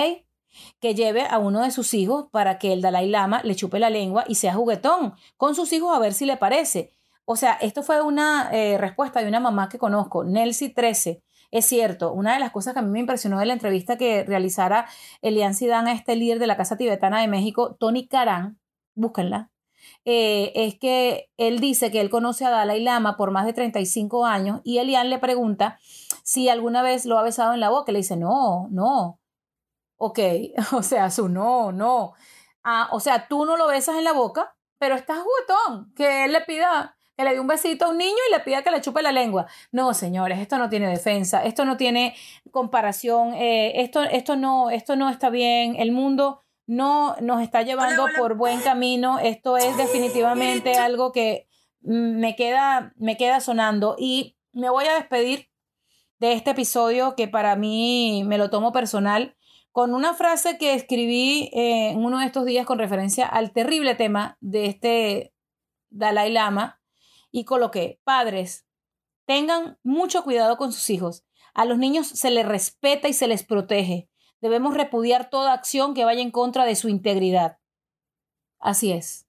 Que 0.80 0.94
lleve 0.94 1.26
a 1.28 1.38
uno 1.38 1.62
de 1.62 1.70
sus 1.70 1.92
hijos 1.92 2.28
para 2.30 2.58
que 2.58 2.72
el 2.72 2.80
Dalai 2.80 3.08
Lama 3.08 3.42
le 3.44 3.54
chupe 3.54 3.78
la 3.78 3.90
lengua 3.90 4.24
y 4.26 4.36
sea 4.36 4.54
juguetón 4.54 5.14
con 5.36 5.54
sus 5.54 5.72
hijos 5.74 5.94
a 5.94 5.98
ver 5.98 6.14
si 6.14 6.24
le 6.24 6.38
parece. 6.38 6.95
O 7.26 7.36
sea, 7.36 7.54
esto 7.54 7.82
fue 7.82 8.00
una 8.02 8.50
eh, 8.52 8.78
respuesta 8.78 9.20
de 9.20 9.28
una 9.28 9.40
mamá 9.40 9.68
que 9.68 9.78
conozco, 9.78 10.24
Nelsie 10.24 10.70
13. 10.70 11.22
Es 11.50 11.66
cierto, 11.66 12.12
una 12.12 12.34
de 12.34 12.40
las 12.40 12.52
cosas 12.52 12.72
que 12.72 12.78
a 12.80 12.82
mí 12.82 12.90
me 12.90 13.00
impresionó 13.00 13.38
de 13.38 13.46
la 13.46 13.52
entrevista 13.52 13.98
que 13.98 14.24
realizara 14.24 14.88
Elian 15.22 15.54
Sidán 15.54 15.88
a 15.88 15.92
este 15.92 16.16
líder 16.16 16.38
de 16.38 16.46
la 16.46 16.56
Casa 16.56 16.76
Tibetana 16.76 17.20
de 17.20 17.28
México, 17.28 17.76
Tony 17.78 18.06
Karan, 18.06 18.60
búsquenla, 18.94 19.50
eh, 20.04 20.52
es 20.54 20.78
que 20.78 21.30
él 21.36 21.58
dice 21.60 21.90
que 21.90 22.00
él 22.00 22.10
conoce 22.10 22.44
a 22.44 22.50
Dalai 22.50 22.80
Lama 22.82 23.16
por 23.16 23.32
más 23.32 23.44
de 23.44 23.52
35 23.52 24.24
años 24.24 24.60
y 24.64 24.78
Elian 24.78 25.10
le 25.10 25.18
pregunta 25.18 25.78
si 26.22 26.48
alguna 26.48 26.82
vez 26.82 27.06
lo 27.06 27.18
ha 27.18 27.22
besado 27.22 27.54
en 27.54 27.60
la 27.60 27.70
boca. 27.70 27.92
Le 27.92 27.98
dice, 27.98 28.16
no, 28.16 28.68
no. 28.70 29.20
Ok, 29.98 30.18
o 30.72 30.82
sea, 30.82 31.10
su 31.10 31.28
no, 31.28 31.72
no. 31.72 32.14
Ah, 32.64 32.88
o 32.92 33.00
sea, 33.00 33.28
tú 33.28 33.46
no 33.46 33.56
lo 33.56 33.66
besas 33.66 33.96
en 33.96 34.04
la 34.04 34.12
boca, 34.12 34.56
pero 34.78 34.94
estás 34.94 35.18
juguetón, 35.22 35.92
que 35.94 36.24
él 36.24 36.32
le 36.32 36.42
pida 36.42 36.95
que 37.16 37.24
le 37.24 37.32
dé 37.32 37.40
un 37.40 37.46
besito 37.46 37.86
a 37.86 37.88
un 37.88 37.98
niño 37.98 38.16
y 38.28 38.32
le 38.32 38.40
pida 38.40 38.62
que 38.62 38.70
le 38.70 38.80
chupe 38.80 39.02
la 39.02 39.12
lengua. 39.12 39.46
No, 39.72 39.94
señores, 39.94 40.38
esto 40.38 40.58
no 40.58 40.68
tiene 40.68 40.88
defensa, 40.88 41.44
esto 41.44 41.64
no 41.64 41.76
tiene 41.76 42.14
comparación, 42.50 43.34
eh, 43.34 43.80
esto, 43.80 44.02
esto, 44.02 44.36
no, 44.36 44.70
esto 44.70 44.96
no 44.96 45.08
está 45.08 45.30
bien, 45.30 45.76
el 45.78 45.92
mundo 45.92 46.42
no 46.66 47.16
nos 47.20 47.42
está 47.42 47.62
llevando 47.62 48.06
por 48.18 48.34
buen 48.36 48.60
camino, 48.60 49.18
esto 49.18 49.56
es 49.56 49.76
definitivamente 49.76 50.74
algo 50.74 51.12
que 51.12 51.46
me 51.80 52.34
queda, 52.36 52.92
me 52.96 53.16
queda 53.16 53.40
sonando. 53.40 53.96
Y 53.98 54.36
me 54.52 54.68
voy 54.68 54.86
a 54.86 54.94
despedir 54.94 55.48
de 56.18 56.32
este 56.32 56.50
episodio 56.50 57.14
que 57.14 57.28
para 57.28 57.56
mí 57.56 58.24
me 58.26 58.38
lo 58.38 58.50
tomo 58.50 58.72
personal 58.72 59.36
con 59.70 59.94
una 59.94 60.14
frase 60.14 60.56
que 60.56 60.74
escribí 60.74 61.50
eh, 61.52 61.90
en 61.90 62.02
uno 62.02 62.18
de 62.18 62.26
estos 62.26 62.46
días 62.46 62.64
con 62.64 62.78
referencia 62.78 63.26
al 63.26 63.52
terrible 63.52 63.94
tema 63.94 64.38
de 64.40 64.66
este 64.66 65.34
Dalai 65.90 66.32
Lama 66.32 66.80
y 67.36 67.44
coloqué, 67.44 68.00
padres, 68.02 68.66
tengan 69.26 69.78
mucho 69.82 70.24
cuidado 70.24 70.56
con 70.56 70.72
sus 70.72 70.88
hijos. 70.88 71.26
A 71.52 71.66
los 71.66 71.76
niños 71.76 72.06
se 72.06 72.30
les 72.30 72.46
respeta 72.46 73.08
y 73.08 73.12
se 73.12 73.28
les 73.28 73.44
protege. 73.44 74.08
Debemos 74.40 74.72
repudiar 74.72 75.28
toda 75.28 75.52
acción 75.52 75.92
que 75.92 76.06
vaya 76.06 76.22
en 76.22 76.30
contra 76.30 76.64
de 76.64 76.74
su 76.76 76.88
integridad. 76.88 77.58
Así 78.58 78.90
es. 78.90 79.26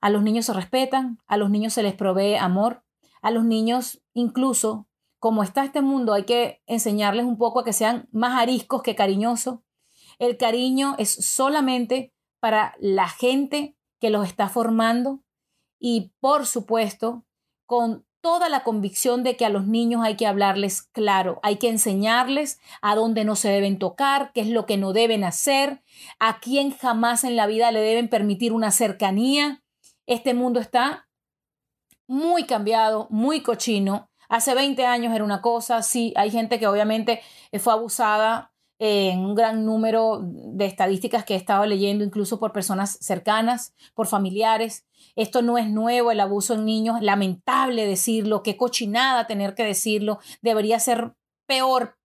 A 0.00 0.10
los 0.10 0.24
niños 0.24 0.46
se 0.46 0.52
respetan, 0.52 1.20
a 1.28 1.36
los 1.36 1.48
niños 1.48 1.74
se 1.74 1.84
les 1.84 1.94
provee 1.94 2.34
amor, 2.34 2.82
a 3.20 3.30
los 3.30 3.44
niños 3.44 4.02
incluso, 4.14 4.88
como 5.20 5.44
está 5.44 5.62
este 5.62 5.80
mundo, 5.80 6.14
hay 6.14 6.24
que 6.24 6.60
enseñarles 6.66 7.24
un 7.24 7.38
poco 7.38 7.60
a 7.60 7.64
que 7.64 7.72
sean 7.72 8.08
más 8.10 8.36
ariscos 8.42 8.82
que 8.82 8.96
cariñosos. 8.96 9.60
El 10.18 10.36
cariño 10.38 10.96
es 10.98 11.14
solamente 11.24 12.12
para 12.40 12.74
la 12.80 13.08
gente 13.08 13.76
que 14.00 14.10
los 14.10 14.26
está 14.26 14.48
formando, 14.48 15.21
y 15.82 16.12
por 16.20 16.46
supuesto 16.46 17.24
con 17.66 18.06
toda 18.20 18.48
la 18.48 18.62
convicción 18.62 19.24
de 19.24 19.36
que 19.36 19.44
a 19.44 19.48
los 19.48 19.66
niños 19.66 20.02
hay 20.04 20.14
que 20.14 20.28
hablarles 20.28 20.82
claro, 20.82 21.40
hay 21.42 21.56
que 21.56 21.68
enseñarles 21.68 22.60
a 22.80 22.94
dónde 22.94 23.24
no 23.24 23.34
se 23.34 23.48
deben 23.48 23.80
tocar, 23.80 24.30
qué 24.32 24.42
es 24.42 24.46
lo 24.46 24.64
que 24.64 24.76
no 24.76 24.92
deben 24.92 25.24
hacer, 25.24 25.82
a 26.20 26.38
quién 26.38 26.70
jamás 26.70 27.24
en 27.24 27.34
la 27.34 27.48
vida 27.48 27.72
le 27.72 27.80
deben 27.80 28.08
permitir 28.08 28.52
una 28.52 28.70
cercanía. 28.70 29.64
Este 30.06 30.34
mundo 30.34 30.60
está 30.60 31.08
muy 32.06 32.44
cambiado, 32.44 33.08
muy 33.10 33.42
cochino. 33.42 34.08
Hace 34.28 34.54
20 34.54 34.86
años 34.86 35.12
era 35.12 35.24
una 35.24 35.42
cosa, 35.42 35.82
sí, 35.82 36.14
hay 36.16 36.30
gente 36.30 36.60
que 36.60 36.68
obviamente 36.68 37.22
fue 37.58 37.72
abusada 37.72 38.51
en 38.84 39.20
un 39.20 39.36
gran 39.36 39.64
número 39.64 40.18
de 40.24 40.64
estadísticas 40.64 41.24
que 41.24 41.34
he 41.34 41.36
estado 41.36 41.64
leyendo, 41.66 42.02
incluso 42.02 42.40
por 42.40 42.52
personas 42.52 42.98
cercanas, 43.00 43.74
por 43.94 44.08
familiares. 44.08 44.86
Esto 45.14 45.40
no 45.40 45.56
es 45.56 45.70
nuevo, 45.70 46.10
el 46.10 46.18
abuso 46.18 46.54
en 46.54 46.64
niños, 46.64 47.00
lamentable 47.00 47.86
decirlo, 47.86 48.42
qué 48.42 48.56
cochinada 48.56 49.28
tener 49.28 49.54
que 49.54 49.62
decirlo, 49.62 50.18
debería 50.40 50.80
ser 50.80 51.12
peor, 51.46 51.96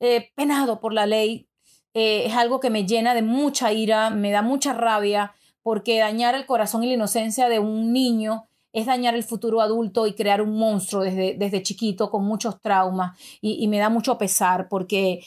eh, 0.00 0.32
penado 0.34 0.80
por 0.80 0.92
la 0.92 1.06
ley. 1.06 1.46
Eh, 1.94 2.26
es 2.26 2.34
algo 2.34 2.58
que 2.58 2.70
me 2.70 2.84
llena 2.84 3.14
de 3.14 3.22
mucha 3.22 3.72
ira, 3.72 4.10
me 4.10 4.32
da 4.32 4.42
mucha 4.42 4.72
rabia, 4.72 5.34
porque 5.62 6.00
dañar 6.00 6.34
el 6.34 6.46
corazón 6.46 6.82
y 6.82 6.88
la 6.88 6.94
inocencia 6.94 7.48
de 7.48 7.60
un 7.60 7.92
niño 7.92 8.48
es 8.72 8.86
dañar 8.86 9.14
el 9.14 9.22
futuro 9.22 9.60
adulto 9.60 10.08
y 10.08 10.14
crear 10.14 10.42
un 10.42 10.58
monstruo 10.58 11.04
desde, 11.04 11.36
desde 11.38 11.62
chiquito 11.62 12.10
con 12.10 12.24
muchos 12.24 12.60
traumas 12.60 13.16
y, 13.40 13.62
y 13.62 13.68
me 13.68 13.78
da 13.78 13.88
mucho 13.88 14.18
pesar 14.18 14.68
porque 14.68 15.20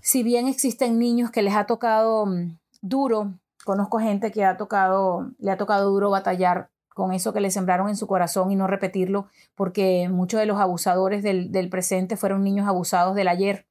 si 0.00 0.22
bien 0.22 0.48
existen 0.48 0.98
niños 0.98 1.30
que 1.30 1.42
les 1.42 1.54
ha 1.54 1.66
tocado 1.66 2.26
mm, 2.26 2.58
duro, 2.80 3.34
conozco 3.64 3.98
gente 3.98 4.32
que 4.32 4.44
ha 4.44 4.56
tocado, 4.56 5.30
le 5.38 5.50
ha 5.50 5.56
tocado 5.56 5.90
duro 5.90 6.10
batallar 6.10 6.70
con 6.94 7.12
eso 7.12 7.32
que 7.32 7.40
le 7.40 7.50
sembraron 7.50 7.88
en 7.88 7.96
su 7.96 8.06
corazón 8.06 8.50
y 8.50 8.56
no 8.56 8.66
repetirlo, 8.66 9.28
porque 9.54 10.08
muchos 10.10 10.40
de 10.40 10.46
los 10.46 10.60
abusadores 10.60 11.22
del, 11.22 11.68
presente 11.70 12.16
fueron 12.16 12.44
niños 12.44 12.68
abusados 12.68 13.14
del 13.14 13.28
ayer. 13.28 13.66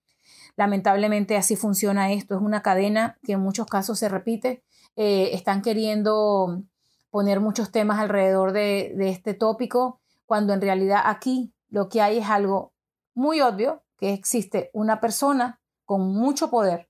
Lamentablemente 0.55 1.37
así 1.37 1.55
funciona 1.55 2.11
esto, 2.11 2.35
es 2.35 2.41
una 2.41 2.61
cadena 2.61 3.19
que 3.23 3.33
en 3.33 3.39
muchos 3.39 3.67
casos 3.67 3.99
se 3.99 4.09
repite. 4.09 4.63
Eh, 4.95 5.29
están 5.33 5.61
queriendo 5.61 6.63
poner 7.09 7.39
muchos 7.39 7.71
temas 7.71 7.99
alrededor 7.99 8.53
de, 8.53 8.93
de 8.95 9.09
este 9.09 9.33
tópico, 9.33 10.01
cuando 10.25 10.53
en 10.53 10.61
realidad 10.61 11.01
aquí 11.05 11.53
lo 11.69 11.89
que 11.89 12.01
hay 12.01 12.17
es 12.17 12.27
algo 12.27 12.73
muy 13.13 13.41
obvio, 13.41 13.83
que 13.97 14.13
existe 14.13 14.71
una 14.73 14.99
persona 14.99 15.60
con 15.91 16.13
mucho 16.13 16.49
poder, 16.49 16.87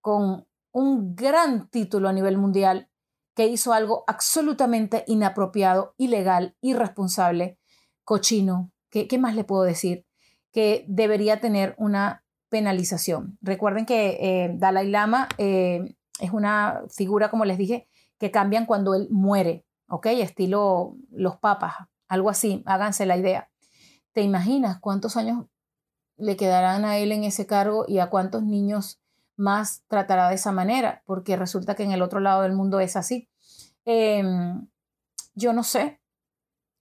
con 0.00 0.48
un 0.72 1.14
gran 1.14 1.68
título 1.68 2.08
a 2.08 2.12
nivel 2.12 2.36
mundial, 2.36 2.90
que 3.32 3.46
hizo 3.46 3.72
algo 3.72 4.02
absolutamente 4.08 5.04
inapropiado, 5.06 5.94
ilegal, 5.98 6.56
irresponsable, 6.60 7.60
cochino. 8.02 8.72
¿Qué, 8.90 9.18
más 9.20 9.36
le 9.36 9.44
puedo 9.44 9.62
decir? 9.62 10.04
Que 10.50 10.84
debería 10.88 11.38
tener 11.38 11.76
una 11.78 12.24
penalización. 12.48 13.38
Recuerden 13.40 13.86
que 13.86 14.18
eh, 14.20 14.50
Dalai 14.56 14.90
Lama 14.90 15.28
eh, 15.38 15.94
es 16.18 16.32
una 16.32 16.82
figura, 16.92 17.30
como 17.30 17.44
les 17.44 17.56
dije, 17.56 17.88
que 18.18 18.32
cambian 18.32 18.66
cuando 18.66 18.96
él 18.96 19.06
muere, 19.12 19.64
¿ok? 19.86 20.06
Estilo 20.06 20.96
los 21.12 21.36
papas, 21.36 21.74
algo 22.08 22.30
así, 22.30 22.64
háganse 22.66 23.06
la 23.06 23.16
idea. 23.16 23.48
¿Te 24.12 24.22
imaginas 24.22 24.80
cuántos 24.80 25.16
años 25.16 25.46
le 26.16 26.36
quedarán 26.36 26.84
a 26.84 26.98
él 26.98 27.12
en 27.12 27.24
ese 27.24 27.46
cargo 27.46 27.84
y 27.88 27.98
a 27.98 28.10
cuántos 28.10 28.42
niños 28.42 29.00
más 29.36 29.82
tratará 29.88 30.28
de 30.28 30.36
esa 30.36 30.52
manera? 30.52 31.02
Porque 31.06 31.36
resulta 31.36 31.74
que 31.74 31.82
en 31.82 31.92
el 31.92 32.02
otro 32.02 32.20
lado 32.20 32.42
del 32.42 32.52
mundo 32.52 32.80
es 32.80 32.96
así. 32.96 33.28
Eh, 33.84 34.22
yo 35.34 35.52
no 35.52 35.64
sé, 35.64 36.00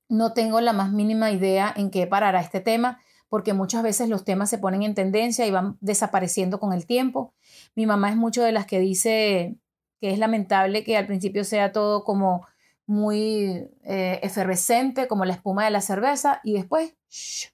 no 0.10 0.34
tengo 0.34 0.62
la 0.62 0.74
más 0.74 0.92
mínima 0.92 1.32
idea 1.32 1.74
en 1.76 1.90
qué 1.90 2.08
parará 2.08 2.42
este 2.42 2.60
tema 2.60 3.00
porque 3.34 3.54
muchas 3.54 3.82
veces 3.82 4.10
los 4.10 4.26
temas 4.26 4.48
se 4.48 4.60
ponen 4.60 4.84
en 4.84 4.94
tendencia 4.94 5.48
y 5.48 5.50
van 5.50 5.76
desapareciendo 5.82 6.60
con 6.60 6.72
el 6.72 6.86
tiempo. 6.86 7.34
Mi 7.74 7.88
mamá 7.88 8.12
es 8.12 8.16
mucho 8.16 8.44
de 8.44 8.52
las 8.52 8.68
que 8.68 8.80
dice 8.80 9.56
que 10.00 10.12
es 10.12 10.20
lamentable 10.20 10.84
que 10.84 10.98
al 10.98 11.08
principio 11.08 11.44
sea 11.44 11.72
todo 11.72 12.04
como 12.04 12.46
muy 12.86 13.72
eh, 13.86 14.20
efervescente, 14.22 15.08
como 15.08 15.26
la 15.26 15.34
espuma 15.34 15.66
de 15.66 15.72
la 15.72 15.82
cerveza, 15.82 16.42
y 16.44 16.54
después 16.54 16.94
shh, 17.10 17.48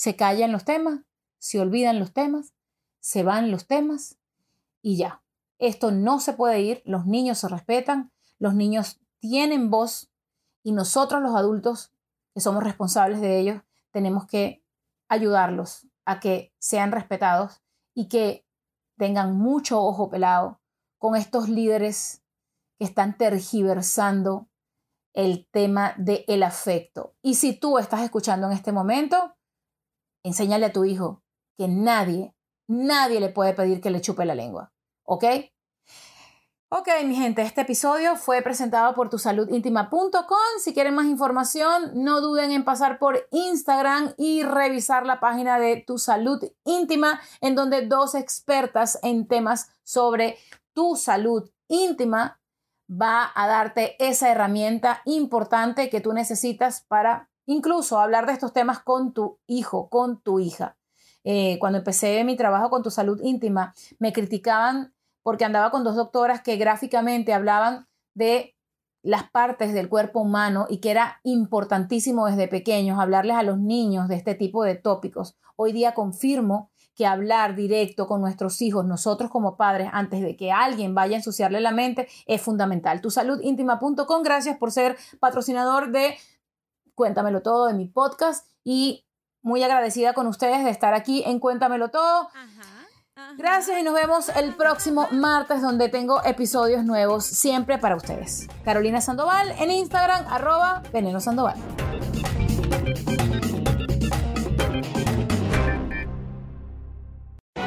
se 0.00 0.16
callan 0.16 0.50
los 0.50 0.64
temas, 0.64 1.00
se 1.36 1.60
olvidan 1.60 1.98
los 1.98 2.14
temas, 2.14 2.54
se 3.00 3.22
van 3.22 3.50
los 3.50 3.66
temas 3.66 4.16
y 4.80 4.96
ya. 4.96 5.22
Esto 5.58 5.90
no 5.90 6.20
se 6.20 6.32
puede 6.32 6.62
ir, 6.62 6.80
los 6.86 7.04
niños 7.04 7.36
se 7.36 7.48
respetan, 7.48 8.10
los 8.38 8.54
niños 8.54 8.98
tienen 9.18 9.68
voz 9.68 10.10
y 10.62 10.72
nosotros 10.72 11.20
los 11.20 11.36
adultos, 11.36 11.92
que 12.32 12.40
somos 12.40 12.64
responsables 12.64 13.20
de 13.20 13.40
ellos, 13.40 13.62
tenemos 13.90 14.26
que 14.26 14.64
ayudarlos 15.06 15.86
a 16.06 16.18
que 16.18 16.54
sean 16.58 16.92
respetados 16.92 17.60
y 17.92 18.08
que 18.08 18.46
tengan 18.96 19.36
mucho 19.36 19.82
ojo 19.82 20.08
pelado 20.08 20.62
con 20.96 21.14
estos 21.14 21.50
líderes 21.50 22.22
que 22.78 22.86
están 22.86 23.18
tergiversando 23.18 24.48
el 25.12 25.46
tema 25.50 25.92
del 25.98 26.24
el 26.26 26.42
afecto. 26.42 27.16
Y 27.20 27.34
si 27.34 27.52
tú 27.52 27.76
estás 27.76 28.00
escuchando 28.00 28.46
en 28.46 28.54
este 28.54 28.72
momento, 28.72 29.29
enséñale 30.22 30.66
a 30.66 30.72
tu 30.72 30.84
hijo 30.84 31.22
que 31.56 31.68
nadie, 31.68 32.34
nadie 32.68 33.20
le 33.20 33.28
puede 33.28 33.54
pedir 33.54 33.80
que 33.80 33.90
le 33.90 34.00
chupe 34.00 34.24
la 34.24 34.34
lengua. 34.34 34.72
¿Ok? 35.04 35.24
Ok, 36.72 36.88
mi 37.04 37.16
gente, 37.16 37.42
este 37.42 37.62
episodio 37.62 38.14
fue 38.14 38.42
presentado 38.42 38.94
por 38.94 39.10
tusaludintima.com. 39.10 40.36
Si 40.62 40.72
quieren 40.72 40.94
más 40.94 41.06
información, 41.06 41.90
no 41.94 42.20
duden 42.20 42.52
en 42.52 42.64
pasar 42.64 43.00
por 43.00 43.26
Instagram 43.32 44.14
y 44.16 44.44
revisar 44.44 45.04
la 45.04 45.18
página 45.18 45.58
de 45.58 45.82
Tu 45.84 45.98
Salud 45.98 46.40
Íntima, 46.64 47.20
en 47.40 47.56
donde 47.56 47.86
dos 47.86 48.14
expertas 48.14 49.00
en 49.02 49.26
temas 49.26 49.68
sobre 49.82 50.38
tu 50.72 50.94
salud 50.96 51.50
íntima 51.68 52.40
va 52.90 53.30
a 53.34 53.46
darte 53.46 53.96
esa 54.04 54.30
herramienta 54.30 55.02
importante 55.04 55.90
que 55.90 56.00
tú 56.00 56.12
necesitas 56.12 56.82
para 56.82 57.29
incluso 57.50 57.98
hablar 57.98 58.26
de 58.26 58.32
estos 58.32 58.52
temas 58.52 58.78
con 58.78 59.12
tu 59.12 59.38
hijo, 59.48 59.88
con 59.88 60.20
tu 60.20 60.38
hija. 60.38 60.76
Eh, 61.24 61.58
cuando 61.58 61.78
empecé 61.78 62.22
mi 62.24 62.36
trabajo 62.36 62.70
con 62.70 62.82
tu 62.82 62.90
salud 62.90 63.20
íntima, 63.22 63.74
me 63.98 64.12
criticaban 64.12 64.94
porque 65.22 65.44
andaba 65.44 65.70
con 65.70 65.82
dos 65.82 65.96
doctoras 65.96 66.42
que 66.42 66.56
gráficamente 66.56 67.34
hablaban 67.34 67.88
de 68.14 68.56
las 69.02 69.28
partes 69.30 69.72
del 69.72 69.88
cuerpo 69.88 70.20
humano 70.20 70.66
y 70.68 70.78
que 70.78 70.92
era 70.92 71.20
importantísimo 71.24 72.26
desde 72.26 72.46
pequeños 72.46 73.00
hablarles 73.00 73.36
a 73.36 73.42
los 73.42 73.58
niños 73.58 74.08
de 74.08 74.14
este 74.14 74.34
tipo 74.34 74.62
de 74.62 74.76
tópicos. 74.76 75.36
Hoy 75.56 75.72
día 75.72 75.92
confirmo 75.92 76.70
que 76.94 77.06
hablar 77.06 77.56
directo 77.56 78.06
con 78.06 78.20
nuestros 78.20 78.62
hijos, 78.62 78.84
nosotros 78.84 79.30
como 79.30 79.56
padres, 79.56 79.88
antes 79.92 80.20
de 80.20 80.36
que 80.36 80.52
alguien 80.52 80.94
vaya 80.94 81.16
a 81.16 81.18
ensuciarle 81.18 81.60
la 81.60 81.72
mente, 81.72 82.08
es 82.26 82.40
fundamental. 82.42 83.00
Tusaludintima.com, 83.00 84.22
gracias 84.22 84.56
por 84.58 84.70
ser 84.70 84.96
patrocinador 85.18 85.90
de 85.92 86.16
Cuéntamelo 87.00 87.40
Todo, 87.40 87.68
de 87.68 87.72
mi 87.72 87.86
podcast 87.86 88.46
y 88.62 89.06
muy 89.40 89.62
agradecida 89.62 90.12
con 90.12 90.26
ustedes 90.26 90.62
de 90.64 90.68
estar 90.68 90.92
aquí 90.92 91.22
en 91.24 91.40
Cuéntamelo 91.40 91.88
Todo. 91.88 92.28
Ajá. 92.28 93.34
Gracias 93.38 93.80
y 93.80 93.82
nos 93.82 93.94
vemos 93.94 94.28
el 94.28 94.54
próximo 94.54 95.08
martes 95.10 95.62
donde 95.62 95.88
tengo 95.88 96.22
episodios 96.24 96.84
nuevos 96.84 97.24
siempre 97.24 97.78
para 97.78 97.96
ustedes. 97.96 98.48
Carolina 98.66 99.00
Sandoval 99.00 99.50
en 99.58 99.70
Instagram, 99.70 100.26
arroba 100.28 100.82
Veneno 100.92 101.20
Sandoval. 101.20 101.56